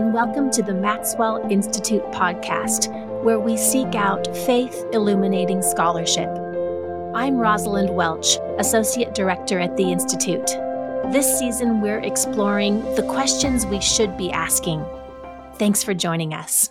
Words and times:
and 0.00 0.14
welcome 0.14 0.50
to 0.50 0.62
the 0.62 0.72
Maxwell 0.72 1.46
Institute 1.50 2.02
podcast, 2.04 2.88
where 3.22 3.38
we 3.38 3.54
seek 3.54 3.94
out 3.94 4.34
faith 4.34 4.82
illuminating 4.94 5.60
scholarship. 5.60 6.30
I'm 7.14 7.34
Rosalynde 7.34 7.92
Welch, 7.92 8.38
Associate 8.58 9.14
Director 9.14 9.60
at 9.60 9.76
the 9.76 9.92
Institute. 9.92 10.46
This 11.12 11.38
season, 11.38 11.82
we're 11.82 11.98
exploring 11.98 12.80
the 12.94 13.02
questions 13.02 13.66
we 13.66 13.78
should 13.78 14.16
be 14.16 14.32
asking. 14.32 14.82
Thanks 15.56 15.84
for 15.84 15.92
joining 15.92 16.32
us. 16.32 16.70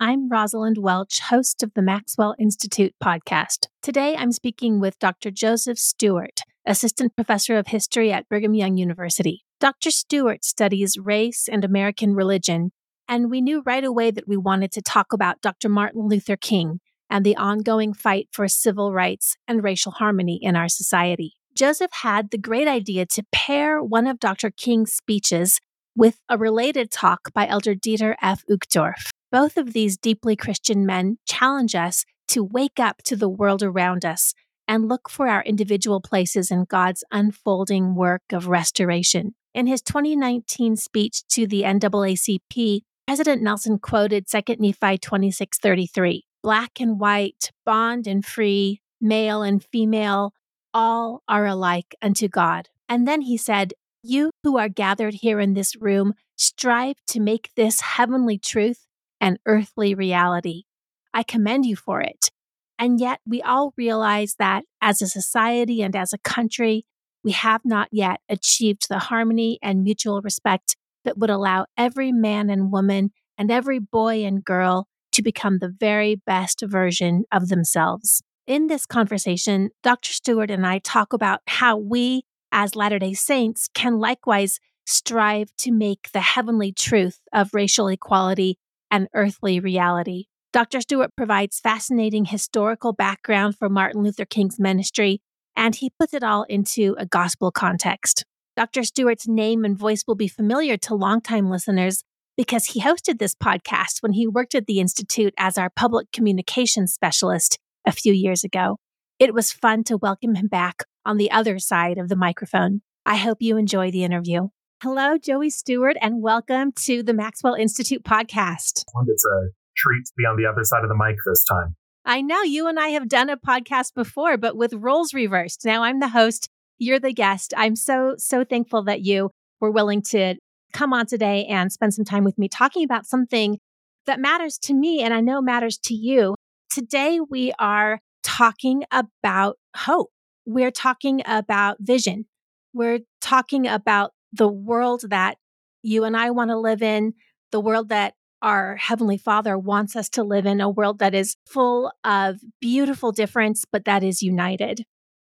I'm 0.00 0.30
Rosalynde 0.30 0.78
Welch, 0.78 1.20
host 1.20 1.62
of 1.62 1.74
the 1.74 1.82
Maxwell 1.82 2.34
Institute 2.38 2.94
podcast. 2.98 3.66
Today, 3.82 4.16
I'm 4.16 4.32
speaking 4.32 4.80
with 4.80 4.98
Dr. 4.98 5.30
Joseph 5.30 5.78
Stuart, 5.78 6.40
Assistant 6.68 7.16
Professor 7.16 7.56
of 7.56 7.68
History 7.68 8.12
at 8.12 8.28
Brigham 8.28 8.52
Young 8.52 8.76
University. 8.76 9.42
Dr. 9.58 9.90
Stuart 9.90 10.44
studies 10.44 10.98
race 10.98 11.48
and 11.50 11.64
American 11.64 12.14
religion, 12.14 12.72
and 13.08 13.30
we 13.30 13.40
knew 13.40 13.62
right 13.64 13.82
away 13.82 14.10
that 14.10 14.28
we 14.28 14.36
wanted 14.36 14.70
to 14.72 14.82
talk 14.82 15.14
about 15.14 15.40
Dr. 15.40 15.70
Martin 15.70 16.08
Luther 16.08 16.36
King 16.36 16.80
and 17.08 17.24
the 17.24 17.36
ongoing 17.36 17.94
fight 17.94 18.28
for 18.32 18.46
civil 18.48 18.92
rights 18.92 19.34
and 19.48 19.64
racial 19.64 19.92
harmony 19.92 20.38
in 20.42 20.56
our 20.56 20.68
society. 20.68 21.32
Joseph 21.56 21.90
had 22.02 22.30
the 22.30 22.36
great 22.36 22.68
idea 22.68 23.06
to 23.06 23.24
pair 23.32 23.82
one 23.82 24.06
of 24.06 24.20
Dr. 24.20 24.50
King's 24.50 24.92
speeches 24.92 25.60
with 25.96 26.20
a 26.28 26.36
related 26.36 26.90
talk 26.90 27.32
by 27.32 27.48
Elder 27.48 27.74
Dieter 27.74 28.14
F. 28.20 28.44
Uchtdorf. 28.48 29.08
Both 29.32 29.56
of 29.56 29.72
these 29.72 29.96
deeply 29.96 30.36
Christian 30.36 30.84
men 30.84 31.16
challenge 31.26 31.74
us 31.74 32.04
to 32.28 32.44
wake 32.44 32.78
up 32.78 33.02
to 33.04 33.16
the 33.16 33.28
world 33.28 33.62
around 33.62 34.04
us 34.04 34.34
and 34.68 34.86
look 34.86 35.08
for 35.08 35.26
our 35.26 35.42
individual 35.42 36.00
places 36.00 36.50
in 36.50 36.64
God's 36.64 37.02
unfolding 37.10 37.94
work 37.94 38.22
of 38.30 38.46
restoration. 38.46 39.34
In 39.54 39.66
his 39.66 39.82
2019 39.82 40.76
speech 40.76 41.26
to 41.28 41.46
the 41.46 41.62
NAACP, 41.62 42.82
President 43.06 43.42
Nelson 43.42 43.78
quoted 43.78 44.26
2 44.28 44.60
Nephi 44.60 44.98
26:33, 44.98 46.26
"Black 46.42 46.78
and 46.78 47.00
white, 47.00 47.50
bond 47.64 48.06
and 48.06 48.24
free, 48.24 48.82
male 49.00 49.42
and 49.42 49.64
female, 49.64 50.34
all 50.74 51.22
are 51.26 51.46
alike 51.46 51.94
unto 52.02 52.28
God." 52.28 52.68
And 52.88 53.08
then 53.08 53.22
he 53.22 53.38
said, 53.38 53.72
"You 54.02 54.30
who 54.44 54.58
are 54.58 54.68
gathered 54.68 55.14
here 55.14 55.40
in 55.40 55.54
this 55.54 55.74
room, 55.74 56.12
strive 56.36 56.96
to 57.06 57.20
make 57.20 57.50
this 57.56 57.80
heavenly 57.80 58.38
truth 58.38 58.86
an 59.20 59.38
earthly 59.46 59.94
reality. 59.94 60.64
I 61.12 61.22
commend 61.22 61.66
you 61.66 61.76
for 61.76 62.00
it. 62.00 62.30
And 62.78 63.00
yet, 63.00 63.20
we 63.26 63.42
all 63.42 63.72
realize 63.76 64.36
that 64.38 64.64
as 64.80 65.02
a 65.02 65.08
society 65.08 65.82
and 65.82 65.96
as 65.96 66.12
a 66.12 66.18
country, 66.18 66.84
we 67.24 67.32
have 67.32 67.62
not 67.64 67.88
yet 67.90 68.20
achieved 68.28 68.86
the 68.88 68.98
harmony 68.98 69.58
and 69.62 69.82
mutual 69.82 70.20
respect 70.22 70.76
that 71.04 71.18
would 71.18 71.30
allow 71.30 71.66
every 71.76 72.12
man 72.12 72.50
and 72.50 72.72
woman 72.72 73.10
and 73.36 73.50
every 73.50 73.78
boy 73.78 74.24
and 74.24 74.44
girl 74.44 74.86
to 75.12 75.22
become 75.22 75.58
the 75.58 75.74
very 75.80 76.14
best 76.14 76.62
version 76.64 77.24
of 77.32 77.48
themselves. 77.48 78.22
In 78.46 78.68
this 78.68 78.86
conversation, 78.86 79.70
Dr. 79.82 80.12
Stuart 80.12 80.50
and 80.50 80.66
I 80.66 80.78
talk 80.78 81.12
about 81.12 81.40
how 81.46 81.76
we, 81.76 82.22
as 82.52 82.76
Latter 82.76 82.98
day 82.98 83.14
Saints, 83.14 83.68
can 83.74 83.98
likewise 83.98 84.58
strive 84.86 85.54
to 85.58 85.70
make 85.70 86.10
the 86.12 86.20
heavenly 86.20 86.72
truth 86.72 87.20
of 87.32 87.52
racial 87.52 87.88
equality 87.88 88.58
an 88.90 89.08
earthly 89.12 89.60
reality. 89.60 90.24
Dr. 90.58 90.80
Stuart 90.80 91.14
provides 91.14 91.60
fascinating 91.60 92.24
historical 92.24 92.92
background 92.92 93.56
for 93.56 93.68
Martin 93.68 94.02
Luther 94.02 94.24
King's 94.24 94.58
ministry, 94.58 95.22
and 95.54 95.72
he 95.72 95.92
puts 96.00 96.12
it 96.12 96.24
all 96.24 96.42
into 96.48 96.96
a 96.98 97.06
gospel 97.06 97.52
context. 97.52 98.24
Dr. 98.56 98.82
Stuart's 98.82 99.28
name 99.28 99.64
and 99.64 99.78
voice 99.78 100.02
will 100.04 100.16
be 100.16 100.26
familiar 100.26 100.76
to 100.78 100.96
longtime 100.96 101.48
listeners 101.48 102.02
because 102.36 102.64
he 102.64 102.80
hosted 102.80 103.20
this 103.20 103.36
podcast 103.36 104.02
when 104.02 104.14
he 104.14 104.26
worked 104.26 104.56
at 104.56 104.66
the 104.66 104.80
Institute 104.80 105.32
as 105.38 105.56
our 105.56 105.70
public 105.70 106.10
communications 106.10 106.92
specialist 106.92 107.60
a 107.86 107.92
few 107.92 108.12
years 108.12 108.42
ago. 108.42 108.78
It 109.20 109.32
was 109.32 109.52
fun 109.52 109.84
to 109.84 109.96
welcome 109.96 110.34
him 110.34 110.48
back 110.48 110.82
on 111.06 111.18
the 111.18 111.30
other 111.30 111.60
side 111.60 111.98
of 111.98 112.08
the 112.08 112.16
microphone. 112.16 112.82
I 113.06 113.14
hope 113.14 113.38
you 113.40 113.58
enjoy 113.58 113.92
the 113.92 114.02
interview. 114.02 114.48
Hello, 114.82 115.18
Joey 115.18 115.50
Stuart, 115.50 115.96
and 116.00 116.20
welcome 116.20 116.72
to 116.86 117.04
the 117.04 117.14
Maxwell 117.14 117.54
Institute 117.54 118.02
podcast. 118.02 118.84
It's 119.06 119.24
a 119.24 119.50
treat 119.78 120.04
to 120.06 120.12
be 120.16 120.24
on 120.24 120.36
the 120.36 120.46
other 120.46 120.64
side 120.64 120.82
of 120.82 120.88
the 120.88 120.96
mic 120.96 121.16
this 121.24 121.44
time. 121.44 121.76
I 122.04 122.20
know 122.20 122.42
you 122.42 122.66
and 122.66 122.78
I 122.78 122.88
have 122.88 123.08
done 123.08 123.30
a 123.30 123.36
podcast 123.36 123.94
before, 123.94 124.36
but 124.36 124.56
with 124.56 124.72
roles 124.74 125.12
reversed. 125.14 125.64
Now 125.64 125.82
I'm 125.82 126.00
the 126.00 126.08
host, 126.08 126.48
you're 126.78 127.00
the 127.00 127.12
guest. 127.12 127.52
I'm 127.56 127.76
so, 127.76 128.14
so 128.18 128.44
thankful 128.44 128.84
that 128.84 129.02
you 129.02 129.30
were 129.60 129.70
willing 129.70 130.02
to 130.10 130.36
come 130.72 130.92
on 130.92 131.06
today 131.06 131.44
and 131.46 131.72
spend 131.72 131.94
some 131.94 132.04
time 132.04 132.24
with 132.24 132.38
me 132.38 132.48
talking 132.48 132.84
about 132.84 133.06
something 133.06 133.58
that 134.06 134.20
matters 134.20 134.58
to 134.58 134.74
me 134.74 135.02
and 135.02 135.12
I 135.12 135.20
know 135.20 135.42
matters 135.42 135.78
to 135.84 135.94
you. 135.94 136.34
Today 136.70 137.20
we 137.20 137.52
are 137.58 138.00
talking 138.22 138.84
about 138.90 139.56
hope. 139.76 140.10
We're 140.46 140.70
talking 140.70 141.22
about 141.26 141.76
vision. 141.80 142.26
We're 142.72 143.00
talking 143.20 143.66
about 143.66 144.12
the 144.32 144.48
world 144.48 145.04
that 145.10 145.36
you 145.82 146.04
and 146.04 146.16
I 146.16 146.30
want 146.30 146.50
to 146.50 146.58
live 146.58 146.82
in, 146.82 147.14
the 147.50 147.60
world 147.60 147.88
that 147.90 148.14
our 148.42 148.76
Heavenly 148.76 149.18
Father 149.18 149.58
wants 149.58 149.96
us 149.96 150.08
to 150.10 150.22
live 150.22 150.46
in 150.46 150.60
a 150.60 150.70
world 150.70 150.98
that 150.98 151.14
is 151.14 151.36
full 151.46 151.92
of 152.04 152.36
beautiful 152.60 153.12
difference, 153.12 153.64
but 153.70 153.84
that 153.84 154.02
is 154.02 154.22
united. 154.22 154.84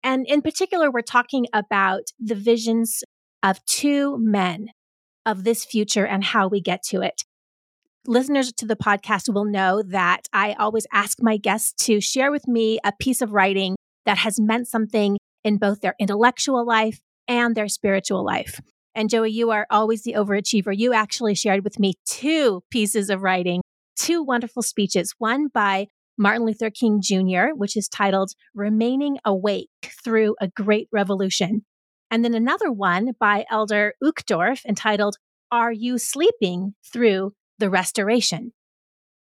And 0.05 0.27
in 0.27 0.43
particular, 0.43 0.91
we're 0.91 1.03
talking 1.03 1.47
about 1.53 2.03
the 2.19 2.35
visions 2.35 3.03
of 3.43 3.65
two 3.67 4.19
men 4.19 4.69
of 5.25 5.45
this 5.45 5.65
future 5.65 6.07
and 6.07 6.25
how 6.25 6.49
we 6.49 6.61
get 6.61 6.83
to 6.85 7.01
it. 7.03 7.23
Listeners 8.07 8.53
to 8.55 8.67
the 8.67 8.77
podcast 8.77 9.33
will 9.33 9.45
know 9.45 9.83
that 9.83 10.23
I 10.33 10.55
always 10.55 10.87
ask 10.93 11.19
my 11.21 11.37
guests 11.37 11.73
to 11.87 12.01
share 12.01 12.33
with 12.33 12.49
me 12.49 12.81
a 12.85 12.93
piece 12.99 13.23
of 13.23 13.33
writing 13.33 13.77
that 14.07 14.19
has 14.19 14.41
meant 14.41 14.67
something 14.67 15.19
in 15.45 15.59
both 15.59 15.81
their 15.81 15.95
intellectual 16.01 16.67
life 16.67 17.01
and 17.29 17.55
their 17.55 17.69
spiritual 17.69 18.25
life. 18.25 18.61
And 18.95 19.09
Joey, 19.09 19.31
you 19.31 19.51
are 19.51 19.67
always 19.71 20.03
the 20.03 20.15
overachiever. 20.15 20.77
You 20.77 20.93
actually 20.93 21.35
shared 21.35 21.65
with 21.65 21.79
me 21.79 21.95
two 22.07 22.63
pieces 22.71 23.09
of 23.11 23.23
writing, 23.23 23.63
two 23.97 24.23
wonderful 24.23 24.63
speeches, 24.63 25.15
one 25.19 25.49
by 25.49 25.89
Martin 26.19 26.45
Luther 26.45 26.71
King 26.71 27.01
Jr., 27.03 27.55
which 27.55 27.77
is 27.77 27.89
titled 27.89 28.33
Remaining 28.55 29.19
Awake 29.25 29.71
Through 30.05 30.37
a 30.41 30.49
Great 30.49 30.89
Revolution. 30.93 31.65
And 32.11 32.23
then 32.23 32.35
another 32.35 32.71
one 32.71 33.13
by 33.19 33.47
Elder 33.51 33.95
Uchtdorf 34.05 34.65
entitled 34.67 35.17
Are 35.51 35.73
You 35.73 35.97
Sleeping 35.97 36.75
Through 36.85 37.33
the 37.59 37.71
Restoration? 37.71 38.53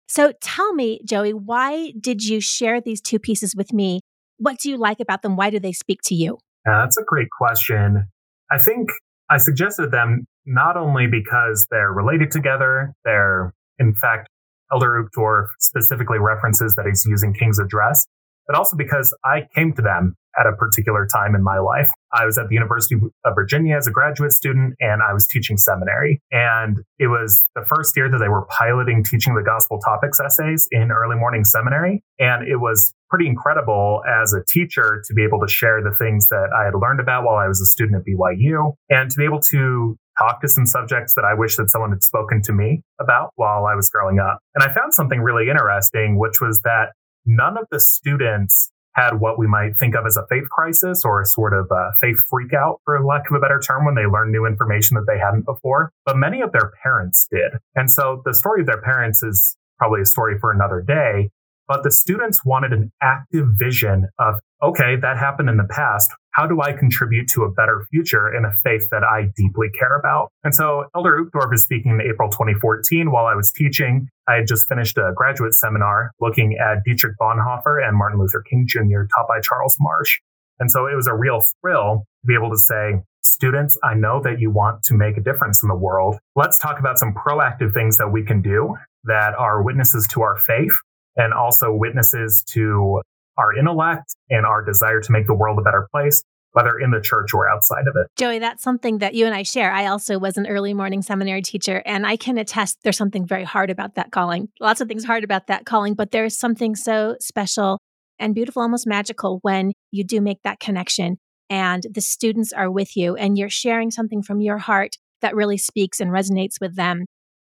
So 0.06 0.32
tell 0.40 0.72
me, 0.72 1.00
Joey, 1.04 1.32
why 1.32 1.92
did 2.00 2.24
you 2.24 2.40
share 2.40 2.80
these 2.80 3.00
two 3.00 3.18
pieces 3.18 3.56
with 3.56 3.72
me? 3.72 4.00
What 4.38 4.58
do 4.60 4.70
you 4.70 4.76
like 4.76 5.00
about 5.00 5.22
them? 5.22 5.34
Why 5.34 5.50
do 5.50 5.58
they 5.58 5.72
speak 5.72 6.00
to 6.04 6.14
you? 6.14 6.38
That's 6.64 6.96
a 6.96 7.02
great 7.04 7.28
question. 7.36 8.06
I 8.50 8.58
think 8.58 8.88
I 9.30 9.38
suggested 9.38 9.90
them 9.90 10.26
not 10.44 10.76
only 10.76 11.06
because 11.06 11.66
they're 11.70 11.92
related 11.92 12.30
together, 12.30 12.94
they're, 13.04 13.52
in 13.78 13.94
fact, 13.94 14.28
Elder 14.72 15.04
Uchtdorf 15.04 15.46
specifically 15.58 16.18
references 16.18 16.74
that 16.74 16.86
he's 16.86 17.04
using 17.06 17.32
King's 17.32 17.58
address, 17.58 18.06
but 18.46 18.56
also 18.56 18.76
because 18.76 19.16
I 19.24 19.46
came 19.54 19.72
to 19.74 19.82
them 19.82 20.14
at 20.38 20.46
a 20.46 20.52
particular 20.52 21.06
time 21.06 21.34
in 21.34 21.42
my 21.42 21.58
life. 21.58 21.88
I 22.12 22.26
was 22.26 22.36
at 22.38 22.48
the 22.48 22.54
University 22.54 22.96
of 23.24 23.34
Virginia 23.34 23.76
as 23.76 23.86
a 23.86 23.90
graduate 23.90 24.32
student 24.32 24.74
and 24.80 25.02
I 25.02 25.12
was 25.12 25.26
teaching 25.26 25.56
seminary. 25.56 26.20
And 26.30 26.78
it 26.98 27.06
was 27.06 27.48
the 27.54 27.64
first 27.64 27.96
year 27.96 28.10
that 28.10 28.18
they 28.18 28.28
were 28.28 28.46
piloting 28.46 29.02
teaching 29.02 29.34
the 29.34 29.42
gospel 29.42 29.78
topics 29.80 30.20
essays 30.20 30.68
in 30.70 30.90
early 30.90 31.16
morning 31.16 31.44
seminary. 31.44 32.02
And 32.18 32.46
it 32.46 32.56
was 32.56 32.92
pretty 33.08 33.26
incredible 33.26 34.02
as 34.22 34.32
a 34.32 34.42
teacher 34.46 35.02
to 35.06 35.14
be 35.14 35.22
able 35.24 35.40
to 35.40 35.48
share 35.48 35.82
the 35.82 35.94
things 35.96 36.28
that 36.28 36.48
I 36.58 36.64
had 36.64 36.74
learned 36.74 37.00
about 37.00 37.24
while 37.24 37.36
I 37.36 37.48
was 37.48 37.60
a 37.60 37.66
student 37.66 37.96
at 37.96 38.04
BYU 38.06 38.74
and 38.90 39.10
to 39.10 39.16
be 39.16 39.24
able 39.24 39.40
to 39.50 39.96
talk 40.18 40.40
to 40.40 40.48
some 40.48 40.66
subjects 40.66 41.14
that 41.14 41.24
I 41.24 41.34
wish 41.34 41.56
that 41.56 41.70
someone 41.70 41.90
had 41.90 42.02
spoken 42.02 42.40
to 42.42 42.52
me 42.52 42.82
about 43.00 43.30
while 43.36 43.66
I 43.66 43.74
was 43.74 43.90
growing 43.90 44.18
up. 44.18 44.38
And 44.54 44.64
I 44.64 44.72
found 44.72 44.94
something 44.94 45.20
really 45.20 45.48
interesting, 45.48 46.18
which 46.18 46.40
was 46.40 46.60
that 46.64 46.92
none 47.24 47.58
of 47.58 47.66
the 47.70 47.80
students 47.80 48.70
had 48.96 49.20
what 49.20 49.38
we 49.38 49.46
might 49.46 49.76
think 49.78 49.94
of 49.94 50.06
as 50.06 50.16
a 50.16 50.26
faith 50.28 50.48
crisis 50.48 51.04
or 51.04 51.20
a 51.20 51.26
sort 51.26 51.52
of 51.52 51.66
a 51.70 51.90
faith 52.00 52.16
freakout, 52.32 52.76
for 52.84 53.04
lack 53.04 53.30
of 53.30 53.36
a 53.36 53.40
better 53.40 53.60
term, 53.60 53.84
when 53.84 53.94
they 53.94 54.06
learned 54.06 54.32
new 54.32 54.46
information 54.46 54.94
that 54.94 55.04
they 55.06 55.18
hadn't 55.18 55.44
before. 55.44 55.92
But 56.06 56.16
many 56.16 56.40
of 56.40 56.52
their 56.52 56.72
parents 56.82 57.28
did. 57.30 57.60
And 57.74 57.90
so 57.90 58.22
the 58.24 58.32
story 58.32 58.62
of 58.62 58.66
their 58.66 58.80
parents 58.80 59.22
is 59.22 59.56
probably 59.78 60.00
a 60.00 60.06
story 60.06 60.38
for 60.38 60.50
another 60.50 60.80
day. 60.80 61.28
But 61.68 61.82
the 61.82 61.90
students 61.90 62.44
wanted 62.44 62.72
an 62.72 62.92
active 63.02 63.48
vision 63.58 64.08
of, 64.18 64.36
okay, 64.62 64.96
that 65.00 65.18
happened 65.18 65.48
in 65.48 65.56
the 65.56 65.68
past. 65.68 66.10
How 66.30 66.46
do 66.46 66.60
I 66.60 66.72
contribute 66.72 67.28
to 67.28 67.42
a 67.44 67.50
better 67.50 67.86
future 67.90 68.32
in 68.32 68.44
a 68.44 68.52
faith 68.62 68.88
that 68.90 69.02
I 69.02 69.30
deeply 69.36 69.68
care 69.78 69.96
about? 69.96 70.30
And 70.44 70.54
so 70.54 70.84
Elder 70.94 71.24
Uchtdorf 71.24 71.52
is 71.52 71.64
speaking 71.64 71.92
in 71.92 72.00
April 72.00 72.30
2014 72.30 73.10
while 73.10 73.26
I 73.26 73.34
was 73.34 73.50
teaching. 73.50 74.08
I 74.28 74.36
had 74.36 74.46
just 74.46 74.68
finished 74.68 74.96
a 74.98 75.12
graduate 75.14 75.54
seminar 75.54 76.12
looking 76.20 76.56
at 76.58 76.84
Dietrich 76.84 77.16
Bonhoeffer 77.20 77.86
and 77.86 77.96
Martin 77.96 78.20
Luther 78.20 78.42
King 78.48 78.66
Jr. 78.68 79.04
taught 79.14 79.28
by 79.28 79.40
Charles 79.40 79.76
Marsh. 79.80 80.18
And 80.58 80.70
so 80.70 80.86
it 80.86 80.94
was 80.94 81.06
a 81.06 81.14
real 81.14 81.42
thrill 81.60 82.06
to 82.22 82.26
be 82.26 82.34
able 82.34 82.50
to 82.50 82.58
say, 82.58 83.02
Students, 83.22 83.76
I 83.82 83.94
know 83.94 84.22
that 84.22 84.40
you 84.40 84.50
want 84.50 84.84
to 84.84 84.94
make 84.94 85.16
a 85.16 85.20
difference 85.20 85.60
in 85.62 85.68
the 85.68 85.74
world. 85.74 86.16
Let's 86.36 86.58
talk 86.58 86.78
about 86.78 86.98
some 86.98 87.12
proactive 87.12 87.74
things 87.74 87.96
that 87.96 88.08
we 88.08 88.24
can 88.24 88.40
do 88.40 88.76
that 89.04 89.34
are 89.34 89.62
witnesses 89.62 90.06
to 90.12 90.22
our 90.22 90.36
faith 90.36 90.72
and 91.16 91.32
also 91.32 91.72
witnesses 91.72 92.44
to 92.48 93.00
our 93.38 93.54
intellect 93.56 94.14
and 94.30 94.46
our 94.46 94.64
desire 94.64 95.00
to 95.00 95.12
make 95.12 95.26
the 95.26 95.34
world 95.34 95.58
a 95.58 95.62
better 95.62 95.88
place 95.90 96.22
whether 96.56 96.78
in 96.78 96.90
the 96.90 97.00
church 97.02 97.34
or 97.34 97.46
outside 97.50 97.86
of 97.86 97.96
it. 97.96 98.06
Joey, 98.16 98.38
that's 98.38 98.62
something 98.62 98.96
that 98.98 99.12
you 99.12 99.26
and 99.26 99.34
I 99.34 99.42
share. 99.42 99.70
I 99.70 99.88
also 99.88 100.18
was 100.18 100.38
an 100.38 100.46
early 100.46 100.72
morning 100.72 101.02
seminary 101.02 101.42
teacher, 101.42 101.82
and 101.84 102.06
I 102.06 102.16
can 102.16 102.38
attest 102.38 102.78
there's 102.82 102.96
something 102.96 103.26
very 103.26 103.44
hard 103.44 103.68
about 103.68 103.96
that 103.96 104.10
calling. 104.10 104.48
Lots 104.58 104.80
of 104.80 104.88
things 104.88 105.04
hard 105.04 105.22
about 105.22 105.48
that 105.48 105.66
calling, 105.66 105.92
but 105.92 106.12
there's 106.12 106.34
something 106.34 106.74
so 106.74 107.16
special 107.20 107.78
and 108.18 108.34
beautiful, 108.34 108.62
almost 108.62 108.86
magical 108.86 109.38
when 109.42 109.72
you 109.90 110.02
do 110.02 110.22
make 110.22 110.38
that 110.44 110.58
connection 110.58 111.18
and 111.50 111.84
the 111.92 112.00
students 112.00 112.54
are 112.54 112.70
with 112.70 112.96
you 112.96 113.14
and 113.16 113.36
you're 113.36 113.50
sharing 113.50 113.90
something 113.90 114.22
from 114.22 114.40
your 114.40 114.56
heart 114.56 114.96
that 115.20 115.36
really 115.36 115.58
speaks 115.58 116.00
and 116.00 116.10
resonates 116.10 116.54
with 116.58 116.74
them. 116.74 117.04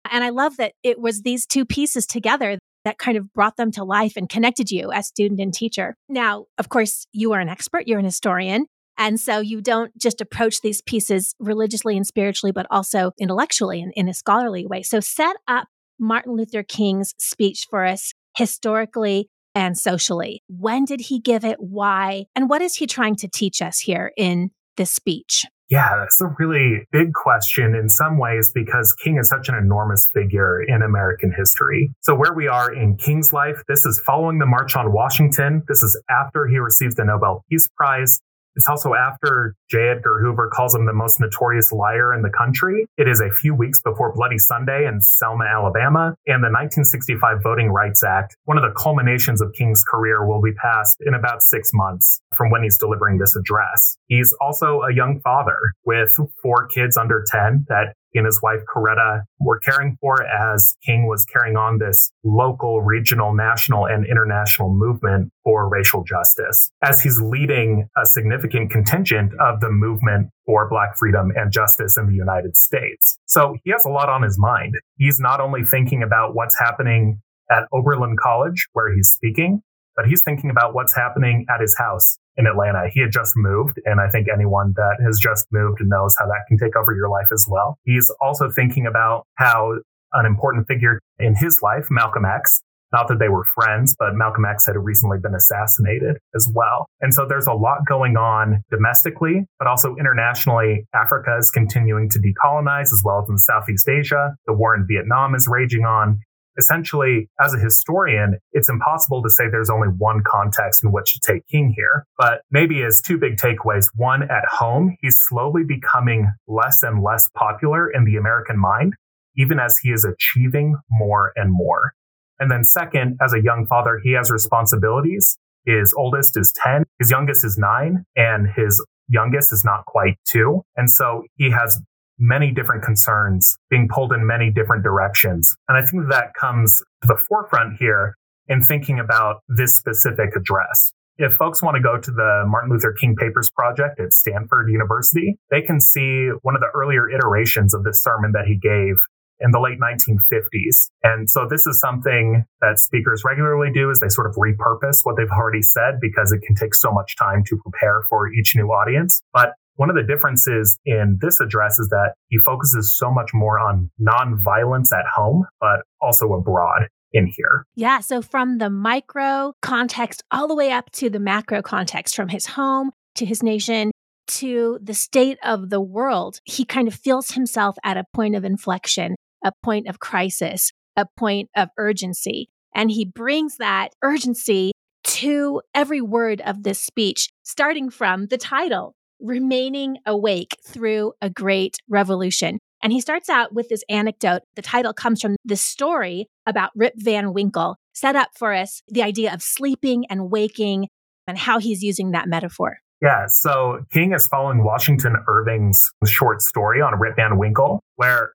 And 0.09 0.23
I 0.23 0.29
love 0.29 0.55
that 0.55 0.71
it 0.83 1.01
was 1.01 1.21
these 1.21 1.45
two 1.45 1.65
pieces 1.65 2.05
together 2.05 2.57
that 2.85 2.97
kind 2.97 3.17
of 3.17 3.31
brought 3.33 3.57
them 3.57 3.71
to 3.71 3.83
life 3.83 4.13
and 4.15 4.29
connected 4.29 4.71
you 4.71 4.91
as 4.91 5.07
student 5.07 5.39
and 5.39 5.53
teacher. 5.53 5.95
Now, 6.09 6.45
of 6.57 6.69
course, 6.69 7.05
you 7.11 7.33
are 7.33 7.39
an 7.39 7.49
expert, 7.49 7.87
you're 7.87 7.99
an 7.99 8.05
historian. 8.05 8.65
And 8.97 9.19
so 9.19 9.39
you 9.39 9.61
don't 9.61 9.97
just 9.97 10.21
approach 10.21 10.61
these 10.61 10.81
pieces 10.81 11.33
religiously 11.39 11.97
and 11.97 12.05
spiritually, 12.05 12.51
but 12.51 12.67
also 12.69 13.13
intellectually 13.19 13.81
and 13.81 13.91
in 13.95 14.07
a 14.07 14.13
scholarly 14.13 14.65
way. 14.65 14.83
So 14.83 14.99
set 14.99 15.37
up 15.47 15.67
Martin 15.99 16.35
Luther 16.35 16.63
King's 16.63 17.13
speech 17.17 17.67
for 17.69 17.85
us 17.85 18.13
historically 18.37 19.29
and 19.55 19.77
socially. 19.77 20.43
When 20.47 20.85
did 20.85 21.01
he 21.01 21.19
give 21.19 21.43
it? 21.43 21.57
Why? 21.59 22.25
And 22.35 22.49
what 22.49 22.61
is 22.61 22.75
he 22.75 22.87
trying 22.87 23.15
to 23.17 23.27
teach 23.27 23.61
us 23.61 23.79
here 23.79 24.11
in 24.17 24.51
this 24.77 24.91
speech? 24.91 25.45
Yeah, 25.71 25.95
that's 25.97 26.19
a 26.19 26.27
really 26.37 26.85
big 26.91 27.13
question 27.13 27.75
in 27.75 27.87
some 27.87 28.17
ways 28.17 28.51
because 28.53 28.93
King 29.01 29.17
is 29.17 29.29
such 29.29 29.47
an 29.47 29.55
enormous 29.55 30.05
figure 30.13 30.61
in 30.61 30.81
American 30.81 31.31
history. 31.31 31.89
So, 32.01 32.13
where 32.13 32.33
we 32.33 32.49
are 32.49 32.73
in 32.73 32.97
King's 32.97 33.31
life, 33.31 33.63
this 33.69 33.85
is 33.85 33.97
following 34.05 34.39
the 34.39 34.45
March 34.45 34.75
on 34.75 34.91
Washington. 34.91 35.63
This 35.69 35.81
is 35.81 35.99
after 36.09 36.45
he 36.45 36.57
receives 36.57 36.95
the 36.95 37.05
Nobel 37.05 37.45
Peace 37.49 37.69
Prize. 37.69 38.19
It's 38.55 38.67
also 38.67 38.93
after 38.93 39.55
J. 39.69 39.89
Edgar 39.89 40.19
Hoover 40.21 40.49
calls 40.53 40.75
him 40.75 40.85
the 40.85 40.93
most 40.93 41.19
notorious 41.19 41.71
liar 41.71 42.13
in 42.13 42.21
the 42.21 42.29
country. 42.29 42.85
It 42.97 43.07
is 43.07 43.21
a 43.21 43.29
few 43.29 43.55
weeks 43.55 43.81
before 43.81 44.13
Bloody 44.13 44.37
Sunday 44.37 44.85
in 44.85 45.01
Selma, 45.01 45.45
Alabama, 45.45 46.15
and 46.27 46.43
the 46.43 46.51
1965 46.51 47.37
Voting 47.43 47.69
Rights 47.69 48.03
Act, 48.03 48.35
one 48.45 48.57
of 48.57 48.63
the 48.63 48.71
culminations 48.77 49.41
of 49.41 49.53
King's 49.53 49.83
career, 49.89 50.25
will 50.25 50.41
be 50.41 50.53
passed 50.53 50.97
in 51.05 51.13
about 51.13 51.41
six 51.43 51.71
months 51.73 52.21
from 52.35 52.51
when 52.51 52.63
he's 52.63 52.77
delivering 52.77 53.17
this 53.17 53.35
address. 53.35 53.97
He's 54.07 54.35
also 54.41 54.81
a 54.81 54.93
young 54.93 55.21
father 55.23 55.57
with 55.85 56.09
four 56.41 56.67
kids 56.67 56.97
under 56.97 57.23
10 57.27 57.65
that 57.69 57.95
and 58.19 58.25
his 58.25 58.41
wife 58.41 58.59
Coretta 58.73 59.23
were 59.39 59.59
caring 59.59 59.97
for 60.01 60.25
as 60.25 60.75
King 60.85 61.07
was 61.07 61.25
carrying 61.25 61.55
on 61.55 61.79
this 61.79 62.11
local, 62.23 62.81
regional, 62.81 63.33
national, 63.33 63.85
and 63.85 64.05
international 64.05 64.73
movement 64.73 65.31
for 65.43 65.69
racial 65.69 66.03
justice. 66.03 66.71
As 66.81 67.01
he's 67.01 67.19
leading 67.21 67.87
a 67.97 68.05
significant 68.05 68.71
contingent 68.71 69.33
of 69.39 69.59
the 69.59 69.69
movement 69.69 70.29
for 70.45 70.67
Black 70.69 70.97
freedom 70.97 71.31
and 71.35 71.51
justice 71.51 71.97
in 71.97 72.07
the 72.07 72.15
United 72.15 72.57
States. 72.57 73.17
So 73.25 73.55
he 73.63 73.71
has 73.71 73.85
a 73.85 73.89
lot 73.89 74.09
on 74.09 74.23
his 74.23 74.37
mind. 74.37 74.75
He's 74.97 75.19
not 75.19 75.39
only 75.39 75.63
thinking 75.63 76.03
about 76.03 76.35
what's 76.35 76.57
happening 76.59 77.21
at 77.49 77.63
Oberlin 77.73 78.15
College, 78.17 78.67
where 78.73 78.93
he's 78.93 79.09
speaking, 79.09 79.61
but 79.95 80.05
he's 80.05 80.21
thinking 80.21 80.49
about 80.49 80.73
what's 80.73 80.95
happening 80.95 81.45
at 81.53 81.61
his 81.61 81.75
house 81.77 82.17
in 82.37 82.47
Atlanta. 82.47 82.89
He 82.93 83.01
had 83.01 83.11
just 83.11 83.33
moved, 83.35 83.79
and 83.85 83.99
I 83.99 84.09
think 84.09 84.27
anyone 84.31 84.73
that 84.75 84.97
has 85.05 85.19
just 85.19 85.47
moved 85.51 85.79
knows 85.81 86.15
how 86.17 86.25
that 86.27 86.45
can 86.47 86.57
take 86.57 86.75
over 86.75 86.95
your 86.95 87.09
life 87.09 87.27
as 87.33 87.45
well. 87.49 87.77
He's 87.83 88.11
also 88.21 88.49
thinking 88.49 88.85
about 88.85 89.25
how 89.35 89.79
an 90.13 90.25
important 90.25 90.67
figure 90.67 90.99
in 91.19 91.35
his 91.35 91.61
life, 91.61 91.87
Malcolm 91.89 92.25
X, 92.25 92.61
not 92.91 93.07
that 93.07 93.19
they 93.19 93.29
were 93.29 93.45
friends, 93.55 93.95
but 93.97 94.15
Malcolm 94.15 94.45
X 94.45 94.65
had 94.65 94.75
recently 94.75 95.17
been 95.17 95.33
assassinated 95.33 96.17
as 96.35 96.49
well. 96.53 96.87
And 96.99 97.13
so 97.13 97.25
there's 97.25 97.47
a 97.47 97.53
lot 97.53 97.79
going 97.87 98.17
on 98.17 98.63
domestically, 98.69 99.45
but 99.59 99.67
also 99.67 99.95
internationally. 99.95 100.85
Africa 100.93 101.37
is 101.39 101.49
continuing 101.49 102.09
to 102.09 102.19
decolonize 102.19 102.91
as 102.91 103.01
well 103.05 103.21
as 103.23 103.29
in 103.29 103.37
Southeast 103.37 103.87
Asia. 103.87 104.35
The 104.45 104.53
war 104.53 104.75
in 104.75 104.85
Vietnam 104.87 105.35
is 105.35 105.47
raging 105.49 105.85
on 105.85 106.19
essentially, 106.57 107.29
as 107.39 107.53
a 107.53 107.59
historian, 107.59 108.37
it's 108.51 108.69
impossible 108.69 109.21
to 109.23 109.29
say 109.29 109.45
there's 109.49 109.69
only 109.69 109.87
one 109.87 110.23
context 110.25 110.83
in 110.83 110.91
which 110.91 111.13
to 111.13 111.19
take 111.33 111.47
King 111.47 111.73
here. 111.75 112.05
But 112.17 112.41
maybe 112.51 112.83
as 112.83 113.01
two 113.01 113.17
big 113.17 113.37
takeaways. 113.37 113.87
One, 113.95 114.23
at 114.23 114.45
home, 114.49 114.97
he's 115.01 115.17
slowly 115.27 115.63
becoming 115.67 116.31
less 116.47 116.83
and 116.83 117.03
less 117.03 117.29
popular 117.35 117.89
in 117.89 118.05
the 118.05 118.15
American 118.15 118.59
mind, 118.59 118.93
even 119.37 119.59
as 119.59 119.77
he 119.77 119.89
is 119.89 120.05
achieving 120.05 120.75
more 120.89 121.31
and 121.35 121.51
more. 121.51 121.93
And 122.39 122.49
then 122.49 122.63
second, 122.63 123.17
as 123.21 123.33
a 123.33 123.41
young 123.41 123.67
father, 123.67 123.99
he 124.03 124.13
has 124.13 124.31
responsibilities. 124.31 125.37
His 125.65 125.93
oldest 125.95 126.37
is 126.37 126.51
10, 126.63 126.83
his 126.97 127.11
youngest 127.11 127.45
is 127.45 127.55
nine, 127.55 128.03
and 128.15 128.47
his 128.55 128.83
youngest 129.07 129.53
is 129.53 129.63
not 129.63 129.85
quite 129.85 130.17
two. 130.27 130.63
And 130.75 130.89
so 130.89 131.23
he 131.35 131.51
has 131.51 131.79
many 132.21 132.51
different 132.51 132.83
concerns 132.83 133.57
being 133.69 133.89
pulled 133.91 134.13
in 134.13 134.25
many 134.25 134.51
different 134.51 134.83
directions. 134.83 135.53
And 135.67 135.77
I 135.77 135.81
think 135.85 136.07
that 136.09 136.33
comes 136.39 136.81
to 137.01 137.07
the 137.07 137.17
forefront 137.27 137.77
here 137.77 138.15
in 138.47 138.61
thinking 138.61 138.99
about 138.99 139.41
this 139.49 139.75
specific 139.75 140.35
address. 140.35 140.93
If 141.17 141.33
folks 141.33 141.61
want 141.61 141.75
to 141.75 141.81
go 141.81 141.99
to 141.99 142.11
the 142.11 142.43
Martin 142.47 142.71
Luther 142.71 142.93
King 142.93 143.15
Papers 143.15 143.49
Project 143.49 143.99
at 143.99 144.13
Stanford 144.13 144.69
University, 144.69 145.37
they 145.49 145.61
can 145.61 145.79
see 145.79 146.29
one 146.43 146.55
of 146.55 146.61
the 146.61 146.69
earlier 146.73 147.09
iterations 147.09 147.73
of 147.73 147.83
this 147.83 148.01
sermon 148.01 148.31
that 148.33 148.45
he 148.45 148.55
gave 148.55 148.95
in 149.41 149.51
the 149.51 149.59
late 149.59 149.79
1950s. 149.79 150.89
And 151.03 151.29
so 151.29 151.47
this 151.49 151.65
is 151.65 151.79
something 151.79 152.45
that 152.61 152.79
speakers 152.79 153.23
regularly 153.25 153.71
do 153.73 153.89
is 153.89 153.99
they 153.99 154.09
sort 154.09 154.27
of 154.27 154.35
repurpose 154.35 154.99
what 155.03 155.17
they've 155.17 155.31
already 155.31 155.63
said 155.63 155.99
because 155.99 156.31
it 156.31 156.41
can 156.45 156.55
take 156.55 156.75
so 156.75 156.91
much 156.91 157.15
time 157.17 157.43
to 157.45 157.57
prepare 157.57 158.03
for 158.07 158.31
each 158.31 158.55
new 158.55 158.67
audience. 158.67 159.21
But 159.33 159.53
one 159.75 159.89
of 159.89 159.95
the 159.95 160.03
differences 160.03 160.77
in 160.85 161.17
this 161.21 161.39
address 161.39 161.79
is 161.79 161.87
that 161.89 162.13
he 162.27 162.37
focuses 162.39 162.97
so 162.97 163.11
much 163.11 163.31
more 163.33 163.59
on 163.59 163.89
nonviolence 163.99 164.91
at 164.93 165.05
home, 165.15 165.45
but 165.59 165.81
also 166.01 166.33
abroad 166.33 166.87
in 167.13 167.27
here. 167.35 167.65
Yeah. 167.75 167.99
So 167.99 168.21
from 168.21 168.57
the 168.57 168.69
micro 168.69 169.53
context 169.61 170.23
all 170.31 170.47
the 170.47 170.55
way 170.55 170.71
up 170.71 170.91
to 170.93 171.09
the 171.09 171.19
macro 171.19 171.61
context, 171.61 172.15
from 172.15 172.29
his 172.29 172.45
home 172.45 172.91
to 173.15 173.25
his 173.25 173.43
nation 173.43 173.91
to 174.27 174.79
the 174.81 174.93
state 174.93 175.37
of 175.43 175.69
the 175.69 175.81
world, 175.81 176.39
he 176.45 176.63
kind 176.63 176.87
of 176.87 176.93
feels 176.93 177.31
himself 177.31 177.75
at 177.83 177.97
a 177.97 178.05
point 178.13 178.35
of 178.35 178.45
inflection, 178.45 179.15
a 179.43 179.51
point 179.63 179.87
of 179.87 179.99
crisis, 179.99 180.71
a 180.95 181.05
point 181.17 181.49
of 181.55 181.69
urgency. 181.77 182.49
And 182.73 182.91
he 182.91 183.03
brings 183.03 183.57
that 183.57 183.89
urgency 184.01 184.71
to 185.03 185.61
every 185.73 186.01
word 186.01 186.41
of 186.41 186.63
this 186.63 186.79
speech, 186.79 187.29
starting 187.43 187.89
from 187.89 188.27
the 188.27 188.37
title 188.37 188.95
remaining 189.21 189.97
awake 190.05 190.57
through 190.65 191.13
a 191.21 191.29
great 191.29 191.77
revolution. 191.89 192.59
And 192.83 192.91
he 192.91 193.01
starts 193.01 193.29
out 193.29 193.53
with 193.53 193.69
this 193.69 193.83
anecdote. 193.89 194.41
The 194.55 194.61
title 194.61 194.93
comes 194.93 195.21
from 195.21 195.35
this 195.45 195.63
story 195.63 196.27
about 196.47 196.71
Rip 196.75 196.93
Van 196.97 197.33
Winkle, 197.33 197.75
set 197.93 198.15
up 198.15 198.29
for 198.35 198.53
us 198.53 198.81
the 198.87 199.03
idea 199.03 199.33
of 199.33 199.41
sleeping 199.41 200.05
and 200.09 200.31
waking 200.31 200.87
and 201.27 201.37
how 201.37 201.59
he's 201.59 201.83
using 201.83 202.11
that 202.11 202.27
metaphor. 202.27 202.79
Yeah, 203.01 203.25
so 203.27 203.79
King 203.91 204.13
is 204.13 204.27
following 204.27 204.63
Washington 204.63 205.15
Irving's 205.27 205.79
short 206.05 206.41
story 206.41 206.81
on 206.81 206.99
Rip 206.99 207.15
Van 207.15 207.37
Winkle, 207.37 207.81
where 207.95 208.33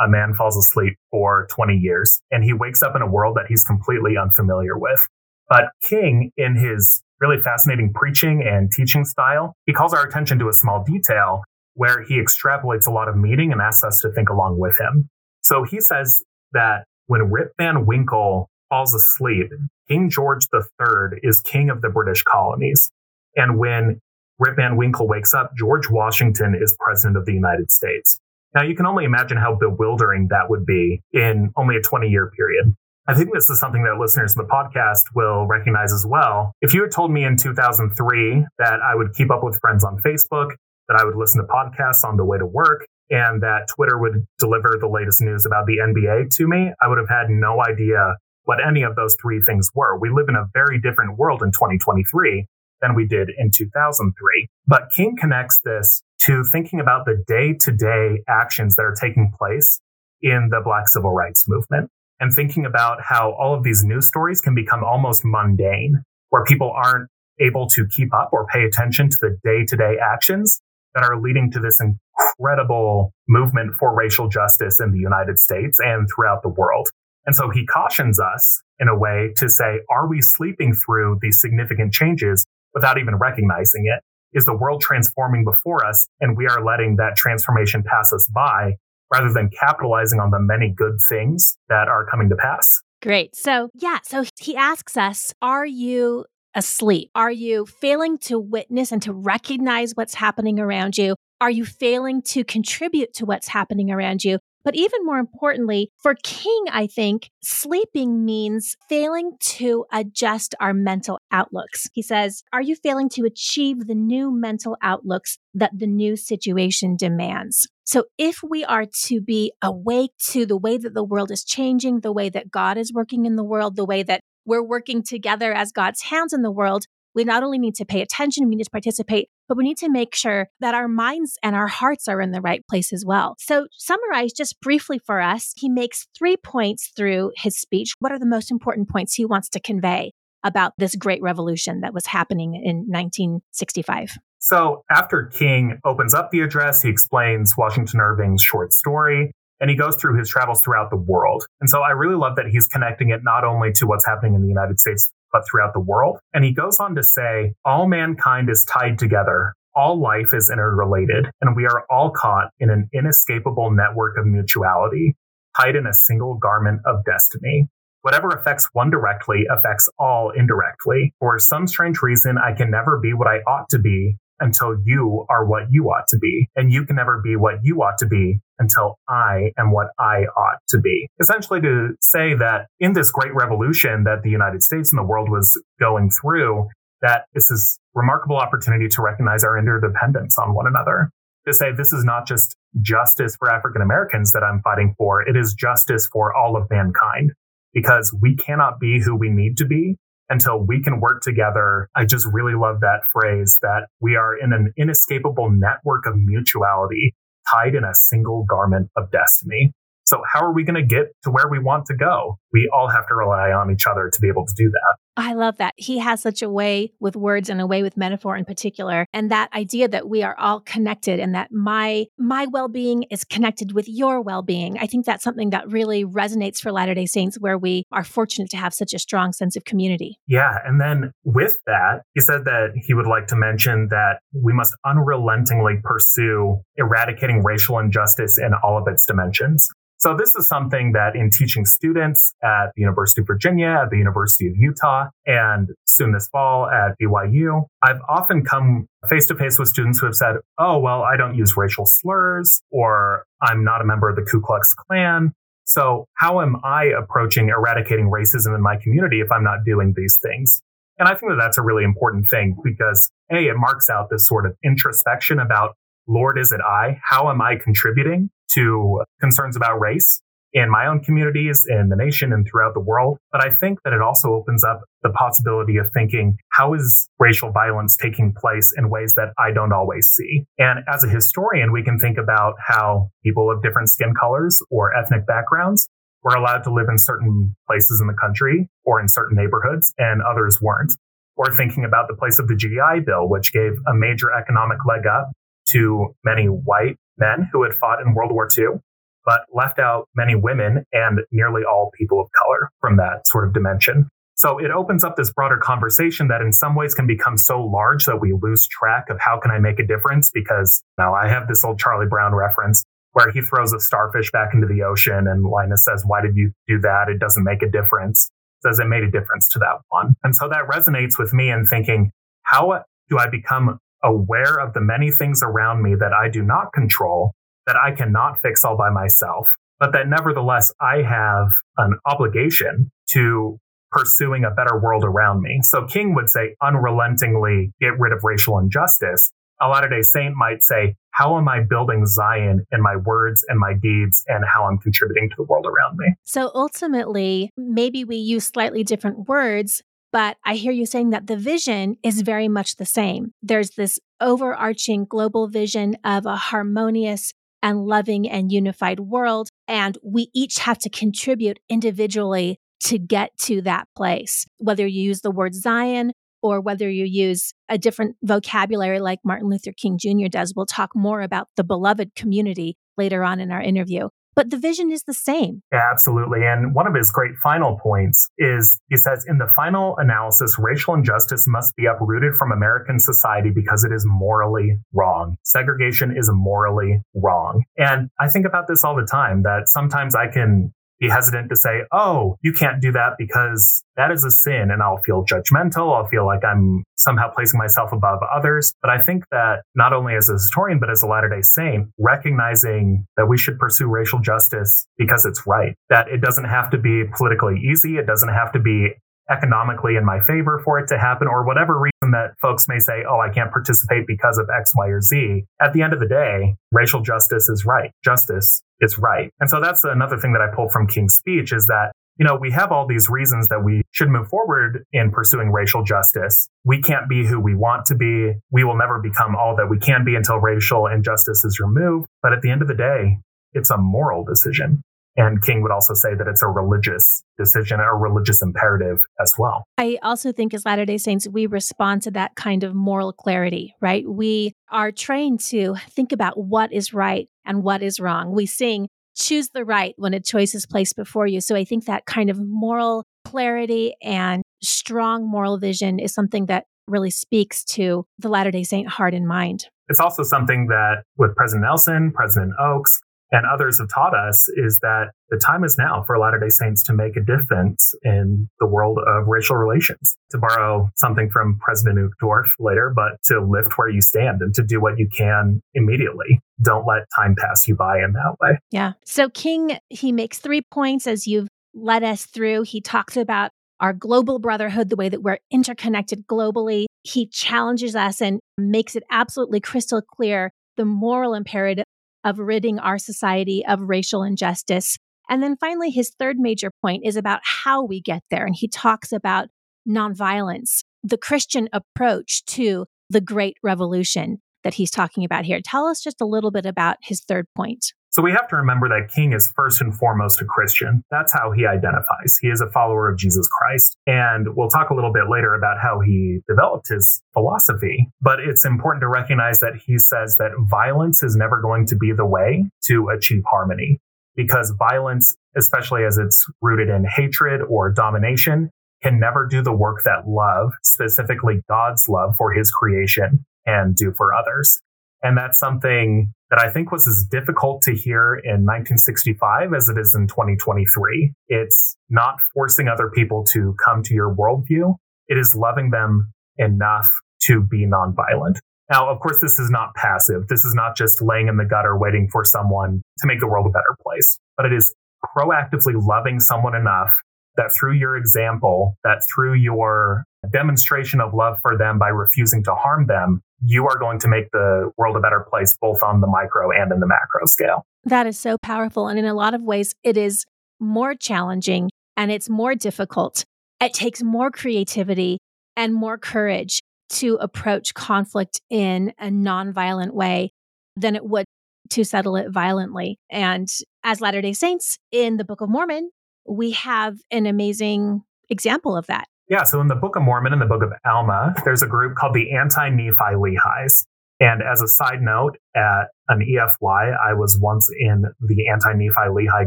a 0.00 0.08
man 0.08 0.34
falls 0.34 0.56
asleep 0.56 0.96
for 1.10 1.46
20 1.50 1.74
years 1.74 2.20
and 2.30 2.44
he 2.44 2.52
wakes 2.52 2.82
up 2.82 2.94
in 2.94 3.02
a 3.02 3.06
world 3.06 3.36
that 3.36 3.46
he's 3.48 3.64
completely 3.64 4.16
unfamiliar 4.16 4.78
with. 4.78 5.00
But 5.48 5.64
King, 5.88 6.30
in 6.36 6.56
his 6.56 7.02
really 7.20 7.40
fascinating 7.40 7.92
preaching 7.92 8.42
and 8.46 8.70
teaching 8.70 9.04
style, 9.04 9.54
he 9.66 9.72
calls 9.72 9.92
our 9.92 10.06
attention 10.06 10.38
to 10.38 10.48
a 10.48 10.52
small 10.52 10.84
detail 10.84 11.42
where 11.74 12.02
he 12.02 12.20
extrapolates 12.20 12.86
a 12.86 12.90
lot 12.90 13.08
of 13.08 13.16
meaning 13.16 13.52
and 13.52 13.60
asks 13.60 13.84
us 13.84 14.00
to 14.02 14.10
think 14.12 14.28
along 14.28 14.58
with 14.58 14.78
him. 14.78 15.08
So 15.42 15.64
he 15.64 15.80
says 15.80 16.22
that 16.52 16.84
when 17.06 17.30
Rip 17.30 17.52
Van 17.56 17.86
Winkle 17.86 18.50
falls 18.68 18.94
asleep, 18.94 19.50
King 19.88 20.10
George 20.10 20.46
III 20.52 21.20
is 21.22 21.40
king 21.40 21.70
of 21.70 21.80
the 21.80 21.88
British 21.88 22.22
colonies. 22.22 22.90
And 23.36 23.58
when 23.58 24.00
Rip 24.38 24.56
Van 24.56 24.76
Winkle 24.76 25.08
wakes 25.08 25.34
up, 25.34 25.52
George 25.56 25.88
Washington 25.88 26.58
is 26.60 26.76
president 26.78 27.16
of 27.16 27.24
the 27.24 27.32
United 27.32 27.70
States. 27.70 28.20
Now 28.54 28.62
you 28.62 28.74
can 28.74 28.86
only 28.86 29.04
imagine 29.04 29.38
how 29.38 29.54
bewildering 29.54 30.28
that 30.30 30.48
would 30.50 30.66
be 30.66 31.00
in 31.12 31.52
only 31.56 31.76
a 31.76 31.80
20 31.80 32.08
year 32.08 32.30
period. 32.36 32.74
I 33.08 33.14
think 33.14 33.32
this 33.32 33.48
is 33.48 33.58
something 33.58 33.84
that 33.84 33.98
listeners 33.98 34.36
in 34.36 34.44
the 34.44 34.48
podcast 34.48 35.14
will 35.14 35.46
recognize 35.46 35.94
as 35.94 36.04
well. 36.04 36.52
If 36.60 36.74
you 36.74 36.82
had 36.82 36.90
told 36.90 37.10
me 37.10 37.24
in 37.24 37.38
2003 37.38 38.44
that 38.58 38.80
I 38.82 38.94
would 38.94 39.14
keep 39.14 39.30
up 39.30 39.42
with 39.42 39.58
friends 39.60 39.82
on 39.82 39.96
Facebook, 40.00 40.50
that 40.88 40.98
I 41.00 41.06
would 41.06 41.16
listen 41.16 41.40
to 41.40 41.48
podcasts 41.48 42.04
on 42.04 42.18
the 42.18 42.24
way 42.26 42.36
to 42.36 42.44
work, 42.44 42.86
and 43.08 43.42
that 43.42 43.68
Twitter 43.74 43.98
would 43.98 44.26
deliver 44.38 44.76
the 44.78 44.88
latest 44.88 45.22
news 45.22 45.46
about 45.46 45.64
the 45.64 45.78
NBA 45.78 46.28
to 46.36 46.46
me, 46.46 46.70
I 46.82 46.88
would 46.88 46.98
have 46.98 47.08
had 47.08 47.30
no 47.30 47.64
idea 47.64 48.16
what 48.44 48.58
any 48.62 48.82
of 48.82 48.94
those 48.94 49.16
three 49.22 49.40
things 49.40 49.70
were. 49.74 49.98
We 49.98 50.10
live 50.10 50.28
in 50.28 50.36
a 50.36 50.44
very 50.52 50.78
different 50.78 51.16
world 51.16 51.42
in 51.42 51.50
2023 51.50 52.44
than 52.82 52.94
we 52.94 53.06
did 53.06 53.30
in 53.38 53.50
2003. 53.50 54.48
But 54.66 54.90
King 54.94 55.16
connects 55.18 55.58
this 55.64 56.02
to 56.24 56.44
thinking 56.52 56.78
about 56.78 57.06
the 57.06 57.24
day 57.26 57.54
to 57.60 57.72
day 57.72 58.22
actions 58.28 58.76
that 58.76 58.82
are 58.82 58.94
taking 58.94 59.32
place 59.38 59.80
in 60.20 60.50
the 60.50 60.60
Black 60.62 60.88
civil 60.88 61.12
rights 61.12 61.48
movement 61.48 61.90
and 62.20 62.32
thinking 62.32 62.66
about 62.66 62.98
how 63.02 63.32
all 63.38 63.54
of 63.54 63.62
these 63.62 63.84
news 63.84 64.06
stories 64.06 64.40
can 64.40 64.54
become 64.54 64.82
almost 64.84 65.22
mundane, 65.24 66.02
where 66.30 66.44
people 66.44 66.72
aren't 66.74 67.08
able 67.40 67.68
to 67.68 67.86
keep 67.86 68.12
up 68.14 68.30
or 68.32 68.46
pay 68.46 68.64
attention 68.64 69.08
to 69.08 69.18
the 69.20 69.38
day 69.44 69.64
to 69.64 69.76
day 69.76 69.96
actions 70.02 70.60
that 70.94 71.04
are 71.04 71.20
leading 71.20 71.50
to 71.52 71.60
this 71.60 71.80
incredible 71.80 73.12
movement 73.28 73.74
for 73.78 73.94
racial 73.94 74.28
justice 74.28 74.80
in 74.80 74.90
the 74.92 74.98
United 74.98 75.38
States 75.38 75.78
and 75.80 76.08
throughout 76.12 76.42
the 76.42 76.48
world. 76.48 76.88
And 77.26 77.36
so 77.36 77.50
he 77.50 77.66
cautions 77.66 78.18
us 78.18 78.62
in 78.80 78.88
a 78.88 78.98
way 78.98 79.32
to 79.36 79.48
say, 79.48 79.80
are 79.90 80.08
we 80.08 80.20
sleeping 80.20 80.74
through 80.74 81.18
these 81.20 81.40
significant 81.40 81.92
changes 81.92 82.44
without 82.74 82.98
even 82.98 83.16
recognizing 83.16 83.84
it? 83.86 84.02
Is 84.32 84.44
the 84.44 84.56
world 84.56 84.80
transforming 84.80 85.44
before 85.44 85.86
us 85.86 86.06
and 86.20 86.36
we 86.36 86.46
are 86.46 86.64
letting 86.64 86.96
that 86.96 87.16
transformation 87.16 87.82
pass 87.82 88.12
us 88.12 88.26
by 88.28 88.74
rather 89.12 89.32
than 89.32 89.50
capitalizing 89.58 90.20
on 90.20 90.30
the 90.30 90.40
many 90.40 90.72
good 90.74 90.96
things 91.08 91.56
that 91.68 91.88
are 91.88 92.06
coming 92.06 92.28
to 92.28 92.36
pass? 92.36 92.66
Great. 93.02 93.36
So, 93.36 93.70
yeah, 93.74 93.98
so 94.02 94.24
he 94.38 94.56
asks 94.56 94.96
us, 94.96 95.32
are 95.40 95.66
you 95.66 96.24
asleep? 96.54 97.10
Are 97.14 97.30
you 97.30 97.66
failing 97.66 98.18
to 98.18 98.38
witness 98.38 98.90
and 98.90 99.00
to 99.02 99.12
recognize 99.12 99.92
what's 99.92 100.14
happening 100.14 100.58
around 100.58 100.98
you? 100.98 101.14
Are 101.40 101.50
you 101.50 101.64
failing 101.64 102.22
to 102.22 102.42
contribute 102.42 103.14
to 103.14 103.24
what's 103.24 103.48
happening 103.48 103.90
around 103.90 104.24
you? 104.24 104.38
But 104.68 104.76
even 104.76 105.06
more 105.06 105.16
importantly, 105.16 105.90
for 105.96 106.14
King, 106.22 106.64
I 106.70 106.86
think 106.86 107.30
sleeping 107.42 108.26
means 108.26 108.76
failing 108.86 109.38
to 109.40 109.86
adjust 109.90 110.54
our 110.60 110.74
mental 110.74 111.20
outlooks. 111.32 111.86
He 111.94 112.02
says, 112.02 112.42
Are 112.52 112.60
you 112.60 112.76
failing 112.76 113.08
to 113.14 113.24
achieve 113.24 113.86
the 113.86 113.94
new 113.94 114.30
mental 114.30 114.76
outlooks 114.82 115.38
that 115.54 115.70
the 115.72 115.86
new 115.86 116.16
situation 116.18 116.96
demands? 116.96 117.66
So 117.84 118.04
if 118.18 118.40
we 118.46 118.62
are 118.62 118.84
to 119.06 119.22
be 119.22 119.54
awake 119.62 120.10
to 120.32 120.44
the 120.44 120.58
way 120.58 120.76
that 120.76 120.92
the 120.92 121.02
world 121.02 121.30
is 121.30 121.44
changing, 121.44 122.00
the 122.00 122.12
way 122.12 122.28
that 122.28 122.50
God 122.50 122.76
is 122.76 122.92
working 122.92 123.24
in 123.24 123.36
the 123.36 123.44
world, 123.44 123.74
the 123.74 123.86
way 123.86 124.02
that 124.02 124.20
we're 124.44 124.62
working 124.62 125.02
together 125.02 125.50
as 125.50 125.72
God's 125.72 126.02
hands 126.02 126.34
in 126.34 126.42
the 126.42 126.52
world, 126.52 126.84
we 127.14 127.24
not 127.24 127.42
only 127.42 127.58
need 127.58 127.74
to 127.76 127.86
pay 127.86 128.02
attention, 128.02 128.46
we 128.50 128.56
need 128.56 128.64
to 128.64 128.70
participate, 128.70 129.30
but 129.48 129.56
we 129.56 129.64
need 129.64 129.78
to 129.78 129.88
make 129.88 130.14
sure 130.14 130.48
that 130.60 130.74
our 130.74 130.88
minds 130.88 131.38
and 131.42 131.56
our 131.56 131.66
hearts 131.66 132.06
are 132.08 132.20
in 132.20 132.32
the 132.32 132.40
right 132.40 132.64
place 132.68 132.92
as 132.92 133.04
well. 133.06 133.36
So, 133.38 133.66
summarize 133.76 134.32
just 134.32 134.60
briefly 134.60 135.00
for 135.04 135.20
us, 135.20 135.52
he 135.56 135.68
makes 135.68 136.06
three 136.16 136.36
points 136.36 136.92
through 136.96 137.32
his 137.36 137.56
speech. 137.56 137.94
What 137.98 138.12
are 138.12 138.18
the 138.18 138.26
most 138.26 138.50
important 138.50 138.88
points 138.88 139.14
he 139.14 139.24
wants 139.24 139.48
to 139.50 139.60
convey 139.60 140.12
about 140.44 140.72
this 140.78 140.94
great 140.94 141.22
revolution 141.22 141.80
that 141.80 141.94
was 141.94 142.06
happening 142.06 142.54
in 142.54 142.86
1965? 142.88 144.18
So, 144.38 144.84
after 144.90 145.24
King 145.24 145.80
opens 145.84 146.14
up 146.14 146.30
the 146.30 146.40
address, 146.40 146.82
he 146.82 146.88
explains 146.88 147.56
Washington 147.56 148.00
Irving's 148.00 148.42
short 148.42 148.72
story 148.72 149.32
and 149.60 149.70
he 149.70 149.76
goes 149.76 149.96
through 149.96 150.16
his 150.18 150.28
travels 150.28 150.60
throughout 150.62 150.90
the 150.90 150.96
world. 150.96 151.44
And 151.60 151.68
so 151.68 151.80
I 151.80 151.90
really 151.90 152.14
love 152.14 152.36
that 152.36 152.46
he's 152.46 152.66
connecting 152.66 153.10
it 153.10 153.20
not 153.24 153.44
only 153.44 153.72
to 153.72 153.86
what's 153.86 154.06
happening 154.06 154.34
in 154.34 154.42
the 154.42 154.48
United 154.48 154.78
States, 154.80 155.10
but 155.32 155.42
throughout 155.48 155.72
the 155.72 155.80
world. 155.80 156.18
And 156.32 156.44
he 156.44 156.52
goes 156.52 156.78
on 156.80 156.94
to 156.94 157.02
say, 157.02 157.54
all 157.64 157.86
mankind 157.88 158.50
is 158.50 158.64
tied 158.64 158.98
together. 158.98 159.54
All 159.74 160.00
life 160.00 160.30
is 160.32 160.50
interrelated, 160.50 161.30
and 161.40 161.54
we 161.54 161.64
are 161.64 161.84
all 161.88 162.10
caught 162.10 162.50
in 162.58 162.70
an 162.70 162.88
inescapable 162.92 163.70
network 163.70 164.18
of 164.18 164.26
mutuality, 164.26 165.16
tied 165.56 165.76
in 165.76 165.86
a 165.86 165.94
single 165.94 166.34
garment 166.34 166.80
of 166.84 167.04
destiny. 167.04 167.68
Whatever 168.02 168.28
affects 168.28 168.68
one 168.72 168.90
directly 168.90 169.46
affects 169.50 169.88
all 169.98 170.30
indirectly. 170.30 171.14
For 171.20 171.38
some 171.38 171.66
strange 171.66 172.00
reason, 172.02 172.38
I 172.38 172.54
can 172.54 172.70
never 172.70 172.98
be 172.98 173.12
what 173.12 173.28
I 173.28 173.38
ought 173.46 173.68
to 173.70 173.78
be 173.78 174.16
until 174.40 174.76
you 174.84 175.26
are 175.28 175.44
what 175.44 175.64
you 175.70 175.84
ought 175.86 176.06
to 176.08 176.18
be. 176.18 176.48
And 176.56 176.72
you 176.72 176.84
can 176.84 176.96
never 176.96 177.20
be 177.22 177.36
what 177.36 177.56
you 177.62 177.76
ought 177.82 177.98
to 177.98 178.06
be 178.06 178.40
until 178.58 178.98
I 179.08 179.52
am 179.58 179.72
what 179.72 179.88
I 179.98 180.24
ought 180.36 180.58
to 180.68 180.78
be. 180.78 181.08
Essentially 181.20 181.60
to 181.60 181.90
say 182.00 182.34
that 182.34 182.66
in 182.80 182.92
this 182.92 183.10
great 183.10 183.34
revolution 183.34 184.04
that 184.04 184.22
the 184.22 184.30
United 184.30 184.62
States 184.62 184.92
and 184.92 184.98
the 184.98 185.06
world 185.06 185.30
was 185.30 185.60
going 185.78 186.10
through, 186.10 186.68
that 187.02 187.26
this 187.34 187.50
remarkable 187.94 188.36
opportunity 188.36 188.88
to 188.88 189.02
recognize 189.02 189.44
our 189.44 189.58
interdependence 189.58 190.38
on 190.38 190.54
one 190.54 190.66
another. 190.66 191.10
To 191.46 191.54
say 191.54 191.72
this 191.72 191.92
is 191.92 192.04
not 192.04 192.26
just 192.26 192.56
justice 192.82 193.36
for 193.36 193.50
African 193.50 193.80
Americans 193.80 194.32
that 194.32 194.42
I'm 194.42 194.60
fighting 194.62 194.94
for, 194.98 195.22
it 195.22 195.36
is 195.36 195.54
justice 195.54 196.06
for 196.06 196.34
all 196.34 196.56
of 196.56 196.68
mankind 196.70 197.32
because 197.72 198.14
we 198.20 198.36
cannot 198.36 198.80
be 198.80 199.00
who 199.00 199.16
we 199.16 199.30
need 199.30 199.56
to 199.58 199.64
be 199.64 199.96
until 200.30 200.58
we 200.58 200.82
can 200.82 201.00
work 201.00 201.22
together. 201.22 201.88
I 201.94 202.04
just 202.04 202.26
really 202.30 202.54
love 202.54 202.80
that 202.80 203.00
phrase 203.12 203.58
that 203.62 203.88
we 204.00 204.16
are 204.16 204.36
in 204.36 204.52
an 204.52 204.72
inescapable 204.76 205.50
network 205.50 206.06
of 206.06 206.14
mutuality 206.16 207.14
tied 207.50 207.74
in 207.74 207.84
a 207.84 207.94
single 207.94 208.44
garment 208.44 208.90
of 208.96 209.10
destiny. 209.10 209.72
So 210.08 210.22
how 210.32 210.40
are 210.40 210.54
we 210.54 210.64
going 210.64 210.74
to 210.76 210.82
get 210.82 211.08
to 211.24 211.30
where 211.30 211.48
we 211.50 211.58
want 211.58 211.84
to 211.86 211.94
go? 211.94 212.38
We 212.50 212.70
all 212.72 212.88
have 212.88 213.06
to 213.08 213.14
rely 213.14 213.50
on 213.50 213.70
each 213.70 213.86
other 213.86 214.10
to 214.10 214.20
be 214.20 214.28
able 214.28 214.46
to 214.46 214.54
do 214.56 214.70
that. 214.70 214.96
I 215.18 215.34
love 215.34 215.58
that. 215.58 215.74
He 215.76 215.98
has 215.98 216.22
such 216.22 216.42
a 216.42 216.48
way 216.48 216.92
with 217.00 217.16
words 217.16 217.50
and 217.50 217.60
a 217.60 217.66
way 217.66 217.82
with 217.82 217.96
metaphor 217.96 218.36
in 218.36 218.44
particular. 218.44 219.04
And 219.12 219.30
that 219.32 219.52
idea 219.52 219.88
that 219.88 220.08
we 220.08 220.22
are 220.22 220.36
all 220.38 220.60
connected 220.60 221.18
and 221.18 221.34
that 221.34 221.50
my 221.50 222.06
my 222.16 222.46
well-being 222.46 223.02
is 223.10 223.24
connected 223.24 223.72
with 223.72 223.88
your 223.88 224.22
well-being. 224.22 224.78
I 224.78 224.86
think 224.86 225.04
that's 225.04 225.24
something 225.24 225.50
that 225.50 225.68
really 225.68 226.04
resonates 226.04 226.60
for 226.60 226.70
Latter-day 226.70 227.06
Saints 227.06 227.36
where 227.38 227.58
we 227.58 227.82
are 227.90 228.04
fortunate 228.04 228.48
to 228.50 228.56
have 228.56 228.72
such 228.72 228.94
a 228.94 228.98
strong 228.98 229.32
sense 229.32 229.56
of 229.56 229.64
community. 229.64 230.18
Yeah, 230.26 230.58
and 230.64 230.80
then 230.80 231.12
with 231.24 231.58
that, 231.66 232.02
he 232.14 232.20
said 232.20 232.44
that 232.44 232.70
he 232.76 232.94
would 232.94 233.08
like 233.08 233.26
to 233.26 233.36
mention 233.36 233.88
that 233.90 234.20
we 234.32 234.52
must 234.52 234.74
unrelentingly 234.86 235.80
pursue 235.82 236.60
eradicating 236.76 237.42
racial 237.42 237.78
injustice 237.80 238.38
in 238.38 238.52
all 238.62 238.78
of 238.78 238.86
its 238.86 239.04
dimensions. 239.04 239.68
So 239.98 240.16
this 240.16 240.36
is 240.36 240.46
something 240.46 240.92
that 240.92 241.16
in 241.16 241.28
teaching 241.28 241.64
students 241.64 242.32
at 242.40 242.66
the 242.76 242.80
University 242.80 243.20
of 243.20 243.26
Virginia, 243.26 243.80
at 243.82 243.90
the 243.90 243.98
University 243.98 244.46
of 244.46 244.52
Utah, 244.56 245.06
and 245.26 245.70
soon 245.86 246.12
this 246.12 246.28
fall 246.28 246.70
at 246.70 246.94
BYU, 247.02 247.66
I've 247.82 248.00
often 248.08 248.44
come 248.44 248.86
face 249.08 249.26
to 249.26 249.34
face 249.34 249.58
with 249.58 249.68
students 249.68 249.98
who 249.98 250.06
have 250.06 250.14
said, 250.14 250.36
Oh, 250.56 250.78
well, 250.78 251.02
I 251.02 251.16
don't 251.16 251.34
use 251.34 251.56
racial 251.56 251.84
slurs, 251.84 252.62
or 252.70 253.24
I'm 253.42 253.64
not 253.64 253.80
a 253.80 253.84
member 253.84 254.08
of 254.08 254.14
the 254.14 254.22
Ku 254.22 254.40
Klux 254.40 254.72
Klan. 254.72 255.32
So 255.64 256.06
how 256.14 256.42
am 256.42 256.56
I 256.62 256.84
approaching 256.84 257.48
eradicating 257.48 258.06
racism 258.06 258.54
in 258.54 258.62
my 258.62 258.76
community 258.76 259.20
if 259.20 259.32
I'm 259.32 259.44
not 259.44 259.64
doing 259.66 259.94
these 259.96 260.16
things? 260.22 260.62
And 261.00 261.08
I 261.08 261.14
think 261.14 261.32
that 261.32 261.38
that's 261.40 261.58
a 261.58 261.62
really 261.62 261.82
important 261.82 262.28
thing 262.28 262.56
because 262.62 263.10
A, 263.32 263.48
it 263.48 263.56
marks 263.56 263.90
out 263.90 264.10
this 264.10 264.26
sort 264.26 264.46
of 264.46 264.56
introspection 264.64 265.40
about 265.40 265.74
Lord, 266.06 266.38
is 266.38 266.52
it 266.52 266.60
I? 266.60 267.00
How 267.02 267.30
am 267.30 267.42
I 267.42 267.56
contributing 267.56 268.30
to 268.54 269.02
concerns 269.20 269.56
about 269.56 269.78
race 269.80 270.20
in 270.54 270.70
my 270.70 270.86
own 270.86 271.00
communities, 271.00 271.66
in 271.68 271.88
the 271.88 271.96
nation, 271.96 272.32
and 272.32 272.46
throughout 272.46 272.74
the 272.74 272.80
world? 272.80 273.18
But 273.30 273.44
I 273.44 273.50
think 273.50 273.80
that 273.84 273.92
it 273.92 274.00
also 274.00 274.32
opens 274.32 274.64
up 274.64 274.80
the 275.02 275.10
possibility 275.10 275.76
of 275.76 275.90
thinking, 275.92 276.38
how 276.52 276.74
is 276.74 277.08
racial 277.18 277.52
violence 277.52 277.96
taking 277.96 278.34
place 278.36 278.72
in 278.76 278.88
ways 278.88 279.12
that 279.16 279.32
I 279.38 279.52
don't 279.52 279.72
always 279.72 280.08
see? 280.08 280.44
And 280.58 280.80
as 280.92 281.04
a 281.04 281.08
historian, 281.08 281.72
we 281.72 281.82
can 281.82 281.98
think 281.98 282.18
about 282.18 282.54
how 282.66 283.10
people 283.22 283.50
of 283.50 283.62
different 283.62 283.90
skin 283.90 284.14
colors 284.18 284.60
or 284.70 284.96
ethnic 284.96 285.26
backgrounds 285.26 285.88
were 286.22 286.34
allowed 286.34 286.64
to 286.64 286.72
live 286.72 286.86
in 286.88 286.98
certain 286.98 287.54
places 287.66 288.00
in 288.00 288.06
the 288.06 288.14
country 288.14 288.68
or 288.84 289.00
in 289.00 289.08
certain 289.08 289.36
neighborhoods 289.36 289.94
and 289.98 290.22
others 290.22 290.58
weren't. 290.60 290.92
Or 291.36 291.54
thinking 291.54 291.84
about 291.84 292.08
the 292.08 292.16
place 292.16 292.40
of 292.40 292.48
the 292.48 292.56
GI 292.56 293.04
Bill, 293.06 293.28
which 293.28 293.52
gave 293.52 293.72
a 293.86 293.94
major 293.94 294.32
economic 294.32 294.78
leg 294.84 295.06
up 295.06 295.30
to 295.70 296.16
many 296.24 296.46
white 296.46 296.96
men 297.18 297.48
who 297.52 297.62
had 297.62 297.74
fought 297.74 298.00
in 298.00 298.14
World 298.14 298.32
War 298.32 298.48
II, 298.56 298.80
but 299.24 299.42
left 299.52 299.78
out 299.78 300.08
many 300.14 300.34
women 300.34 300.84
and 300.92 301.20
nearly 301.30 301.62
all 301.62 301.90
people 301.96 302.20
of 302.20 302.28
color 302.32 302.70
from 302.80 302.96
that 302.96 303.26
sort 303.26 303.46
of 303.46 303.52
dimension. 303.52 304.08
So 304.36 304.58
it 304.58 304.70
opens 304.70 305.02
up 305.02 305.16
this 305.16 305.32
broader 305.32 305.58
conversation 305.58 306.28
that 306.28 306.40
in 306.40 306.52
some 306.52 306.76
ways 306.76 306.94
can 306.94 307.08
become 307.08 307.36
so 307.36 307.60
large 307.60 308.04
that 308.04 308.20
we 308.20 308.32
lose 308.40 308.68
track 308.68 309.10
of 309.10 309.18
how 309.18 309.40
can 309.40 309.50
I 309.50 309.58
make 309.58 309.80
a 309.80 309.86
difference? 309.86 310.30
Because 310.32 310.80
now 310.96 311.12
I 311.12 311.28
have 311.28 311.48
this 311.48 311.64
old 311.64 311.80
Charlie 311.80 312.06
Brown 312.06 312.34
reference 312.34 312.84
where 313.12 313.32
he 313.32 313.40
throws 313.40 313.72
a 313.72 313.80
starfish 313.80 314.30
back 314.30 314.54
into 314.54 314.68
the 314.68 314.82
ocean 314.82 315.26
and 315.26 315.44
Linus 315.44 315.82
says, 315.82 316.04
why 316.06 316.20
did 316.20 316.36
you 316.36 316.52
do 316.68 316.78
that? 316.82 317.08
It 317.08 317.18
doesn't 317.18 317.42
make 317.42 317.62
a 317.62 317.68
difference. 317.68 318.30
Says 318.62 318.78
it 318.78 318.86
made 318.86 319.02
a 319.02 319.10
difference 319.10 319.48
to 319.50 319.58
that 319.58 319.80
one. 319.88 320.14
And 320.22 320.36
so 320.36 320.48
that 320.48 320.68
resonates 320.72 321.18
with 321.18 321.32
me 321.32 321.50
in 321.50 321.66
thinking, 321.66 322.12
how 322.42 322.84
do 323.08 323.18
I 323.18 323.28
become 323.28 323.78
aware 324.02 324.58
of 324.58 324.74
the 324.74 324.80
many 324.80 325.10
things 325.10 325.42
around 325.42 325.82
me 325.82 325.94
that 325.94 326.12
I 326.12 326.28
do 326.28 326.42
not 326.42 326.72
control, 326.72 327.32
that 327.66 327.76
I 327.76 327.92
cannot 327.92 328.40
fix 328.40 328.64
all 328.64 328.76
by 328.76 328.90
myself, 328.90 329.50
but 329.78 329.92
that 329.92 330.08
nevertheless 330.08 330.72
I 330.80 331.02
have 331.02 331.48
an 331.76 331.98
obligation 332.06 332.90
to 333.10 333.58
pursuing 333.90 334.44
a 334.44 334.50
better 334.50 334.78
world 334.78 335.04
around 335.04 335.42
me. 335.42 335.60
So 335.62 335.86
King 335.86 336.14
would 336.14 336.28
say 336.28 336.54
unrelentingly 336.62 337.72
get 337.80 337.98
rid 337.98 338.12
of 338.12 338.20
racial 338.22 338.58
injustice. 338.58 339.32
A 339.60 339.68
Latter 339.68 339.88
day 339.88 340.02
Saint 340.02 340.36
might 340.36 340.62
say, 340.62 340.94
how 341.10 341.36
am 341.36 341.48
I 341.48 341.60
building 341.68 342.06
Zion 342.06 342.64
in 342.70 342.80
my 342.80 342.94
words 342.94 343.44
and 343.48 343.58
my 343.58 343.72
deeds 343.74 344.22
and 344.28 344.44
how 344.44 344.68
I'm 344.68 344.78
contributing 344.78 345.28
to 345.30 345.34
the 345.36 345.42
world 345.42 345.66
around 345.66 345.96
me? 345.98 346.14
So 346.22 346.52
ultimately, 346.54 347.50
maybe 347.56 348.04
we 348.04 348.16
use 348.16 348.46
slightly 348.46 348.84
different 348.84 349.28
words, 349.28 349.82
But 350.12 350.36
I 350.44 350.54
hear 350.54 350.72
you 350.72 350.86
saying 350.86 351.10
that 351.10 351.26
the 351.26 351.36
vision 351.36 351.96
is 352.02 352.22
very 352.22 352.48
much 352.48 352.76
the 352.76 352.86
same. 352.86 353.32
There's 353.42 353.70
this 353.70 353.98
overarching 354.20 355.04
global 355.04 355.48
vision 355.48 355.96
of 356.04 356.26
a 356.26 356.36
harmonious 356.36 357.32
and 357.62 357.84
loving 357.84 358.28
and 358.28 358.50
unified 358.52 359.00
world. 359.00 359.48
And 359.66 359.98
we 360.02 360.30
each 360.34 360.58
have 360.60 360.78
to 360.78 360.90
contribute 360.90 361.58
individually 361.68 362.58
to 362.84 362.98
get 362.98 363.36
to 363.38 363.60
that 363.62 363.88
place, 363.96 364.46
whether 364.58 364.86
you 364.86 365.02
use 365.02 365.20
the 365.20 365.30
word 365.30 365.54
Zion 365.54 366.12
or 366.40 366.60
whether 366.60 366.88
you 366.88 367.04
use 367.04 367.52
a 367.68 367.76
different 367.76 368.16
vocabulary 368.22 369.00
like 369.00 369.18
Martin 369.24 369.48
Luther 369.48 369.72
King 369.72 369.98
Jr. 369.98 370.28
does. 370.30 370.52
We'll 370.54 370.66
talk 370.66 370.90
more 370.94 371.20
about 371.20 371.48
the 371.56 371.64
beloved 371.64 372.14
community 372.14 372.76
later 372.96 373.24
on 373.24 373.40
in 373.40 373.50
our 373.50 373.60
interview 373.60 374.08
but 374.38 374.50
the 374.50 374.56
vision 374.56 374.92
is 374.92 375.02
the 375.02 375.12
same. 375.12 375.62
Yeah, 375.72 375.82
absolutely. 375.90 376.46
And 376.46 376.72
one 376.72 376.86
of 376.86 376.94
his 376.94 377.10
great 377.10 377.32
final 377.42 377.76
points 377.82 378.30
is 378.38 378.78
he 378.88 378.96
says, 378.96 379.24
in 379.26 379.38
the 379.38 379.48
final 379.56 379.96
analysis, 379.98 380.54
racial 380.60 380.94
injustice 380.94 381.46
must 381.48 381.74
be 381.74 381.86
uprooted 381.86 382.36
from 382.36 382.52
American 382.52 383.00
society 383.00 383.50
because 383.52 383.82
it 383.82 383.90
is 383.90 384.04
morally 384.06 384.78
wrong. 384.94 385.38
Segregation 385.42 386.16
is 386.16 386.30
morally 386.32 387.02
wrong. 387.16 387.64
And 387.76 388.10
I 388.20 388.28
think 388.28 388.46
about 388.46 388.68
this 388.68 388.84
all 388.84 388.94
the 388.94 389.08
time 389.10 389.42
that 389.42 389.62
sometimes 389.66 390.14
I 390.14 390.28
can 390.28 390.72
be 391.00 391.08
hesitant 391.08 391.48
to 391.50 391.56
say, 391.56 391.82
oh, 391.92 392.36
you 392.42 392.52
can't 392.52 392.80
do 392.80 392.92
that 392.92 393.14
because 393.18 393.82
that 393.96 394.10
is 394.10 394.24
a 394.24 394.30
sin. 394.30 394.70
And 394.70 394.82
I'll 394.82 394.98
feel 394.98 395.24
judgmental. 395.24 395.96
I'll 395.96 396.06
feel 396.06 396.26
like 396.26 396.44
I'm 396.44 396.84
somehow 396.96 397.30
placing 397.34 397.58
myself 397.58 397.92
above 397.92 398.20
others. 398.34 398.74
But 398.82 398.90
I 398.90 398.98
think 398.98 399.24
that 399.30 399.62
not 399.74 399.92
only 399.92 400.14
as 400.14 400.28
a 400.28 400.34
historian, 400.34 400.78
but 400.78 400.90
as 400.90 401.02
a 401.02 401.06
Latter 401.06 401.28
day 401.28 401.42
Saint, 401.42 401.88
recognizing 401.98 403.06
that 403.16 403.26
we 403.26 403.38
should 403.38 403.58
pursue 403.58 403.86
racial 403.86 404.20
justice 404.20 404.86
because 404.96 405.24
it's 405.24 405.46
right, 405.46 405.74
that 405.90 406.08
it 406.08 406.20
doesn't 406.20 406.46
have 406.46 406.70
to 406.70 406.78
be 406.78 407.04
politically 407.16 407.60
easy. 407.70 407.96
It 407.96 408.06
doesn't 408.06 408.32
have 408.32 408.52
to 408.52 408.58
be 408.58 408.94
economically 409.30 409.96
in 409.96 410.04
my 410.04 410.20
favor 410.20 410.60
for 410.64 410.78
it 410.78 410.88
to 410.88 410.98
happen 410.98 411.28
or 411.28 411.44
whatever 411.44 411.78
reason 411.78 412.12
that 412.12 412.32
folks 412.40 412.66
may 412.66 412.78
say, 412.78 413.04
oh, 413.08 413.20
I 413.20 413.28
can't 413.32 413.50
participate 413.50 414.06
because 414.06 414.38
of 414.38 414.48
X, 414.54 414.72
Y, 414.74 414.86
or 414.88 415.00
Z. 415.00 415.44
At 415.60 415.72
the 415.72 415.82
end 415.82 415.92
of 415.92 416.00
the 416.00 416.08
day, 416.08 416.56
racial 416.72 417.02
justice 417.02 417.48
is 417.48 417.64
right. 417.66 417.90
Justice 418.02 418.62
is 418.80 418.98
right. 418.98 419.32
And 419.40 419.50
so 419.50 419.60
that's 419.60 419.84
another 419.84 420.18
thing 420.18 420.32
that 420.32 420.42
I 420.42 420.54
pulled 420.54 420.72
from 420.72 420.86
King's 420.86 421.14
speech 421.14 421.52
is 421.52 421.66
that 421.66 421.92
you 422.18 422.26
know, 422.26 422.36
we 422.36 422.50
have 422.50 422.72
all 422.72 422.86
these 422.86 423.08
reasons 423.08 423.46
that 423.48 423.62
we 423.64 423.82
should 423.92 424.08
move 424.08 424.26
forward 424.28 424.84
in 424.92 425.10
pursuing 425.12 425.52
racial 425.52 425.84
justice. 425.84 426.48
We 426.64 426.82
can't 426.82 427.08
be 427.08 427.24
who 427.24 427.38
we 427.38 427.54
want 427.54 427.86
to 427.86 427.94
be. 427.94 428.32
We 428.50 428.64
will 428.64 428.76
never 428.76 428.98
become 428.98 429.36
all 429.36 429.54
that 429.56 429.70
we 429.70 429.78
can 429.78 430.04
be 430.04 430.16
until 430.16 430.38
racial 430.38 430.88
injustice 430.88 431.44
is 431.44 431.60
removed. 431.60 432.08
But 432.20 432.32
at 432.32 432.42
the 432.42 432.50
end 432.50 432.60
of 432.60 432.68
the 432.68 432.74
day, 432.74 433.18
it's 433.52 433.70
a 433.70 433.78
moral 433.78 434.24
decision. 434.24 434.82
And 435.18 435.42
King 435.42 435.62
would 435.62 435.72
also 435.72 435.94
say 435.94 436.14
that 436.14 436.28
it's 436.28 436.42
a 436.42 436.46
religious 436.46 437.24
decision, 437.36 437.80
a 437.80 437.94
religious 437.94 438.40
imperative 438.40 439.04
as 439.20 439.34
well. 439.36 439.64
I 439.76 439.98
also 440.02 440.30
think 440.30 440.54
as 440.54 440.64
Latter 440.64 440.84
day 440.84 440.96
Saints, 440.96 441.26
we 441.28 441.46
respond 441.46 442.02
to 442.02 442.12
that 442.12 442.36
kind 442.36 442.62
of 442.62 442.72
moral 442.72 443.12
clarity, 443.12 443.74
right? 443.80 444.08
We 444.08 444.52
are 444.70 444.92
trained 444.92 445.40
to 445.48 445.74
think 445.90 446.12
about 446.12 446.38
what 446.38 446.72
is 446.72 446.94
right 446.94 447.28
and 447.44 447.64
what 447.64 447.82
is 447.82 447.98
wrong. 447.98 448.30
We 448.30 448.46
sing, 448.46 448.86
choose 449.16 449.48
the 449.48 449.64
right 449.64 449.92
when 449.98 450.14
a 450.14 450.20
choice 450.20 450.54
is 450.54 450.66
placed 450.66 450.94
before 450.94 451.26
you. 451.26 451.40
So 451.40 451.56
I 451.56 451.64
think 451.64 451.86
that 451.86 452.06
kind 452.06 452.30
of 452.30 452.38
moral 452.40 453.04
clarity 453.24 453.94
and 454.00 454.44
strong 454.62 455.28
moral 455.28 455.58
vision 455.58 455.98
is 455.98 456.14
something 456.14 456.46
that 456.46 456.66
really 456.86 457.10
speaks 457.10 457.64
to 457.64 458.06
the 458.20 458.28
Latter 458.28 458.52
day 458.52 458.62
Saint 458.62 458.88
heart 458.88 459.14
and 459.14 459.26
mind. 459.26 459.66
It's 459.88 460.00
also 460.00 460.22
something 460.22 460.68
that 460.68 461.02
with 461.16 461.34
President 461.34 461.64
Nelson, 461.64 462.12
President 462.14 462.52
Oaks, 462.60 463.00
and 463.30 463.44
others 463.46 463.78
have 463.78 463.88
taught 463.88 464.14
us 464.14 464.48
is 464.56 464.78
that 464.80 465.10
the 465.30 465.36
time 465.36 465.64
is 465.64 465.76
now 465.76 466.02
for 466.06 466.18
Latter 466.18 466.38
day 466.38 466.48
Saints 466.48 466.82
to 466.84 466.94
make 466.94 467.16
a 467.16 467.20
difference 467.20 467.94
in 468.02 468.48
the 468.60 468.66
world 468.66 468.98
of 469.06 469.26
racial 469.26 469.56
relations. 469.56 470.16
To 470.30 470.38
borrow 470.38 470.90
something 470.96 471.30
from 471.30 471.58
President 471.60 471.98
Uchtdorf 471.98 472.46
later, 472.58 472.92
but 472.94 473.22
to 473.26 473.40
lift 473.40 473.76
where 473.76 473.88
you 473.88 474.00
stand 474.00 474.40
and 474.40 474.54
to 474.54 474.62
do 474.62 474.80
what 474.80 474.98
you 474.98 475.08
can 475.08 475.60
immediately. 475.74 476.40
Don't 476.62 476.86
let 476.86 477.02
time 477.14 477.36
pass 477.38 477.68
you 477.68 477.76
by 477.76 477.98
in 477.98 478.12
that 478.12 478.36
way. 478.40 478.58
Yeah. 478.70 478.92
So 479.04 479.28
King, 479.28 479.78
he 479.90 480.12
makes 480.12 480.38
three 480.38 480.62
points 480.70 481.06
as 481.06 481.26
you've 481.26 481.48
led 481.74 482.02
us 482.02 482.24
through. 482.24 482.62
He 482.62 482.80
talks 482.80 483.16
about 483.16 483.50
our 483.80 483.92
global 483.92 484.38
brotherhood, 484.38 484.88
the 484.88 484.96
way 484.96 485.08
that 485.08 485.22
we're 485.22 485.38
interconnected 485.50 486.26
globally. 486.26 486.86
He 487.04 487.26
challenges 487.26 487.94
us 487.94 488.20
and 488.20 488.40
makes 488.56 488.96
it 488.96 489.04
absolutely 489.10 489.60
crystal 489.60 490.02
clear 490.02 490.50
the 490.76 490.84
moral 490.84 491.34
imperative 491.34 491.84
of 492.24 492.38
ridding 492.38 492.78
our 492.78 492.98
society 492.98 493.64
of 493.66 493.80
racial 493.80 494.22
injustice. 494.22 494.96
And 495.28 495.42
then 495.42 495.56
finally, 495.56 495.90
his 495.90 496.10
third 496.18 496.38
major 496.38 496.70
point 496.82 497.04
is 497.04 497.16
about 497.16 497.40
how 497.44 497.84
we 497.84 498.00
get 498.00 498.22
there. 498.30 498.46
And 498.46 498.54
he 498.54 498.68
talks 498.68 499.12
about 499.12 499.48
nonviolence, 499.88 500.84
the 501.02 501.18
Christian 501.18 501.68
approach 501.72 502.44
to 502.46 502.86
the 503.10 503.20
great 503.20 503.56
revolution 503.62 504.38
that 504.64 504.74
he's 504.74 504.90
talking 504.90 505.24
about 505.24 505.44
here. 505.44 505.60
Tell 505.62 505.86
us 505.86 506.02
just 506.02 506.20
a 506.20 506.26
little 506.26 506.50
bit 506.50 506.66
about 506.66 506.96
his 507.02 507.20
third 507.20 507.46
point. 507.56 507.92
So 508.10 508.22
we 508.22 508.32
have 508.32 508.48
to 508.48 508.56
remember 508.56 508.88
that 508.88 509.10
King 509.14 509.32
is 509.32 509.52
first 509.54 509.80
and 509.80 509.94
foremost 509.94 510.40
a 510.40 510.44
Christian. 510.44 511.02
That's 511.10 511.32
how 511.32 511.52
he 511.52 511.66
identifies. 511.66 512.36
He 512.40 512.48
is 512.48 512.60
a 512.60 512.70
follower 512.70 513.10
of 513.10 513.18
Jesus 513.18 513.46
Christ. 513.48 513.96
And 514.06 514.56
we'll 514.56 514.70
talk 514.70 514.90
a 514.90 514.94
little 514.94 515.12
bit 515.12 515.24
later 515.28 515.54
about 515.54 515.76
how 515.80 516.00
he 516.00 516.40
developed 516.48 516.88
his 516.88 517.20
philosophy. 517.34 518.08
But 518.20 518.40
it's 518.40 518.64
important 518.64 519.02
to 519.02 519.08
recognize 519.08 519.60
that 519.60 519.74
he 519.84 519.98
says 519.98 520.36
that 520.38 520.52
violence 520.70 521.22
is 521.22 521.36
never 521.36 521.60
going 521.60 521.86
to 521.86 521.96
be 521.96 522.12
the 522.12 522.26
way 522.26 522.64
to 522.84 523.08
achieve 523.08 523.42
harmony 523.48 524.00
because 524.36 524.72
violence, 524.78 525.34
especially 525.56 526.04
as 526.04 526.16
it's 526.16 526.46
rooted 526.62 526.88
in 526.88 527.04
hatred 527.04 527.60
or 527.68 527.90
domination, 527.90 528.70
can 529.02 529.20
never 529.20 529.46
do 529.46 529.62
the 529.62 529.72
work 529.72 530.02
that 530.04 530.26
love, 530.26 530.72
specifically 530.82 531.60
God's 531.68 532.08
love 532.08 532.36
for 532.36 532.52
his 532.52 532.70
creation, 532.70 533.44
can 533.66 533.92
do 533.92 534.12
for 534.16 534.34
others. 534.34 534.80
And 535.22 535.36
that's 535.36 535.58
something 535.58 536.32
that 536.50 536.60
I 536.60 536.70
think 536.70 536.92
was 536.92 537.06
as 537.06 537.26
difficult 537.30 537.82
to 537.82 537.94
hear 537.94 538.34
in 538.44 538.64
1965 538.64 539.74
as 539.74 539.88
it 539.88 539.98
is 539.98 540.14
in 540.16 540.26
2023. 540.28 541.32
It's 541.48 541.96
not 542.08 542.36
forcing 542.54 542.88
other 542.88 543.10
people 543.10 543.44
to 543.52 543.74
come 543.84 544.02
to 544.04 544.14
your 544.14 544.34
worldview. 544.34 544.94
It 545.28 545.38
is 545.38 545.54
loving 545.58 545.90
them 545.90 546.32
enough 546.56 547.06
to 547.42 547.60
be 547.60 547.86
nonviolent. 547.86 548.58
Now, 548.90 549.10
of 549.10 549.20
course, 549.20 549.38
this 549.42 549.58
is 549.58 549.70
not 549.70 549.94
passive. 549.94 550.48
This 550.48 550.64
is 550.64 550.74
not 550.74 550.96
just 550.96 551.20
laying 551.20 551.48
in 551.48 551.58
the 551.58 551.66
gutter 551.66 551.98
waiting 551.98 552.28
for 552.32 552.44
someone 552.44 553.02
to 553.18 553.26
make 553.26 553.40
the 553.40 553.46
world 553.46 553.66
a 553.66 553.70
better 553.70 553.96
place, 554.02 554.38
but 554.56 554.64
it 554.64 554.72
is 554.72 554.94
proactively 555.36 555.94
loving 555.94 556.40
someone 556.40 556.74
enough 556.74 557.14
that 557.56 557.70
through 557.78 557.94
your 557.94 558.16
example, 558.16 558.96
that 559.04 559.20
through 559.34 559.54
your 559.54 560.24
demonstration 560.46 561.20
of 561.20 561.34
love 561.34 561.58
for 561.60 561.76
them 561.76 561.98
by 561.98 562.08
refusing 562.08 562.62
to 562.64 562.74
harm 562.74 563.06
them, 563.06 563.42
you 563.64 563.86
are 563.86 563.98
going 563.98 564.18
to 564.20 564.28
make 564.28 564.50
the 564.52 564.90
world 564.96 565.16
a 565.16 565.20
better 565.20 565.44
place, 565.50 565.76
both 565.80 566.02
on 566.02 566.20
the 566.20 566.26
micro 566.26 566.70
and 566.70 566.92
in 566.92 567.00
the 567.00 567.06
macro 567.06 567.44
scale. 567.46 567.84
That 568.04 568.26
is 568.26 568.38
so 568.38 568.56
powerful. 568.62 569.08
And 569.08 569.18
in 569.18 569.24
a 569.24 569.34
lot 569.34 569.54
of 569.54 569.62
ways, 569.62 569.94
it 570.04 570.16
is 570.16 570.44
more 570.80 571.14
challenging 571.14 571.90
and 572.16 572.30
it's 572.30 572.48
more 572.48 572.74
difficult. 572.74 573.44
It 573.80 573.92
takes 573.94 574.22
more 574.22 574.50
creativity 574.50 575.38
and 575.76 575.94
more 575.94 576.18
courage 576.18 576.80
to 577.10 577.36
approach 577.36 577.94
conflict 577.94 578.60
in 578.70 579.12
a 579.18 579.28
nonviolent 579.28 580.12
way 580.12 580.50
than 580.96 581.16
it 581.16 581.24
would 581.24 581.46
to 581.90 582.04
settle 582.04 582.36
it 582.36 582.50
violently. 582.50 583.18
And 583.30 583.68
as 584.04 584.20
Latter 584.20 584.42
day 584.42 584.52
Saints 584.52 584.98
in 585.10 585.36
the 585.36 585.44
Book 585.44 585.60
of 585.60 585.70
Mormon, 585.70 586.10
we 586.46 586.72
have 586.72 587.18
an 587.30 587.46
amazing 587.46 588.22
example 588.50 588.96
of 588.96 589.06
that. 589.06 589.26
Yeah, 589.48 589.62
so 589.62 589.80
in 589.80 589.88
the 589.88 589.94
Book 589.94 590.14
of 590.14 590.22
Mormon 590.22 590.52
and 590.52 590.60
the 590.60 590.66
Book 590.66 590.82
of 590.82 590.92
Alma, 591.06 591.54
there's 591.64 591.82
a 591.82 591.86
group 591.86 592.16
called 592.16 592.34
the 592.34 592.52
Anti 592.52 592.90
Nephi 592.90 593.34
Lehis. 593.34 594.04
And 594.40 594.62
as 594.62 594.82
a 594.82 594.86
side 594.86 595.22
note, 595.22 595.56
at 595.74 596.08
an 596.28 596.40
EFY, 596.40 597.16
I 597.16 597.32
was 597.32 597.58
once 597.58 597.90
in 597.98 598.24
the 598.40 598.68
Anti 598.68 598.92
Nephi 598.92 599.28
Lehi 599.30 599.66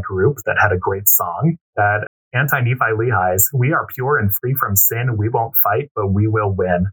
group 0.00 0.38
that 0.46 0.56
had 0.60 0.72
a 0.72 0.78
great 0.78 1.08
song 1.08 1.56
that 1.74 2.06
Anti 2.32 2.60
Nephi 2.60 2.92
Lehis, 2.96 3.42
we 3.52 3.72
are 3.72 3.86
pure 3.86 4.18
and 4.18 4.30
free 4.40 4.54
from 4.54 4.76
sin. 4.76 5.16
We 5.18 5.28
won't 5.28 5.54
fight, 5.64 5.90
but 5.96 6.12
we 6.12 6.28
will 6.28 6.50
win. 6.50 6.86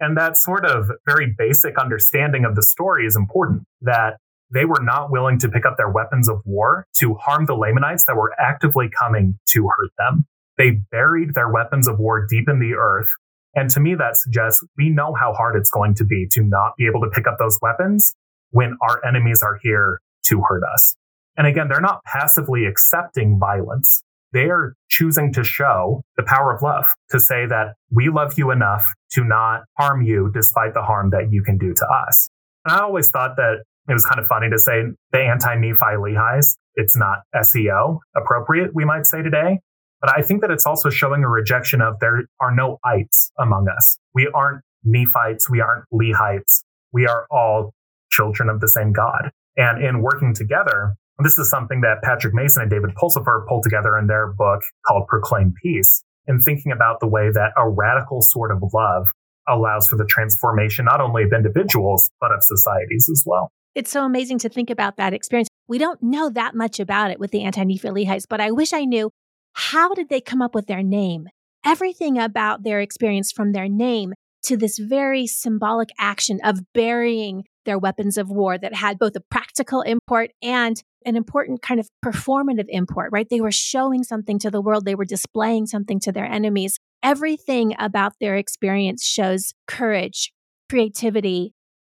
And 0.00 0.16
that 0.16 0.38
sort 0.38 0.64
of 0.64 0.90
very 1.06 1.34
basic 1.36 1.78
understanding 1.78 2.46
of 2.46 2.56
the 2.56 2.62
story 2.62 3.04
is 3.04 3.16
important 3.16 3.64
that 3.82 4.16
they 4.52 4.64
were 4.64 4.82
not 4.82 5.12
willing 5.12 5.38
to 5.40 5.48
pick 5.48 5.66
up 5.66 5.76
their 5.76 5.90
weapons 5.90 6.28
of 6.28 6.40
war 6.46 6.86
to 6.98 7.14
harm 7.14 7.44
the 7.44 7.54
Lamanites 7.54 8.04
that 8.06 8.16
were 8.16 8.32
actively 8.40 8.88
coming 8.88 9.38
to 9.50 9.68
hurt 9.68 9.90
them. 9.98 10.24
They 10.60 10.72
buried 10.92 11.32
their 11.32 11.48
weapons 11.48 11.88
of 11.88 11.98
war 11.98 12.26
deep 12.28 12.46
in 12.46 12.60
the 12.60 12.74
earth. 12.74 13.08
And 13.54 13.70
to 13.70 13.80
me, 13.80 13.94
that 13.94 14.18
suggests 14.18 14.62
we 14.76 14.90
know 14.90 15.14
how 15.18 15.32
hard 15.32 15.56
it's 15.56 15.70
going 15.70 15.94
to 15.94 16.04
be 16.04 16.26
to 16.32 16.42
not 16.42 16.72
be 16.76 16.86
able 16.86 17.00
to 17.00 17.08
pick 17.08 17.26
up 17.26 17.38
those 17.38 17.58
weapons 17.62 18.14
when 18.50 18.76
our 18.82 19.02
enemies 19.06 19.40
are 19.42 19.58
here 19.62 20.00
to 20.26 20.42
hurt 20.46 20.62
us. 20.74 20.96
And 21.38 21.46
again, 21.46 21.68
they're 21.68 21.80
not 21.80 22.04
passively 22.04 22.66
accepting 22.66 23.38
violence. 23.38 24.02
They 24.34 24.50
are 24.50 24.74
choosing 24.90 25.32
to 25.32 25.42
show 25.42 26.02
the 26.18 26.24
power 26.24 26.54
of 26.54 26.60
love, 26.60 26.84
to 27.08 27.18
say 27.18 27.46
that 27.46 27.76
we 27.90 28.10
love 28.10 28.34
you 28.36 28.50
enough 28.50 28.84
to 29.12 29.24
not 29.24 29.62
harm 29.78 30.02
you 30.02 30.30
despite 30.34 30.74
the 30.74 30.82
harm 30.82 31.08
that 31.10 31.32
you 31.32 31.42
can 31.42 31.56
do 31.56 31.72
to 31.72 31.86
us. 31.86 32.28
And 32.66 32.76
I 32.76 32.80
always 32.80 33.08
thought 33.08 33.36
that 33.36 33.62
it 33.88 33.94
was 33.94 34.04
kind 34.04 34.20
of 34.20 34.26
funny 34.26 34.50
to 34.50 34.58
say 34.58 34.82
the 35.12 35.20
anti 35.20 35.54
Nephi 35.54 35.96
Lehis. 35.96 36.54
It's 36.74 36.96
not 36.98 37.20
SEO 37.34 38.00
appropriate, 38.14 38.74
we 38.74 38.84
might 38.84 39.06
say 39.06 39.22
today, 39.22 39.58
But 40.00 40.16
I 40.16 40.22
think 40.22 40.40
that 40.40 40.50
it's 40.50 40.66
also 40.66 40.90
showing 40.90 41.24
a 41.24 41.28
rejection 41.28 41.80
of 41.82 41.98
there 42.00 42.24
are 42.40 42.54
no 42.54 42.78
ites 42.84 43.30
among 43.38 43.68
us. 43.68 43.98
We 44.14 44.30
aren't 44.34 44.62
Nephites. 44.84 45.50
We 45.50 45.60
aren't 45.60 45.84
Lehites. 45.92 46.62
We 46.92 47.06
are 47.06 47.26
all 47.30 47.74
children 48.10 48.48
of 48.48 48.60
the 48.60 48.68
same 48.68 48.92
God. 48.92 49.30
And 49.56 49.82
in 49.84 50.00
working 50.00 50.34
together, 50.34 50.94
this 51.22 51.38
is 51.38 51.50
something 51.50 51.82
that 51.82 52.02
Patrick 52.02 52.34
Mason 52.34 52.62
and 52.62 52.70
David 52.70 52.90
Pulsipher 53.00 53.46
pulled 53.46 53.62
together 53.62 53.98
in 53.98 54.06
their 54.06 54.28
book 54.28 54.62
called 54.86 55.06
Proclaim 55.06 55.54
Peace, 55.62 56.02
in 56.26 56.40
thinking 56.40 56.72
about 56.72 57.00
the 57.00 57.08
way 57.08 57.30
that 57.30 57.52
a 57.56 57.68
radical 57.68 58.20
sort 58.22 58.50
of 58.50 58.62
love 58.72 59.06
allows 59.48 59.88
for 59.88 59.96
the 59.96 60.04
transformation 60.04 60.86
not 60.86 61.00
only 61.00 61.24
of 61.24 61.32
individuals, 61.32 62.10
but 62.20 62.30
of 62.32 62.38
societies 62.42 63.08
as 63.10 63.22
well. 63.26 63.50
It's 63.74 63.90
so 63.90 64.04
amazing 64.04 64.38
to 64.40 64.48
think 64.48 64.70
about 64.70 64.96
that 64.96 65.12
experience. 65.12 65.48
We 65.68 65.78
don't 65.78 66.02
know 66.02 66.30
that 66.30 66.54
much 66.54 66.80
about 66.80 67.10
it 67.10 67.20
with 67.20 67.30
the 67.30 67.42
anti 67.42 67.78
Lehites, 67.78 68.24
but 68.28 68.40
I 68.40 68.50
wish 68.50 68.72
I 68.72 68.84
knew 68.84 69.10
how 69.54 69.94
did 69.94 70.08
they 70.08 70.20
come 70.20 70.42
up 70.42 70.54
with 70.54 70.66
their 70.66 70.82
name? 70.82 71.28
Everything 71.64 72.18
about 72.18 72.62
their 72.62 72.80
experience 72.80 73.32
from 73.32 73.52
their 73.52 73.68
name 73.68 74.14
to 74.44 74.56
this 74.56 74.78
very 74.78 75.26
symbolic 75.26 75.90
action 75.98 76.40
of 76.42 76.60
burying 76.72 77.44
their 77.66 77.78
weapons 77.78 78.16
of 78.16 78.30
war 78.30 78.56
that 78.56 78.74
had 78.74 78.98
both 78.98 79.14
a 79.16 79.20
practical 79.30 79.82
import 79.82 80.30
and 80.42 80.82
an 81.04 81.16
important 81.16 81.62
kind 81.62 81.80
of 81.80 81.88
performative 82.04 82.66
import, 82.68 83.10
right? 83.12 83.28
They 83.28 83.40
were 83.40 83.52
showing 83.52 84.02
something 84.02 84.38
to 84.40 84.50
the 84.50 84.60
world, 84.60 84.84
they 84.84 84.94
were 84.94 85.04
displaying 85.04 85.66
something 85.66 86.00
to 86.00 86.12
their 86.12 86.24
enemies. 86.24 86.78
Everything 87.02 87.74
about 87.78 88.14
their 88.20 88.36
experience 88.36 89.04
shows 89.04 89.52
courage, 89.66 90.32
creativity, 90.68 91.52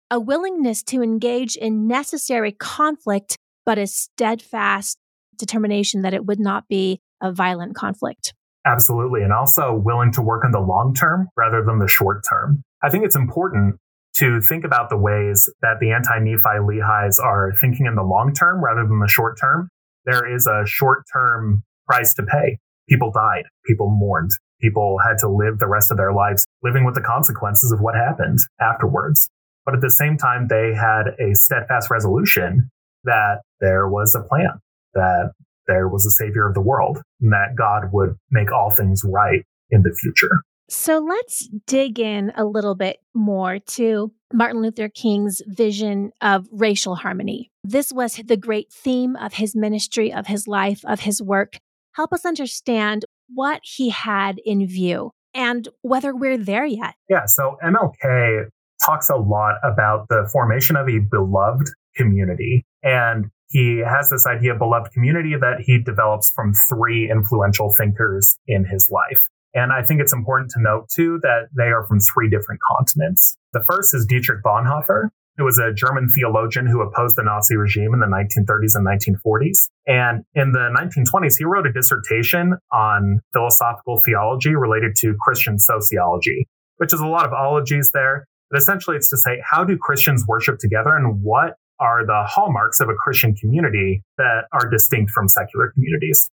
a 0.09 0.19
willingness 0.19 0.83
to 0.83 1.01
engage 1.01 1.55
in 1.55 1.87
necessary 1.87 2.51
conflict, 2.51 3.37
but 3.65 3.77
a 3.77 3.87
steadfast 3.87 4.97
determination 5.37 6.01
that 6.03 6.13
it 6.13 6.25
would 6.25 6.39
not 6.39 6.67
be 6.67 6.99
a 7.23 7.31
violent 7.31 7.75
conflict. 7.75 8.33
Absolutely. 8.65 9.23
And 9.23 9.33
also 9.33 9.73
willing 9.73 10.12
to 10.13 10.21
work 10.21 10.43
in 10.45 10.51
the 10.51 10.59
long 10.59 10.93
term 10.93 11.29
rather 11.36 11.63
than 11.65 11.79
the 11.79 11.88
short 11.88 12.23
term. 12.29 12.63
I 12.83 12.89
think 12.89 13.03
it's 13.03 13.15
important 13.15 13.75
to 14.17 14.41
think 14.41 14.63
about 14.63 14.89
the 14.89 14.97
ways 14.97 15.49
that 15.62 15.77
the 15.79 15.91
anti 15.91 16.19
Nephi 16.19 16.59
Lehis 16.62 17.19
are 17.19 17.51
thinking 17.59 17.88
in 17.88 17.95
the 17.95 18.03
long 18.03 18.33
term 18.33 18.63
rather 18.63 18.88
than 18.88 18.99
the 18.99 19.07
short 19.07 19.39
term. 19.39 19.69
There 20.05 20.31
is 20.31 20.45
a 20.47 20.63
short 20.65 21.05
term 21.12 21.63
price 21.88 22.13
to 22.15 22.23
pay. 22.23 22.59
People 22.88 23.12
died. 23.12 23.45
People 23.65 23.89
mourned. 23.89 24.31
People 24.62 24.97
had 25.05 25.17
to 25.19 25.27
live 25.27 25.59
the 25.59 25.67
rest 25.67 25.91
of 25.91 25.97
their 25.97 26.13
lives 26.13 26.45
living 26.62 26.86
with 26.86 26.95
the 26.95 27.01
consequences 27.01 27.71
of 27.71 27.81
what 27.81 27.95
happened 27.95 28.39
afterwards. 28.62 29.29
But 29.65 29.75
at 29.75 29.81
the 29.81 29.89
same 29.89 30.17
time, 30.17 30.47
they 30.49 30.73
had 30.73 31.15
a 31.19 31.33
steadfast 31.33 31.89
resolution 31.89 32.69
that 33.03 33.41
there 33.59 33.88
was 33.88 34.15
a 34.15 34.21
plan, 34.21 34.59
that 34.93 35.31
there 35.67 35.88
was 35.88 36.06
a 36.06 36.12
savior 36.12 36.47
of 36.47 36.54
the 36.54 36.62
world, 36.62 36.99
and 37.21 37.32
that 37.32 37.56
God 37.58 37.91
would 37.91 38.15
make 38.32 38.52
all 38.52 38.71
things 38.71 39.04
right 39.06 39.43
in 39.69 39.84
the 39.84 39.95
future. 39.99 40.41
So 40.69 40.99
let's 40.99 41.49
dig 41.67 41.99
in 41.99 42.32
a 42.36 42.45
little 42.45 42.76
bit 42.76 42.97
more 43.13 43.60
to 43.60 44.12
Martin 44.34 44.62
Luther 44.62 44.89
King's 44.89 45.41
vision 45.45 46.12
of 46.21 46.47
racial 46.52 46.95
harmony. 46.95 47.52
This 47.63 47.91
was 47.91 48.15
the 48.15 48.38
great 48.38 48.71
theme 48.71 49.15
of 49.17 49.34
his 49.34 49.56
ministry, 49.56 50.12
of 50.12 50.28
his 50.28 50.47
life, 50.47 50.84
of 50.86 51.02
his 51.02 51.21
work. 51.21 51.58
Help 51.93 52.13
us 52.13 52.26
understand 52.26 53.06
what 53.34 53.62
he 53.63 53.89
had 53.89 54.39
in 54.45 54.65
view 54.67 55.12
and 55.34 55.67
whether 55.82 56.15
we're 56.15 56.38
there 56.38 56.65
yet. 56.65 56.95
Yeah, 57.10 57.26
so 57.26 57.58
MLK 57.63 58.47
talks 58.86 59.10
a 59.10 59.15
lot 59.15 59.56
about 59.63 60.08
the 60.10 60.28
formation 60.32 60.76
of 60.76 60.88
a 60.88 60.99
beloved 60.99 61.69
community. 61.95 62.65
And 62.82 63.26
he 63.49 63.84
has 63.88 64.10
this 64.10 64.25
idea 64.25 64.53
of 64.53 64.60
beloved 64.60 64.91
community 64.91 65.36
that 65.39 65.62
he 65.62 65.79
develops 65.79 66.32
from 66.36 66.53
three 66.69 67.10
influential 67.10 67.73
thinkers 67.77 68.27
in 68.47 68.65
his 68.65 68.89
life. 68.89 69.19
And 69.53 69.71
I 69.71 69.84
think 69.84 70.01
it's 70.01 70.13
important 70.13 70.49
to 70.51 70.62
note 70.62 70.89
too 70.89 71.19
that 71.21 71.49
they 71.56 71.69
are 71.69 71.86
from 71.86 71.99
three 71.99 72.29
different 72.29 72.60
continents. 72.75 73.38
The 73.53 73.63
first 73.67 73.93
is 73.93 74.06
Dietrich 74.06 74.43
Bonhoeffer, 74.43 75.10
who 75.38 75.43
was 75.43 75.58
a 75.58 75.73
German 75.73 76.10
theologian 76.10 76.67
who 76.67 76.82
opposed 76.82 77.15
the 77.15 77.23
Nazi 77.23 77.56
regime 77.56 77.93
in 77.93 77.99
the 77.99 78.08
1930s 78.08 78.75
and 78.75 78.86
1940s. 78.86 79.69
And 79.88 80.23
in 80.36 80.51
the 80.51 80.69
1920s, 80.75 81.38
he 81.38 81.45
wrote 81.45 81.67
a 81.67 81.73
dissertation 81.73 82.56
on 82.71 83.19
philosophical 83.34 83.99
theology 83.99 84.56
related 84.56 84.95
to 84.97 85.15
Christian 85.19 85.58
sociology, 85.60 86.47
which 86.77 86.93
is 86.93 86.99
a 86.99 87.08
lot 87.08 87.25
of 87.25 87.34
ologies 87.34 87.91
there. 87.93 88.27
But 88.51 88.60
essentially, 88.60 88.95
it's 88.95 89.10
to 89.10 89.17
say, 89.17 89.41
how 89.43 89.63
do 89.63 89.77
Christians 89.77 90.25
worship 90.27 90.60
together 90.60 90.95
and 90.95 91.23
what 91.23 91.56
are 91.79 92.05
the 92.05 92.23
hallmarks 92.27 92.79
of 92.79 92.89
a 92.89 92.93
Christian 92.95 93.36
community 93.36 94.03
that 94.17 94.45
are 94.51 94.69
distinct 94.69 95.12
from 95.12 95.27
secular 95.27 95.71
communities? 95.73 96.29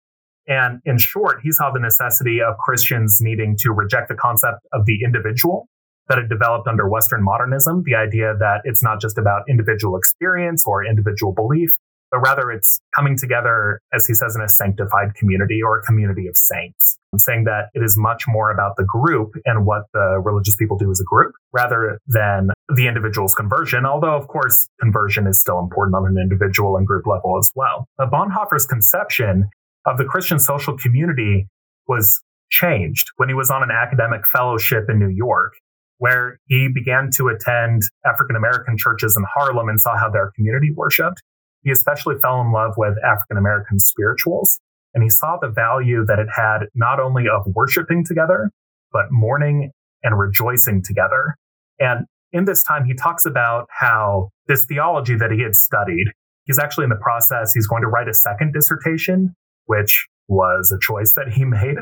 And 0.47 0.81
in 0.85 0.97
short, 0.97 1.41
he 1.43 1.51
saw 1.51 1.71
the 1.71 1.79
necessity 1.79 2.41
of 2.41 2.57
Christians 2.57 3.19
needing 3.21 3.55
to 3.59 3.71
reject 3.71 4.09
the 4.09 4.15
concept 4.15 4.59
of 4.73 4.85
the 4.85 4.99
individual 5.03 5.67
that 6.07 6.17
had 6.17 6.27
developed 6.27 6.67
under 6.67 6.89
Western 6.89 7.23
modernism, 7.23 7.83
the 7.85 7.95
idea 7.95 8.33
that 8.39 8.61
it's 8.63 8.83
not 8.83 8.99
just 8.99 9.17
about 9.17 9.43
individual 9.47 9.95
experience 9.95 10.65
or 10.65 10.83
individual 10.83 11.33
belief, 11.33 11.69
but 12.11 12.19
rather 12.19 12.51
it's 12.51 12.79
coming 12.95 13.15
together, 13.15 13.79
as 13.93 14.07
he 14.07 14.13
says, 14.13 14.35
in 14.35 14.41
a 14.41 14.49
sanctified 14.49 15.13
community 15.15 15.61
or 15.61 15.79
a 15.79 15.83
community 15.83 16.27
of 16.27 16.35
saints. 16.35 16.98
Saying 17.17 17.45
that 17.45 17.69
it 17.73 17.83
is 17.83 17.97
much 17.97 18.25
more 18.27 18.51
about 18.51 18.75
the 18.77 18.83
group 18.83 19.31
and 19.45 19.65
what 19.65 19.83
the 19.93 20.21
religious 20.23 20.55
people 20.55 20.77
do 20.77 20.91
as 20.91 20.99
a 20.99 21.03
group 21.03 21.33
rather 21.51 21.99
than 22.05 22.49
the 22.75 22.87
individual's 22.87 23.33
conversion, 23.33 23.83
although 23.83 24.15
of 24.15 24.27
course 24.27 24.69
conversion 24.79 25.25
is 25.25 25.41
still 25.41 25.57
important 25.57 25.95
on 25.95 26.05
an 26.05 26.17
individual 26.21 26.77
and 26.77 26.85
group 26.85 27.07
level 27.07 27.37
as 27.39 27.51
well. 27.55 27.87
But 27.97 28.11
Bonhoeffer's 28.11 28.67
conception 28.67 29.49
of 29.87 29.97
the 29.97 30.05
Christian 30.05 30.39
social 30.39 30.77
community 30.77 31.47
was 31.87 32.21
changed 32.51 33.09
when 33.17 33.27
he 33.27 33.33
was 33.33 33.49
on 33.49 33.63
an 33.63 33.71
academic 33.71 34.21
fellowship 34.31 34.85
in 34.87 34.99
New 34.99 35.09
York, 35.09 35.53
where 35.97 36.39
he 36.47 36.69
began 36.71 37.09
to 37.15 37.29
attend 37.29 37.81
African 38.05 38.35
American 38.35 38.77
churches 38.77 39.17
in 39.17 39.25
Harlem 39.33 39.67
and 39.67 39.81
saw 39.81 39.97
how 39.97 40.09
their 40.09 40.31
community 40.35 40.71
worshiped. 40.71 41.23
He 41.63 41.71
especially 41.71 42.15
fell 42.21 42.39
in 42.41 42.51
love 42.51 42.75
with 42.77 42.95
African 43.03 43.37
American 43.37 43.79
spirituals, 43.79 44.59
and 44.93 45.03
he 45.03 45.09
saw 45.09 45.37
the 45.41 45.49
value 45.49 46.05
that 46.05 46.19
it 46.19 46.27
had 46.35 46.67
not 46.73 46.99
only 46.99 47.25
of 47.27 47.43
worshiping 47.53 48.03
together, 48.05 48.51
but 48.91 49.05
mourning 49.11 49.71
and 50.03 50.17
rejoicing 50.17 50.81
together. 50.83 51.35
And 51.79 52.05
in 52.31 52.45
this 52.45 52.63
time, 52.63 52.85
he 52.85 52.93
talks 52.93 53.25
about 53.25 53.67
how 53.69 54.29
this 54.47 54.65
theology 54.65 55.15
that 55.15 55.31
he 55.31 55.41
had 55.41 55.55
studied, 55.55 56.07
he's 56.45 56.59
actually 56.59 56.83
in 56.83 56.89
the 56.89 56.95
process, 57.01 57.53
he's 57.53 57.67
going 57.67 57.81
to 57.81 57.87
write 57.87 58.07
a 58.07 58.13
second 58.13 58.53
dissertation 58.53 59.35
which 59.69 60.07
was 60.27 60.75
a 60.75 60.79
choice 60.81 61.13
that 61.13 61.31
he 61.31 61.45
made. 61.45 61.75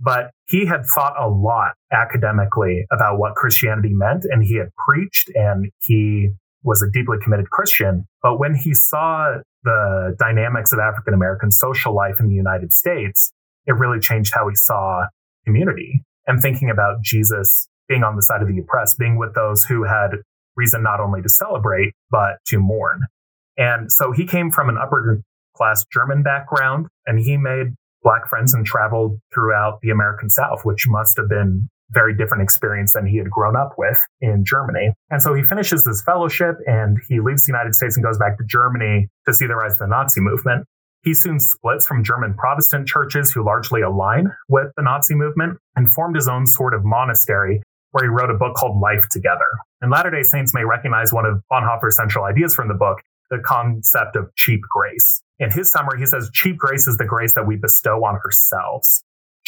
But 0.00 0.30
he 0.48 0.66
had 0.66 0.82
thought 0.94 1.14
a 1.18 1.28
lot 1.28 1.74
academically 1.92 2.84
about 2.90 3.18
what 3.18 3.34
Christianity 3.36 3.92
meant, 3.92 4.24
and 4.28 4.42
he 4.42 4.56
had 4.56 4.68
preached, 4.84 5.30
and 5.34 5.70
he 5.82 6.30
was 6.64 6.82
a 6.82 6.90
deeply 6.90 7.18
committed 7.22 7.50
Christian. 7.50 8.06
But 8.20 8.40
when 8.40 8.54
he 8.56 8.74
saw 8.74 9.36
the 9.64 10.14
dynamics 10.18 10.72
of 10.72 10.78
African 10.78 11.14
American 11.14 11.50
social 11.50 11.94
life 11.94 12.16
in 12.20 12.28
the 12.28 12.34
United 12.34 12.72
States, 12.72 13.32
it 13.66 13.72
really 13.72 13.98
changed 13.98 14.32
how 14.34 14.46
we 14.46 14.54
saw 14.54 15.06
community 15.44 16.02
and 16.26 16.40
thinking 16.40 16.70
about 16.70 17.02
Jesus 17.02 17.68
being 17.88 18.02
on 18.02 18.16
the 18.16 18.22
side 18.22 18.42
of 18.42 18.48
the 18.48 18.58
oppressed, 18.58 18.98
being 18.98 19.18
with 19.18 19.34
those 19.34 19.64
who 19.64 19.84
had 19.84 20.10
reason 20.56 20.82
not 20.82 21.00
only 21.00 21.20
to 21.20 21.28
celebrate, 21.28 21.92
but 22.10 22.36
to 22.46 22.58
mourn. 22.58 23.00
And 23.56 23.90
so 23.90 24.12
he 24.12 24.26
came 24.26 24.50
from 24.50 24.68
an 24.68 24.78
upper 24.78 25.22
class 25.56 25.84
German 25.92 26.22
background, 26.22 26.86
and 27.06 27.18
he 27.20 27.36
made 27.36 27.74
black 28.02 28.28
friends 28.28 28.54
and 28.54 28.66
traveled 28.66 29.18
throughout 29.32 29.80
the 29.82 29.90
American 29.90 30.28
South, 30.30 30.64
which 30.64 30.86
must 30.88 31.16
have 31.16 31.28
been 31.28 31.68
very 31.94 32.14
different 32.14 32.42
experience 32.42 32.92
than 32.92 33.06
he 33.06 33.16
had 33.16 33.30
grown 33.30 33.56
up 33.56 33.74
with 33.78 33.96
in 34.20 34.44
Germany. 34.44 34.92
And 35.10 35.22
so 35.22 35.32
he 35.32 35.42
finishes 35.42 35.86
his 35.86 36.02
fellowship 36.02 36.56
and 36.66 36.98
he 37.08 37.20
leaves 37.20 37.46
the 37.46 37.52
United 37.52 37.74
States 37.74 37.96
and 37.96 38.04
goes 38.04 38.18
back 38.18 38.36
to 38.38 38.44
Germany 38.44 39.08
to 39.26 39.32
see 39.32 39.46
the 39.46 39.54
rise 39.54 39.72
of 39.72 39.78
the 39.78 39.86
Nazi 39.86 40.20
movement. 40.20 40.66
He 41.04 41.14
soon 41.14 41.38
splits 41.38 41.86
from 41.86 42.02
German 42.02 42.34
Protestant 42.34 42.88
churches 42.88 43.30
who 43.30 43.44
largely 43.44 43.82
align 43.82 44.32
with 44.48 44.68
the 44.76 44.82
Nazi 44.82 45.14
movement 45.14 45.58
and 45.76 45.90
formed 45.90 46.16
his 46.16 46.28
own 46.28 46.46
sort 46.46 46.74
of 46.74 46.84
monastery 46.84 47.62
where 47.94 48.04
he 48.04 48.08
wrote 48.08 48.30
a 48.30 48.34
book 48.34 48.56
called 48.56 48.80
Life 48.80 49.04
Together. 49.10 49.46
And 49.80 49.90
Latter 49.90 50.10
day 50.10 50.22
Saints 50.22 50.52
may 50.52 50.64
recognize 50.64 51.12
one 51.12 51.26
of 51.26 51.42
Bonhoeffer's 51.52 51.94
central 51.94 52.24
ideas 52.24 52.54
from 52.54 52.68
the 52.68 52.74
book, 52.74 52.98
the 53.30 53.38
concept 53.38 54.16
of 54.16 54.34
cheap 54.34 54.62
grace. 54.62 55.22
In 55.38 55.50
his 55.50 55.70
summary, 55.70 56.00
he 56.00 56.06
says, 56.06 56.30
cheap 56.32 56.56
grace 56.56 56.88
is 56.88 56.96
the 56.96 57.04
grace 57.04 57.34
that 57.34 57.46
we 57.46 57.56
bestow 57.56 58.04
on 58.04 58.16
ourselves. 58.16 59.04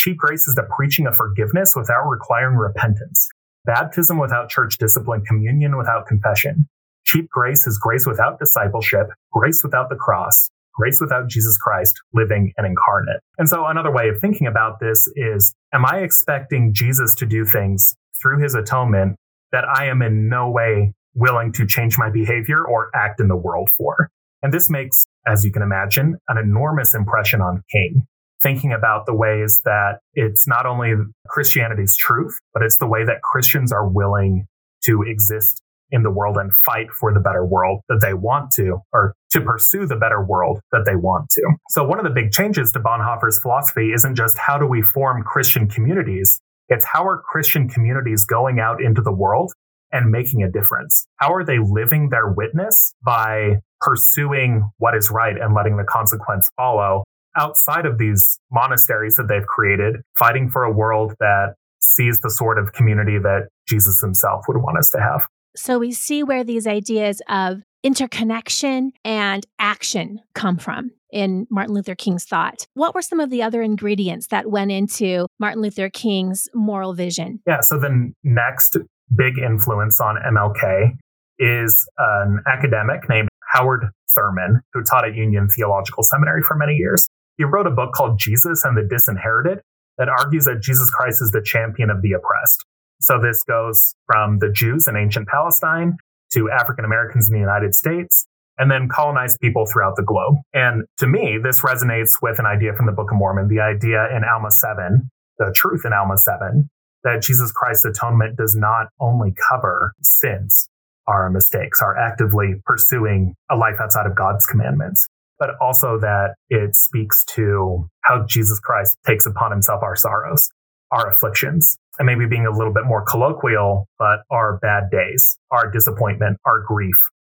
Cheap 0.07 0.19
grace 0.19 0.47
is 0.47 0.55
the 0.55 0.63
preaching 0.77 1.09
of 1.09 1.17
forgiveness 1.17 1.75
without 1.75 2.07
requiring 2.07 2.55
repentance, 2.55 3.29
baptism 3.65 4.21
without 4.21 4.49
church 4.49 4.79
discipline, 4.79 5.23
communion 5.23 5.77
without 5.77 6.07
confession. 6.07 6.69
Cheap 7.03 7.29
grace 7.29 7.67
is 7.67 7.77
grace 7.77 8.07
without 8.07 8.39
discipleship, 8.39 9.09
grace 9.33 9.65
without 9.65 9.89
the 9.89 9.97
cross, 9.97 10.49
grace 10.77 11.01
without 11.01 11.27
Jesus 11.27 11.59
Christ 11.59 12.01
living 12.15 12.53
and 12.57 12.65
incarnate. 12.65 13.21
And 13.37 13.49
so 13.49 13.67
another 13.67 13.91
way 13.91 14.09
of 14.09 14.21
thinking 14.21 14.47
about 14.47 14.79
this 14.79 15.11
is, 15.17 15.53
am 15.75 15.85
I 15.85 16.03
expecting 16.03 16.73
Jesus 16.73 17.13
to 17.17 17.27
do 17.27 17.45
things 17.45 17.97
through 18.23 18.41
his 18.41 18.55
atonement 18.55 19.17
that 19.51 19.65
I 19.65 19.87
am 19.87 20.03
in 20.03 20.29
no 20.29 20.49
way 20.49 20.93
willing 21.15 21.51
to 21.55 21.67
change 21.67 21.99
my 21.99 22.11
behavior 22.11 22.65
or 22.65 22.91
act 22.95 23.19
in 23.19 23.27
the 23.27 23.35
world 23.35 23.71
for? 23.77 24.09
And 24.41 24.53
this 24.53 24.71
makes, 24.71 25.03
as 25.27 25.45
you 25.45 25.51
can 25.51 25.63
imagine, 25.63 26.17
an 26.29 26.39
enormous 26.39 26.95
impression 26.95 27.41
on 27.41 27.65
King. 27.73 28.07
Thinking 28.43 28.73
about 28.73 29.07
the 29.07 29.15
ways 29.15 29.61
that 29.65 30.01
it's 30.15 30.47
not 30.47 30.67
only 30.67 30.95
Christianity's 31.29 31.97
truth, 31.97 32.39
but 32.53 32.63
it's 32.63 32.79
the 32.79 32.87
way 32.87 33.05
that 33.05 33.23
Christians 33.23 33.73
are 33.73 33.89
willing 33.89 34.47
to 34.85 35.03
exist 35.03 35.63
in 35.91 36.03
the 36.03 36.11
world 36.11 36.37
and 36.37 36.51
fight 36.65 36.91
for 36.91 37.15
the 37.15 37.21
better 37.21 37.45
world 37.45 37.81
that 37.89 38.01
they 38.01 38.13
want 38.13 38.51
to, 38.51 38.79
or 38.93 39.15
to 39.31 39.41
pursue 39.41 39.87
the 39.87 39.97
better 39.97 40.23
world 40.23 40.61
that 40.73 40.85
they 40.85 40.97
want 40.97 41.31
to. 41.31 41.43
So 41.71 41.85
one 41.85 41.99
of 41.99 42.05
the 42.05 42.11
big 42.11 42.33
changes 42.33 42.73
to 42.73 42.81
Bonhoeffer's 42.81 43.39
philosophy 43.39 43.93
isn't 43.93 44.17
just 44.17 44.37
how 44.39 44.59
do 44.59 44.67
we 44.67 44.83
form 44.83 45.23
Christian 45.23 45.69
communities, 45.69 46.41
it's 46.69 46.85
how 46.85 47.07
are 47.07 47.23
Christian 47.23 47.69
communities 47.69 48.25
going 48.25 48.59
out 48.59 48.83
into 48.83 49.01
the 49.01 49.13
world 49.13 49.53
and 49.93 50.11
making 50.11 50.43
a 50.43 50.51
difference? 50.51 51.07
How 51.17 51.33
are 51.33 51.45
they 51.45 51.59
living 51.59 52.09
their 52.11 52.33
witness 52.33 52.93
by 53.05 53.61
pursuing 53.81 54.69
what 54.79 54.97
is 54.97 55.11
right 55.11 55.37
and 55.41 55.55
letting 55.55 55.77
the 55.77 55.85
consequence 55.85 56.51
follow 56.57 57.05
outside 57.37 57.87
of 57.87 57.99
these 57.99 58.39
monasteries 58.51 59.17
that 59.17 59.29
they've 59.29 59.47
created, 59.47 59.97
fighting 60.19 60.51
for 60.51 60.65
a 60.65 60.73
world 60.73 61.15
that 61.21 61.55
sees 61.81 62.21
the 62.21 62.31
sort 62.31 62.59
of 62.59 62.73
community 62.73 63.19
that 63.19 63.49
Jesus 63.69 64.01
himself 64.01 64.45
would 64.49 64.57
want 64.59 64.79
us 64.79 64.91
to 64.91 65.01
have. 65.01 65.27
So 65.55 65.79
we 65.79 65.93
see 65.93 66.23
where 66.23 66.45
these 66.45 66.67
ideas 66.67 67.23
of 67.29 67.63
interconnection 67.83 68.93
and 69.05 69.47
action 69.59 70.21
come 70.35 70.59
from 70.59 70.91
in 71.11 71.47
Martin 71.51 71.75
Luther 71.75 71.95
King's 71.95 72.25
thought. 72.25 72.67
What 72.75 72.95
were 72.95 73.03
some 73.03 73.21
of 73.21 73.31
the 73.31 73.43
other 73.43 73.63
ingredients 73.63 74.27
that 74.29 74.51
went 74.51 74.73
into 74.73 75.27
Martin 75.39 75.63
Luther 75.63 75.89
King's 75.89 76.49
moral 76.53 76.95
vision? 76.95 77.41
Yeah, 77.47 77.61
so 77.61 77.79
the 77.79 78.13
next 78.25 78.77
big 79.15 79.39
influence 79.39 80.01
on 80.01 80.17
MLK 80.17 80.97
is 81.39 81.89
an 81.99 82.43
academic 82.47 83.09
named 83.09 83.29
Howard 83.53 83.89
Thurman, 84.15 84.61
who 84.73 84.83
taught 84.83 85.07
at 85.07 85.15
Union 85.15 85.49
Theological 85.49 86.03
Seminary 86.03 86.43
for 86.43 86.57
many 86.57 86.75
years. 86.75 87.09
He 87.39 87.45
wrote 87.45 87.67
a 87.67 87.71
book 87.71 87.93
called 87.93 88.19
Jesus 88.19 88.65
and 88.65 88.77
the 88.77 88.83
Disinherited 88.89 89.61
that 89.99 90.09
argues 90.09 90.45
that 90.45 90.61
Jesus 90.61 90.91
Christ 90.91 91.23
is 91.23 91.31
the 91.31 91.43
champion 91.43 91.91
of 91.91 92.03
the 92.03 92.13
oppressed. 92.13 92.65
So 93.01 93.21
this 93.21 93.43
goes 93.43 93.95
from 94.07 94.39
the 94.39 94.51
Jews 94.51 94.87
in 94.89 94.97
ancient 94.97 95.29
Palestine 95.29 95.97
to 96.33 96.51
African 96.51 96.85
Americans 96.85 97.29
in 97.29 97.35
the 97.35 97.41
United 97.41 97.75
States 97.75 98.27
and 98.59 98.71
then 98.71 98.89
colonized 98.89 99.39
people 99.41 99.67
throughout 99.67 99.97
the 99.97 100.03
globe. 100.03 100.37
And 100.55 100.85
to 100.99 101.07
me, 101.07 101.39
this 101.43 101.61
resonates 101.61 102.23
with 102.23 102.39
an 102.39 102.47
idea 102.47 102.73
from 102.73 102.87
the 102.87 102.93
Book 102.93 103.11
of 103.11 103.19
Mormon, 103.19 103.49
the 103.49 103.61
idea 103.61 104.09
in 104.17 104.23
Alma 104.25 104.51
7, 104.51 105.11
the 105.39 105.53
truth 105.55 105.85
in 105.85 105.93
Alma 105.93 106.17
7, 106.17 106.69
that 107.05 107.23
Jesus 107.23 107.53
Christ's 107.53 107.85
atonement 107.85 108.37
does 108.37 108.57
not 108.57 108.89
only 108.99 109.35
cover 109.51 109.93
sins, 110.03 110.69
our 111.07 111.31
mistakes, 111.31 111.83
our 111.83 111.97
actively 111.97 112.55
pursuing 112.65 113.35
a 113.51 113.57
life 113.57 113.77
outside 113.81 114.07
of 114.07 114.17
God's 114.17 114.47
commandments, 114.47 115.07
but 115.39 115.51
also 115.61 115.99
that 116.01 116.35
it 116.49 116.75
speaks 116.75 117.25
to 117.35 117.89
how 118.03 118.25
Jesus 118.27 118.61
Christ 118.61 118.97
takes 119.07 119.27
upon 119.27 119.51
himself 119.51 119.83
our 119.83 119.97
sorrows, 119.97 120.49
our 120.91 121.11
afflictions, 121.11 121.77
and 121.99 122.07
maybe 122.07 122.27
being 122.27 122.47
a 122.47 122.57
little 122.57 122.73
bit 122.73 122.85
more 122.87 123.05
colloquial, 123.05 123.89
but 123.99 124.21
our 124.31 124.59
bad 124.59 124.91
days, 124.91 125.39
our 125.51 125.71
disappointment, 125.71 126.39
our 126.45 126.61
grief. 126.61 126.97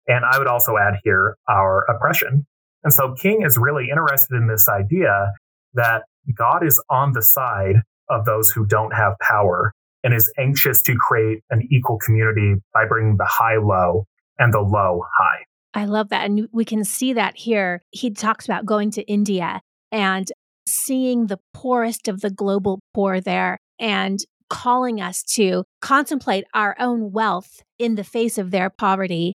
And 0.08 0.24
I 0.26 0.38
would 0.38 0.48
also 0.48 0.78
add 0.78 1.00
here 1.04 1.36
our 1.50 1.86
oppression. 1.90 2.46
And 2.84 2.94
so 2.94 3.14
King 3.14 3.44
is 3.46 3.58
really 3.58 3.88
interested 3.92 4.36
in 4.36 4.48
this 4.48 4.70
idea 4.70 5.32
that 5.74 6.04
God 6.38 6.66
is 6.66 6.82
on 6.90 7.14
the 7.14 7.22
side 7.22 7.82
of 8.10 8.26
those 8.26 8.50
who 8.50 8.66
don't 8.66 8.94
have 8.94 9.14
power 9.20 9.74
and 10.04 10.14
is 10.14 10.32
anxious 10.38 10.82
to 10.84 10.96
create 10.96 11.44
an 11.50 11.68
equal 11.72 11.98
community 11.98 12.56
by 12.74 12.86
bringing 12.88 13.18
the 13.18 13.26
high 13.26 13.58
low 13.58 14.06
and 14.40 14.54
the 14.54 14.62
low 14.62 15.04
high. 15.18 15.44
I 15.74 15.86
love 15.86 16.10
that. 16.10 16.26
And 16.26 16.48
we 16.52 16.66
can 16.66 16.84
see 16.84 17.14
that 17.14 17.38
here. 17.38 17.82
He 17.92 18.12
talks 18.12 18.46
about 18.46 18.66
going 18.66 18.92
to 18.92 19.04
India 19.04 19.62
and 19.92 20.32
seeing 20.68 21.28
the 21.28 21.40
poorest 21.54 22.08
of 22.08 22.22
the 22.22 22.30
global 22.30 22.80
poor 22.94 23.22
there 23.22 23.58
and 23.80 24.20
calling 24.50 25.02
us 25.02 25.24
to 25.24 25.64
contemplate 25.82 26.46
our 26.54 26.76
own 26.80 27.12
wealth 27.12 27.62
in 27.80 27.96
the 27.96 28.04
face 28.04 28.38
of 28.38 28.52
their 28.52 28.70
poverty 28.70 29.34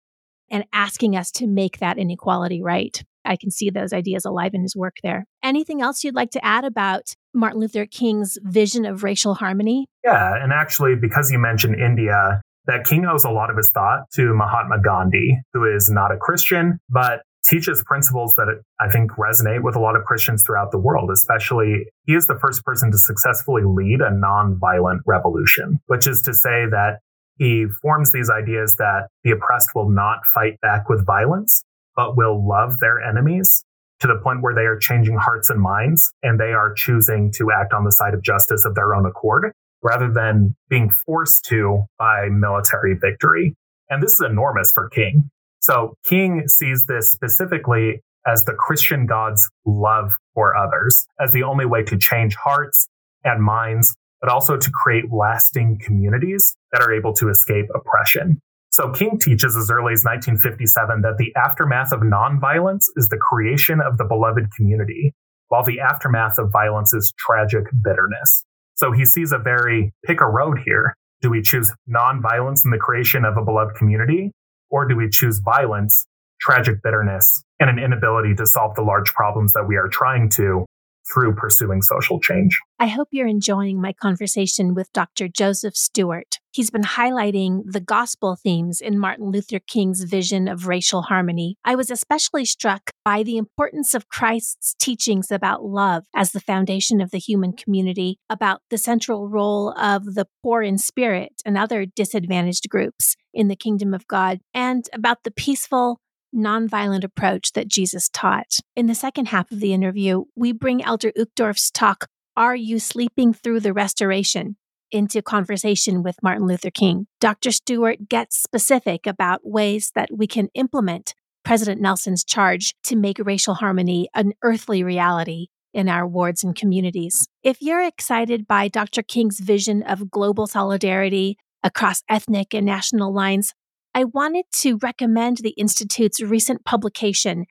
and 0.51 0.65
asking 0.73 1.15
us 1.15 1.31
to 1.31 1.47
make 1.47 1.79
that 1.79 1.97
inequality 1.97 2.61
right. 2.61 3.03
I 3.25 3.35
can 3.35 3.51
see 3.51 3.69
those 3.69 3.93
ideas 3.93 4.25
alive 4.25 4.53
in 4.53 4.61
his 4.61 4.75
work 4.75 4.95
there. 5.03 5.25
Anything 5.43 5.81
else 5.81 6.03
you'd 6.03 6.15
like 6.15 6.31
to 6.31 6.43
add 6.43 6.63
about 6.63 7.13
Martin 7.33 7.59
Luther 7.59 7.85
King's 7.85 8.37
vision 8.41 8.85
of 8.85 9.03
racial 9.03 9.35
harmony? 9.35 9.85
Yeah, 10.03 10.41
and 10.41 10.51
actually, 10.51 10.95
because 10.95 11.31
you 11.31 11.37
mentioned 11.37 11.75
India, 11.79 12.41
that 12.67 12.85
King 12.85 13.05
owes 13.05 13.23
a 13.23 13.29
lot 13.29 13.49
of 13.49 13.57
his 13.57 13.71
thought 13.73 14.09
to 14.13 14.33
Mahatma 14.33 14.81
Gandhi, 14.81 15.39
who 15.53 15.65
is 15.65 15.89
not 15.89 16.11
a 16.11 16.17
Christian, 16.17 16.79
but 16.89 17.21
teaches 17.45 17.83
principles 17.83 18.35
that 18.35 18.47
I 18.79 18.89
think 18.89 19.11
resonate 19.11 19.63
with 19.63 19.75
a 19.75 19.79
lot 19.79 19.95
of 19.95 20.03
Christians 20.03 20.43
throughout 20.43 20.71
the 20.71 20.77
world, 20.77 21.09
especially 21.11 21.85
he 22.05 22.13
is 22.13 22.27
the 22.27 22.37
first 22.39 22.63
person 22.63 22.91
to 22.91 22.97
successfully 22.97 23.63
lead 23.65 24.01
a 24.01 24.11
nonviolent 24.11 24.99
revolution, 25.05 25.79
which 25.87 26.05
is 26.05 26.21
to 26.23 26.33
say 26.33 26.65
that 26.69 26.99
he 27.37 27.65
forms 27.81 28.11
these 28.11 28.29
ideas 28.29 28.75
that 28.77 29.07
the 29.23 29.31
oppressed 29.31 29.69
will 29.73 29.89
not 29.89 30.25
fight 30.25 30.59
back 30.61 30.89
with 30.89 31.05
violence, 31.05 31.63
but 31.95 32.17
will 32.17 32.45
love 32.47 32.79
their 32.79 33.01
enemies 33.01 33.63
to 34.01 34.07
the 34.07 34.19
point 34.21 34.41
where 34.41 34.53
they 34.53 34.65
are 34.65 34.77
changing 34.77 35.17
hearts 35.17 35.49
and 35.49 35.61
minds 35.61 36.13
and 36.21 36.39
they 36.39 36.53
are 36.53 36.73
choosing 36.73 37.31
to 37.35 37.51
act 37.51 37.73
on 37.73 37.83
the 37.83 37.91
side 37.91 38.13
of 38.13 38.21
justice 38.21 38.65
of 38.65 38.75
their 38.75 38.93
own 38.93 39.05
accord 39.05 39.53
rather 39.81 40.11
than 40.11 40.55
being 40.69 40.89
forced 41.05 41.45
to 41.45 41.83
by 41.97 42.27
military 42.29 42.95
victory. 42.99 43.55
And 43.89 44.03
this 44.03 44.13
is 44.13 44.23
enormous 44.29 44.71
for 44.73 44.89
King. 44.89 45.29
So 45.61 45.95
King 46.05 46.47
sees 46.47 46.85
this 46.87 47.11
specifically 47.11 48.01
as 48.27 48.43
the 48.43 48.53
Christian 48.53 49.05
God's 49.05 49.49
love 49.65 50.13
for 50.33 50.55
others 50.55 51.07
as 51.19 51.31
the 51.31 51.43
only 51.43 51.65
way 51.65 51.83
to 51.83 51.97
change 51.97 52.35
hearts 52.35 52.87
and 53.23 53.43
minds, 53.43 53.95
but 54.21 54.29
also 54.29 54.57
to 54.57 54.71
create 54.71 55.05
lasting 55.11 55.79
communities 55.83 56.55
that 56.71 56.81
are 56.81 56.93
able 56.93 57.13
to 57.13 57.29
escape 57.29 57.65
oppression. 57.73 58.39
So 58.71 58.91
King 58.91 59.17
teaches 59.19 59.55
as 59.57 59.71
early 59.71 59.93
as 59.93 60.03
1957 60.03 61.01
that 61.01 61.17
the 61.17 61.33
aftermath 61.35 61.91
of 61.91 62.01
nonviolence 62.01 62.85
is 62.95 63.07
the 63.09 63.17
creation 63.17 63.81
of 63.81 63.97
the 63.97 64.05
beloved 64.05 64.53
community, 64.55 65.13
while 65.47 65.63
the 65.63 65.79
aftermath 65.79 66.37
of 66.37 66.51
violence 66.51 66.93
is 66.93 67.11
tragic 67.17 67.65
bitterness. 67.83 68.45
So 68.79 68.93
he 68.93 69.03
sees 69.03 69.33
a 69.33 69.37
very 69.37 69.93
pick 70.05 70.21
a 70.21 70.25
road 70.25 70.59
here. 70.63 70.95
Do 71.21 71.29
we 71.29 71.41
choose 71.41 71.69
nonviolence 71.89 72.63
in 72.63 72.71
the 72.71 72.77
creation 72.77 73.25
of 73.25 73.35
a 73.35 73.43
beloved 73.43 73.75
community? 73.75 74.31
Or 74.69 74.87
do 74.87 74.95
we 74.95 75.09
choose 75.09 75.39
violence, 75.39 76.05
tragic 76.39 76.81
bitterness, 76.81 77.25
and 77.59 77.69
an 77.69 77.77
inability 77.77 78.35
to 78.35 78.47
solve 78.47 78.75
the 78.75 78.81
large 78.81 79.13
problems 79.13 79.51
that 79.51 79.67
we 79.67 79.75
are 79.75 79.89
trying 79.89 80.29
to 80.29 80.65
through 81.13 81.35
pursuing 81.35 81.81
social 81.81 82.19
change. 82.19 82.59
I 82.79 82.87
hope 82.87 83.09
you're 83.11 83.27
enjoying 83.27 83.81
my 83.81 83.93
conversation 83.93 84.73
with 84.73 84.91
Dr. 84.93 85.27
Joseph 85.27 85.75
Stuart. 85.75 86.37
He's 86.51 86.71
been 86.71 86.83
highlighting 86.83 87.61
the 87.65 87.79
gospel 87.79 88.35
themes 88.35 88.81
in 88.81 88.97
Martin 88.97 89.31
Luther 89.31 89.59
King's 89.59 90.03
vision 90.03 90.47
of 90.47 90.67
racial 90.67 91.03
harmony. 91.03 91.57
I 91.63 91.75
was 91.75 91.91
especially 91.91 92.45
struck 92.45 92.91
by 93.05 93.21
the 93.23 93.37
importance 93.37 93.93
of 93.93 94.09
Christ's 94.09 94.75
teachings 94.79 95.29
about 95.31 95.63
love 95.63 96.05
as 96.15 96.31
the 96.31 96.39
foundation 96.39 97.01
of 97.01 97.11
the 97.11 97.19
human 97.19 97.53
community, 97.53 98.17
about 98.29 98.61
the 98.69 98.77
central 98.77 99.27
role 99.27 99.73
of 99.77 100.15
the 100.15 100.27
poor 100.41 100.63
in 100.63 100.77
spirit 100.77 101.41
and 101.45 101.57
other 101.57 101.85
disadvantaged 101.85 102.67
groups 102.69 103.15
in 103.33 103.47
the 103.47 103.55
kingdom 103.55 103.93
of 103.93 104.07
God, 104.07 104.39
and 104.53 104.85
about 104.91 105.23
the 105.23 105.31
peaceful, 105.31 105.99
nonviolent 106.35 107.03
approach 107.03 107.53
that 107.53 107.67
Jesus 107.67 108.09
taught. 108.09 108.57
In 108.75 108.87
the 108.87 108.95
second 108.95 109.27
half 109.27 109.51
of 109.51 109.59
the 109.59 109.73
interview, 109.73 110.25
we 110.35 110.51
bring 110.51 110.83
Elder 110.83 111.11
Uchtdorf's 111.17 111.71
talk, 111.71 112.07
Are 112.35 112.55
You 112.55 112.79
Sleeping 112.79 113.33
Through 113.33 113.61
the 113.61 113.73
Restoration? 113.73 114.55
into 114.91 115.21
conversation 115.21 116.03
with 116.03 116.17
Martin 116.23 116.47
Luther 116.47 116.71
King. 116.71 117.07
Dr. 117.19 117.51
Stuart 117.51 118.09
gets 118.09 118.41
specific 118.41 119.05
about 119.05 119.41
ways 119.43 119.91
that 119.95 120.09
we 120.11 120.27
can 120.27 120.49
implement 120.55 121.13
President 121.43 121.81
Nelson's 121.81 122.23
charge 122.23 122.73
to 122.83 122.95
make 122.95 123.17
racial 123.19 123.55
harmony 123.55 124.09
an 124.13 124.33
earthly 124.43 124.83
reality 124.83 125.47
in 125.73 125.87
our 125.87 126.07
wards 126.07 126.43
and 126.43 126.55
communities. 126.55 127.27
If 127.43 127.61
you're 127.61 127.85
excited 127.85 128.47
by 128.47 128.67
Dr. 128.67 129.03
King's 129.03 129.39
vision 129.39 129.83
of 129.83 130.09
global 130.09 130.47
solidarity 130.47 131.37
across 131.63 132.01
ethnic 132.09 132.53
and 132.53 132.65
national 132.65 133.13
lines, 133.13 133.53
I 133.93 134.03
wanted 134.03 134.45
to 134.61 134.77
recommend 134.77 135.37
the 135.37 135.55
Institute's 135.57 136.21
recent 136.21 136.63
publication, 136.63 137.45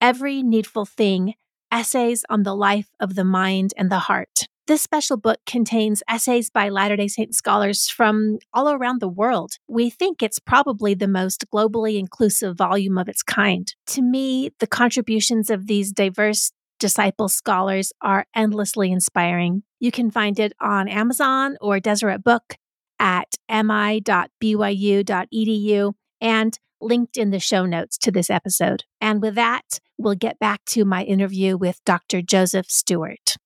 Every 0.00 0.42
Needful 0.42 0.86
Thing 0.86 1.34
Essays 1.70 2.24
on 2.28 2.42
the 2.42 2.54
Life 2.54 2.90
of 3.00 3.14
the 3.14 3.24
Mind 3.24 3.72
and 3.76 3.90
the 3.90 4.00
Heart. 4.00 4.48
This 4.66 4.82
special 4.82 5.16
book 5.16 5.38
contains 5.46 6.02
essays 6.08 6.50
by 6.50 6.68
Latter 6.68 6.96
day 6.96 7.06
Saint 7.06 7.34
scholars 7.34 7.88
from 7.88 8.38
all 8.52 8.70
around 8.70 9.00
the 9.00 9.08
world. 9.08 9.52
We 9.68 9.90
think 9.90 10.22
it's 10.22 10.38
probably 10.38 10.94
the 10.94 11.08
most 11.08 11.44
globally 11.52 11.98
inclusive 11.98 12.56
volume 12.56 12.98
of 12.98 13.08
its 13.08 13.22
kind. 13.22 13.72
To 13.88 14.02
me, 14.02 14.50
the 14.58 14.66
contributions 14.66 15.50
of 15.50 15.66
these 15.66 15.92
diverse 15.92 16.50
disciple 16.80 17.28
scholars 17.28 17.92
are 18.00 18.26
endlessly 18.34 18.90
inspiring. 18.90 19.62
You 19.80 19.92
can 19.92 20.10
find 20.10 20.40
it 20.40 20.54
on 20.60 20.88
Amazon 20.88 21.56
or 21.60 21.78
Deseret 21.78 22.24
Book 22.24 22.56
at 22.98 23.34
mi.byu.edu 23.48 24.02
and 26.20 26.58
linked 26.80 27.16
in 27.16 27.30
the 27.30 27.40
show 27.40 27.64
notes 27.66 27.96
to 27.98 28.10
this 28.10 28.30
episode. 28.30 28.84
And 29.00 29.22
with 29.22 29.34
that, 29.36 29.80
we'll 29.98 30.14
get 30.14 30.38
back 30.38 30.64
to 30.66 30.84
my 30.84 31.04
interview 31.04 31.56
with 31.56 31.80
Dr. 31.84 32.20
Joseph 32.22 32.70
Stuart. 32.70 33.36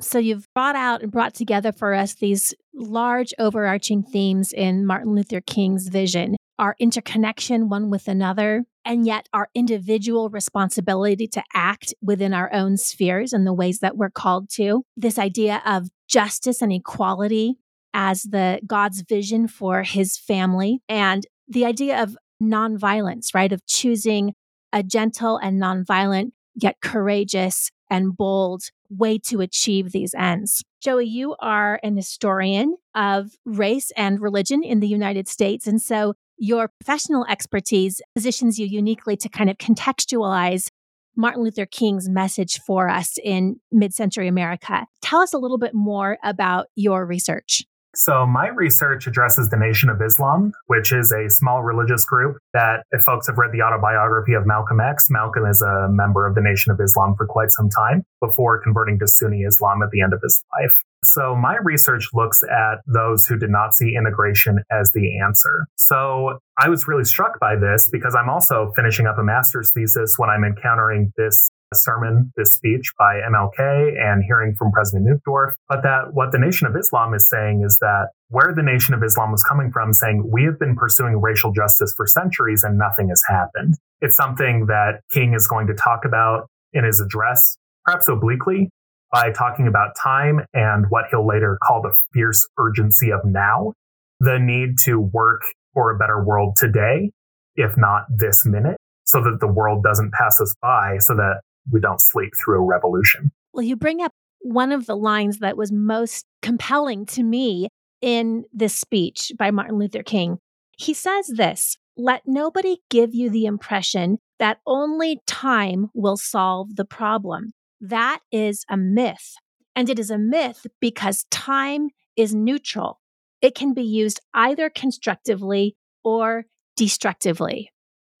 So 0.00 0.18
you've 0.18 0.46
brought 0.54 0.76
out 0.76 1.02
and 1.02 1.12
brought 1.12 1.34
together 1.34 1.72
for 1.72 1.92
us 1.94 2.14
these 2.14 2.54
large 2.74 3.34
overarching 3.38 4.02
themes 4.02 4.52
in 4.52 4.86
Martin 4.86 5.14
Luther 5.14 5.40
King's 5.40 5.88
vision 5.88 6.36
our 6.60 6.76
interconnection 6.78 7.70
one 7.70 7.88
with 7.88 8.06
another, 8.06 8.64
and 8.84 9.06
yet 9.06 9.26
our 9.32 9.48
individual 9.54 10.28
responsibility 10.28 11.26
to 11.26 11.42
act 11.54 11.94
within 12.02 12.34
our 12.34 12.52
own 12.52 12.76
spheres 12.76 13.32
and 13.32 13.46
the 13.46 13.52
ways 13.52 13.78
that 13.78 13.96
we're 13.96 14.10
called 14.10 14.50
to. 14.50 14.84
This 14.94 15.18
idea 15.18 15.62
of 15.64 15.88
justice 16.06 16.60
and 16.60 16.70
equality 16.70 17.56
as 17.94 18.22
the 18.22 18.60
God's 18.66 19.02
vision 19.02 19.48
for 19.48 19.82
his 19.82 20.16
family 20.16 20.80
and 20.88 21.26
the 21.48 21.64
idea 21.64 22.02
of 22.02 22.16
nonviolence, 22.42 23.34
right? 23.34 23.52
Of 23.52 23.66
choosing 23.66 24.34
a 24.72 24.82
gentle 24.82 25.36
and 25.36 25.60
nonviolent, 25.60 26.32
yet 26.54 26.76
courageous 26.80 27.70
and 27.90 28.16
bold 28.16 28.62
way 28.88 29.18
to 29.18 29.40
achieve 29.40 29.92
these 29.92 30.14
ends. 30.14 30.62
Joey, 30.80 31.06
you 31.06 31.36
are 31.40 31.80
an 31.82 31.96
historian 31.96 32.76
of 32.94 33.32
race 33.44 33.90
and 33.96 34.20
religion 34.20 34.62
in 34.62 34.80
the 34.80 34.88
United 34.88 35.28
States. 35.28 35.66
And 35.66 35.82
so 35.82 36.14
your 36.38 36.70
professional 36.80 37.26
expertise 37.28 38.00
positions 38.14 38.58
you 38.58 38.66
uniquely 38.66 39.16
to 39.16 39.28
kind 39.28 39.50
of 39.50 39.58
contextualize 39.58 40.68
Martin 41.16 41.42
Luther 41.42 41.66
King's 41.66 42.08
message 42.08 42.60
for 42.66 42.88
us 42.88 43.18
in 43.22 43.56
mid 43.70 43.92
century 43.92 44.26
America. 44.26 44.86
Tell 45.02 45.20
us 45.20 45.34
a 45.34 45.38
little 45.38 45.58
bit 45.58 45.74
more 45.74 46.18
about 46.22 46.68
your 46.76 47.04
research. 47.04 47.64
So, 48.00 48.24
my 48.24 48.48
research 48.48 49.06
addresses 49.06 49.50
the 49.50 49.58
Nation 49.58 49.90
of 49.90 50.00
Islam, 50.00 50.52
which 50.68 50.90
is 50.90 51.12
a 51.12 51.28
small 51.28 51.62
religious 51.62 52.06
group 52.06 52.38
that, 52.54 52.82
if 52.92 53.02
folks 53.02 53.26
have 53.26 53.36
read 53.36 53.52
the 53.52 53.60
autobiography 53.60 54.32
of 54.32 54.46
Malcolm 54.46 54.80
X, 54.80 55.08
Malcolm 55.10 55.44
is 55.44 55.60
a 55.60 55.86
member 55.90 56.26
of 56.26 56.34
the 56.34 56.40
Nation 56.40 56.72
of 56.72 56.80
Islam 56.80 57.14
for 57.14 57.26
quite 57.26 57.52
some 57.52 57.68
time 57.68 58.02
before 58.22 58.58
converting 58.58 58.98
to 59.00 59.06
Sunni 59.06 59.42
Islam 59.42 59.82
at 59.82 59.90
the 59.90 60.00
end 60.00 60.14
of 60.14 60.20
his 60.22 60.42
life. 60.58 60.72
So, 61.04 61.36
my 61.36 61.56
research 61.62 62.08
looks 62.14 62.42
at 62.42 62.78
those 62.86 63.26
who 63.26 63.36
did 63.36 63.50
not 63.50 63.74
see 63.74 63.94
immigration 63.98 64.60
as 64.72 64.90
the 64.94 65.20
answer. 65.20 65.66
So, 65.76 66.38
I 66.56 66.70
was 66.70 66.88
really 66.88 67.04
struck 67.04 67.38
by 67.38 67.54
this 67.54 67.90
because 67.92 68.16
I'm 68.18 68.30
also 68.30 68.72
finishing 68.74 69.08
up 69.08 69.18
a 69.18 69.22
master's 69.22 69.72
thesis 69.74 70.14
when 70.16 70.30
I'm 70.30 70.44
encountering 70.44 71.12
this 71.18 71.50
sermon, 71.74 72.32
this 72.36 72.54
speech 72.54 72.92
by 72.98 73.20
MLK 73.20 73.94
and 73.96 74.24
hearing 74.24 74.54
from 74.56 74.72
President 74.72 75.06
Uchtdorf, 75.08 75.52
but 75.68 75.82
that 75.82 76.12
what 76.12 76.32
the 76.32 76.38
Nation 76.38 76.66
of 76.66 76.74
Islam 76.76 77.14
is 77.14 77.28
saying 77.28 77.62
is 77.64 77.78
that 77.80 78.08
where 78.28 78.52
the 78.54 78.62
Nation 78.62 78.92
of 78.94 79.02
Islam 79.04 79.30
was 79.30 79.42
coming 79.44 79.70
from, 79.70 79.92
saying 79.92 80.28
we 80.30 80.44
have 80.44 80.58
been 80.58 80.74
pursuing 80.74 81.20
racial 81.20 81.52
justice 81.52 81.94
for 81.94 82.06
centuries 82.06 82.64
and 82.64 82.76
nothing 82.76 83.08
has 83.08 83.22
happened. 83.28 83.76
It's 84.00 84.16
something 84.16 84.66
that 84.66 85.00
King 85.12 85.34
is 85.34 85.46
going 85.46 85.68
to 85.68 85.74
talk 85.74 86.04
about 86.04 86.48
in 86.72 86.84
his 86.84 87.00
address, 87.00 87.56
perhaps 87.84 88.08
obliquely, 88.08 88.70
by 89.12 89.30
talking 89.30 89.66
about 89.66 89.94
time 90.00 90.40
and 90.52 90.86
what 90.88 91.04
he'll 91.10 91.26
later 91.26 91.58
call 91.62 91.82
the 91.82 91.94
fierce 92.12 92.48
urgency 92.58 93.10
of 93.10 93.20
now, 93.24 93.72
the 94.18 94.38
need 94.38 94.76
to 94.84 95.00
work 95.00 95.42
for 95.74 95.90
a 95.90 95.98
better 95.98 96.22
world 96.22 96.56
today, 96.56 97.10
if 97.54 97.76
not 97.76 98.06
this 98.16 98.44
minute, 98.44 98.76
so 99.04 99.20
that 99.22 99.38
the 99.40 99.48
world 99.48 99.82
doesn't 99.84 100.12
pass 100.12 100.40
us 100.40 100.54
by, 100.60 100.96
so 100.98 101.14
that 101.14 101.40
we 101.70 101.80
don't 101.80 102.00
sleep 102.00 102.30
through 102.42 102.62
a 102.62 102.66
revolution. 102.66 103.32
Well, 103.52 103.64
you 103.64 103.76
bring 103.76 104.00
up 104.00 104.12
one 104.40 104.72
of 104.72 104.86
the 104.86 104.96
lines 104.96 105.38
that 105.38 105.56
was 105.56 105.72
most 105.72 106.26
compelling 106.42 107.06
to 107.06 107.22
me 107.22 107.68
in 108.00 108.44
this 108.52 108.74
speech 108.74 109.32
by 109.38 109.50
Martin 109.50 109.78
Luther 109.78 110.02
King. 110.02 110.38
He 110.78 110.94
says 110.94 111.26
this 111.28 111.76
Let 111.96 112.22
nobody 112.26 112.78
give 112.88 113.14
you 113.14 113.30
the 113.30 113.46
impression 113.46 114.18
that 114.38 114.58
only 114.66 115.20
time 115.26 115.88
will 115.94 116.16
solve 116.16 116.76
the 116.76 116.84
problem. 116.84 117.52
That 117.80 118.20
is 118.32 118.64
a 118.68 118.76
myth. 118.76 119.34
And 119.76 119.88
it 119.88 119.98
is 119.98 120.10
a 120.10 120.18
myth 120.18 120.66
because 120.80 121.26
time 121.30 121.88
is 122.16 122.34
neutral. 122.34 123.00
It 123.40 123.54
can 123.54 123.72
be 123.72 123.82
used 123.82 124.20
either 124.34 124.68
constructively 124.68 125.76
or 126.04 126.46
destructively. 126.76 127.70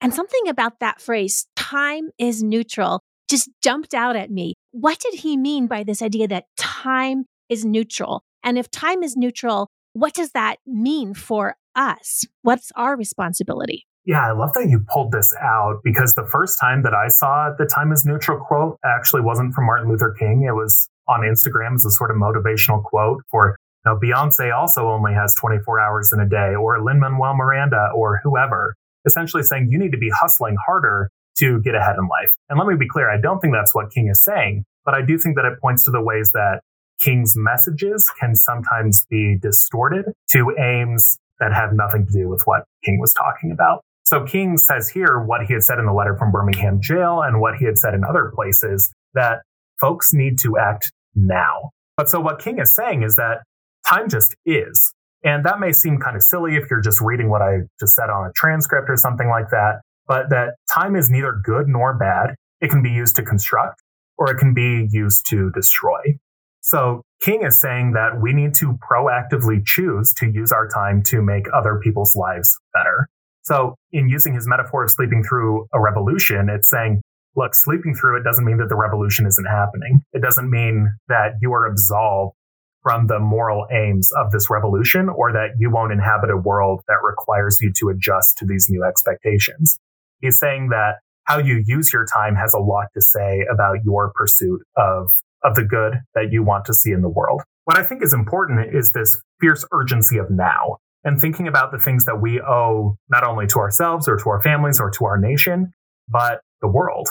And 0.00 0.14
something 0.14 0.48
about 0.48 0.80
that 0.80 1.00
phrase, 1.00 1.46
time 1.56 2.08
is 2.18 2.42
neutral, 2.42 3.02
just 3.30 3.48
jumped 3.62 3.94
out 3.94 4.16
at 4.16 4.30
me. 4.30 4.54
What 4.72 4.98
did 4.98 5.20
he 5.20 5.36
mean 5.36 5.66
by 5.66 5.84
this 5.84 6.02
idea 6.02 6.28
that 6.28 6.44
time 6.58 7.24
is 7.48 7.64
neutral? 7.64 8.22
And 8.42 8.58
if 8.58 8.70
time 8.70 9.02
is 9.02 9.16
neutral, 9.16 9.68
what 9.92 10.12
does 10.14 10.32
that 10.32 10.56
mean 10.66 11.14
for 11.14 11.56
us? 11.74 12.24
What's 12.42 12.72
our 12.76 12.96
responsibility? 12.96 13.86
Yeah, 14.04 14.26
I 14.26 14.32
love 14.32 14.52
that 14.54 14.68
you 14.68 14.84
pulled 14.92 15.12
this 15.12 15.32
out 15.40 15.80
because 15.84 16.14
the 16.14 16.26
first 16.26 16.58
time 16.58 16.82
that 16.82 16.94
I 16.94 17.08
saw 17.08 17.50
the 17.56 17.66
time 17.66 17.92
is 17.92 18.04
neutral 18.04 18.38
quote 18.38 18.78
actually 18.84 19.22
wasn't 19.22 19.54
from 19.54 19.66
Martin 19.66 19.88
Luther 19.88 20.14
King. 20.18 20.44
It 20.48 20.52
was 20.54 20.88
on 21.06 21.20
Instagram 21.20 21.74
as 21.74 21.84
a 21.84 21.90
sort 21.90 22.10
of 22.10 22.16
motivational 22.16 22.82
quote 22.82 23.22
for 23.30 23.56
know, 23.84 23.98
Beyonce 23.98 24.54
also 24.54 24.88
only 24.88 25.12
has 25.14 25.34
24 25.40 25.80
hours 25.80 26.12
in 26.12 26.20
a 26.20 26.28
day, 26.28 26.54
or 26.54 26.82
Lin 26.82 27.00
Manuel 27.00 27.34
Miranda, 27.34 27.88
or 27.94 28.20
whoever, 28.22 28.74
essentially 29.06 29.42
saying 29.42 29.68
you 29.70 29.78
need 29.78 29.92
to 29.92 29.98
be 29.98 30.10
hustling 30.10 30.56
harder 30.66 31.10
to 31.40 31.60
get 31.62 31.74
ahead 31.74 31.96
in 31.98 32.06
life. 32.08 32.30
And 32.48 32.58
let 32.58 32.68
me 32.68 32.76
be 32.76 32.88
clear, 32.88 33.10
I 33.10 33.20
don't 33.20 33.40
think 33.40 33.52
that's 33.52 33.74
what 33.74 33.90
King 33.92 34.08
is 34.08 34.22
saying, 34.22 34.64
but 34.84 34.94
I 34.94 35.02
do 35.02 35.18
think 35.18 35.36
that 35.36 35.44
it 35.44 35.60
points 35.60 35.84
to 35.84 35.90
the 35.90 36.02
ways 36.02 36.30
that 36.32 36.60
King's 37.00 37.34
messages 37.36 38.06
can 38.20 38.34
sometimes 38.34 39.06
be 39.10 39.36
distorted 39.40 40.06
to 40.30 40.54
aims 40.58 41.18
that 41.38 41.52
have 41.52 41.72
nothing 41.72 42.06
to 42.06 42.12
do 42.12 42.28
with 42.28 42.42
what 42.44 42.64
King 42.84 43.00
was 43.00 43.14
talking 43.14 43.50
about. 43.50 43.82
So 44.04 44.24
King 44.24 44.58
says 44.58 44.88
here 44.88 45.20
what 45.20 45.46
he 45.46 45.54
had 45.54 45.62
said 45.62 45.78
in 45.78 45.86
the 45.86 45.92
letter 45.92 46.16
from 46.16 46.32
Birmingham 46.32 46.80
jail 46.80 47.22
and 47.22 47.40
what 47.40 47.56
he 47.56 47.64
had 47.64 47.78
said 47.78 47.94
in 47.94 48.04
other 48.04 48.32
places 48.34 48.92
that 49.14 49.42
folks 49.80 50.12
need 50.12 50.38
to 50.40 50.58
act 50.58 50.92
now. 51.14 51.70
But 51.96 52.08
so 52.08 52.20
what 52.20 52.38
King 52.38 52.58
is 52.58 52.74
saying 52.74 53.02
is 53.02 53.16
that 53.16 53.42
time 53.86 54.08
just 54.08 54.34
is. 54.44 54.94
And 55.22 55.44
that 55.44 55.60
may 55.60 55.72
seem 55.72 55.98
kind 55.98 56.16
of 56.16 56.22
silly 56.22 56.56
if 56.56 56.70
you're 56.70 56.80
just 56.80 57.00
reading 57.00 57.30
what 57.30 57.42
I 57.42 57.58
just 57.78 57.94
said 57.94 58.10
on 58.10 58.26
a 58.26 58.32
transcript 58.34 58.88
or 58.88 58.96
something 58.96 59.28
like 59.28 59.50
that 59.50 59.80
but 60.10 60.28
that 60.30 60.54
time 60.74 60.96
is 60.96 61.08
neither 61.08 61.40
good 61.44 61.68
nor 61.68 61.94
bad. 61.94 62.34
It 62.60 62.68
can 62.68 62.82
be 62.82 62.90
used 62.90 63.14
to 63.14 63.22
construct 63.22 63.80
or 64.18 64.28
it 64.28 64.38
can 64.38 64.52
be 64.52 64.88
used 64.90 65.24
to 65.28 65.52
destroy. 65.52 66.18
So 66.62 67.02
King 67.20 67.44
is 67.44 67.60
saying 67.60 67.92
that 67.92 68.20
we 68.20 68.32
need 68.32 68.54
to 68.54 68.76
proactively 68.90 69.64
choose 69.64 70.12
to 70.14 70.26
use 70.26 70.50
our 70.50 70.66
time 70.66 71.04
to 71.04 71.22
make 71.22 71.44
other 71.54 71.80
people's 71.80 72.16
lives 72.16 72.58
better. 72.74 73.08
So 73.42 73.76
in 73.92 74.08
using 74.08 74.34
his 74.34 74.48
metaphor 74.48 74.82
of 74.82 74.90
sleeping 74.90 75.22
through 75.22 75.68
a 75.72 75.80
revolution, 75.80 76.48
it's 76.50 76.68
saying, 76.68 77.02
look, 77.36 77.52
sleeping 77.54 77.94
through 77.94 78.18
it 78.18 78.24
doesn't 78.24 78.44
mean 78.44 78.58
that 78.58 78.68
the 78.68 78.76
revolution 78.76 79.26
isn't 79.26 79.46
happening. 79.46 80.02
It 80.12 80.22
doesn't 80.22 80.50
mean 80.50 80.92
that 81.06 81.34
you 81.40 81.52
are 81.52 81.66
absolved 81.66 82.34
from 82.82 83.06
the 83.06 83.20
moral 83.20 83.68
aims 83.70 84.10
of 84.18 84.32
this 84.32 84.50
revolution 84.50 85.08
or 85.08 85.32
that 85.32 85.50
you 85.60 85.70
won't 85.70 85.92
inhabit 85.92 86.30
a 86.30 86.36
world 86.36 86.80
that 86.88 86.98
requires 87.04 87.58
you 87.60 87.72
to 87.76 87.90
adjust 87.90 88.38
to 88.38 88.44
these 88.44 88.66
new 88.68 88.82
expectations. 88.82 89.78
He's 90.20 90.38
saying 90.38 90.68
that 90.70 90.96
how 91.24 91.38
you 91.38 91.62
use 91.64 91.92
your 91.92 92.06
time 92.06 92.34
has 92.34 92.54
a 92.54 92.58
lot 92.58 92.86
to 92.94 93.00
say 93.00 93.44
about 93.52 93.84
your 93.84 94.12
pursuit 94.14 94.62
of, 94.76 95.08
of 95.44 95.54
the 95.54 95.64
good 95.64 95.94
that 96.14 96.32
you 96.32 96.42
want 96.42 96.64
to 96.66 96.74
see 96.74 96.90
in 96.90 97.02
the 97.02 97.08
world. 97.08 97.42
What 97.64 97.78
I 97.78 97.82
think 97.82 98.02
is 98.02 98.12
important 98.12 98.74
is 98.74 98.90
this 98.90 99.22
fierce 99.40 99.64
urgency 99.72 100.18
of 100.18 100.30
now 100.30 100.78
and 101.04 101.20
thinking 101.20 101.46
about 101.46 101.72
the 101.72 101.78
things 101.78 102.04
that 102.04 102.20
we 102.20 102.40
owe 102.40 102.96
not 103.08 103.24
only 103.24 103.46
to 103.46 103.58
ourselves 103.58 104.08
or 104.08 104.16
to 104.16 104.28
our 104.28 104.42
families 104.42 104.80
or 104.80 104.90
to 104.90 105.04
our 105.04 105.18
nation, 105.18 105.72
but 106.08 106.40
the 106.60 106.68
world. 106.68 107.08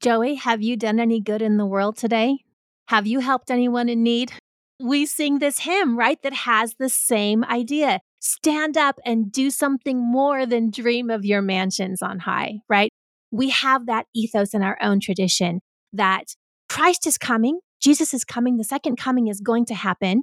Joey, 0.00 0.36
have 0.36 0.62
you 0.62 0.76
done 0.76 0.98
any 0.98 1.20
good 1.20 1.42
in 1.42 1.56
the 1.56 1.66
world 1.66 1.96
today? 1.96 2.38
Have 2.88 3.06
you 3.06 3.20
helped 3.20 3.50
anyone 3.50 3.88
in 3.88 4.02
need? 4.02 4.32
We 4.80 5.06
sing 5.06 5.38
this 5.38 5.60
hymn, 5.60 5.98
right, 5.98 6.20
that 6.22 6.32
has 6.32 6.74
the 6.78 6.88
same 6.88 7.44
idea 7.44 8.00
stand 8.22 8.76
up 8.76 9.00
and 9.04 9.32
do 9.32 9.50
something 9.50 9.98
more 9.98 10.46
than 10.46 10.70
dream 10.70 11.10
of 11.10 11.24
your 11.24 11.42
mansions 11.42 12.00
on 12.02 12.20
high, 12.20 12.60
right? 12.68 12.90
We 13.32 13.50
have 13.50 13.86
that 13.86 14.06
ethos 14.14 14.54
in 14.54 14.62
our 14.62 14.78
own 14.80 15.00
tradition 15.00 15.60
that 15.92 16.36
Christ 16.68 17.06
is 17.06 17.18
coming, 17.18 17.58
Jesus 17.80 18.14
is 18.14 18.24
coming, 18.24 18.58
the 18.58 18.64
second 18.64 18.96
coming 18.96 19.26
is 19.26 19.40
going 19.40 19.66
to 19.66 19.74
happen, 19.74 20.22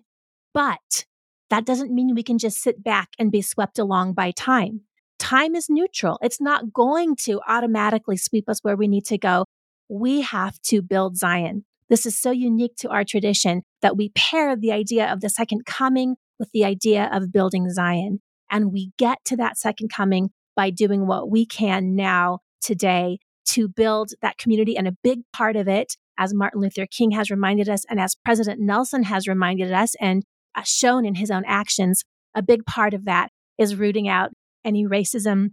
but 0.53 1.05
that 1.49 1.65
doesn't 1.65 1.93
mean 1.93 2.15
we 2.15 2.23
can 2.23 2.37
just 2.37 2.61
sit 2.61 2.81
back 2.81 3.09
and 3.19 3.31
be 3.31 3.41
swept 3.41 3.77
along 3.77 4.13
by 4.13 4.31
time. 4.31 4.81
Time 5.19 5.53
is 5.53 5.69
neutral. 5.69 6.17
It's 6.21 6.39
not 6.39 6.71
going 6.71 7.17
to 7.23 7.41
automatically 7.47 8.15
sweep 8.15 8.47
us 8.47 8.59
where 8.61 8.77
we 8.77 8.87
need 8.87 9.05
to 9.07 9.17
go. 9.17 9.43
We 9.89 10.21
have 10.21 10.61
to 10.67 10.81
build 10.81 11.17
Zion. 11.17 11.65
This 11.89 12.05
is 12.05 12.17
so 12.17 12.31
unique 12.31 12.77
to 12.77 12.89
our 12.89 13.03
tradition 13.03 13.63
that 13.81 13.97
we 13.97 14.09
pair 14.09 14.55
the 14.55 14.71
idea 14.71 15.11
of 15.11 15.19
the 15.19 15.29
second 15.29 15.65
coming 15.65 16.15
with 16.39 16.49
the 16.51 16.65
idea 16.65 17.09
of 17.11 17.31
building 17.31 17.69
Zion. 17.69 18.21
And 18.49 18.71
we 18.71 18.91
get 18.97 19.19
to 19.25 19.37
that 19.37 19.57
second 19.57 19.89
coming 19.89 20.31
by 20.55 20.69
doing 20.69 21.05
what 21.05 21.29
we 21.29 21.45
can 21.45 21.95
now, 21.95 22.39
today, 22.61 23.19
to 23.49 23.67
build 23.67 24.11
that 24.21 24.37
community. 24.37 24.77
And 24.77 24.87
a 24.87 24.95
big 25.03 25.19
part 25.33 25.55
of 25.55 25.67
it, 25.67 25.95
as 26.17 26.33
Martin 26.33 26.61
Luther 26.61 26.85
King 26.85 27.11
has 27.11 27.29
reminded 27.29 27.69
us, 27.69 27.85
and 27.89 27.99
as 27.99 28.15
President 28.25 28.59
Nelson 28.59 29.03
has 29.03 29.27
reminded 29.27 29.71
us, 29.71 29.95
and 29.99 30.23
uh, 30.55 30.63
shown 30.63 31.05
in 31.05 31.15
his 31.15 31.31
own 31.31 31.43
actions, 31.45 32.03
a 32.35 32.41
big 32.41 32.65
part 32.65 32.93
of 32.93 33.05
that 33.05 33.29
is 33.57 33.75
rooting 33.75 34.07
out 34.07 34.31
any 34.65 34.85
racism 34.85 35.51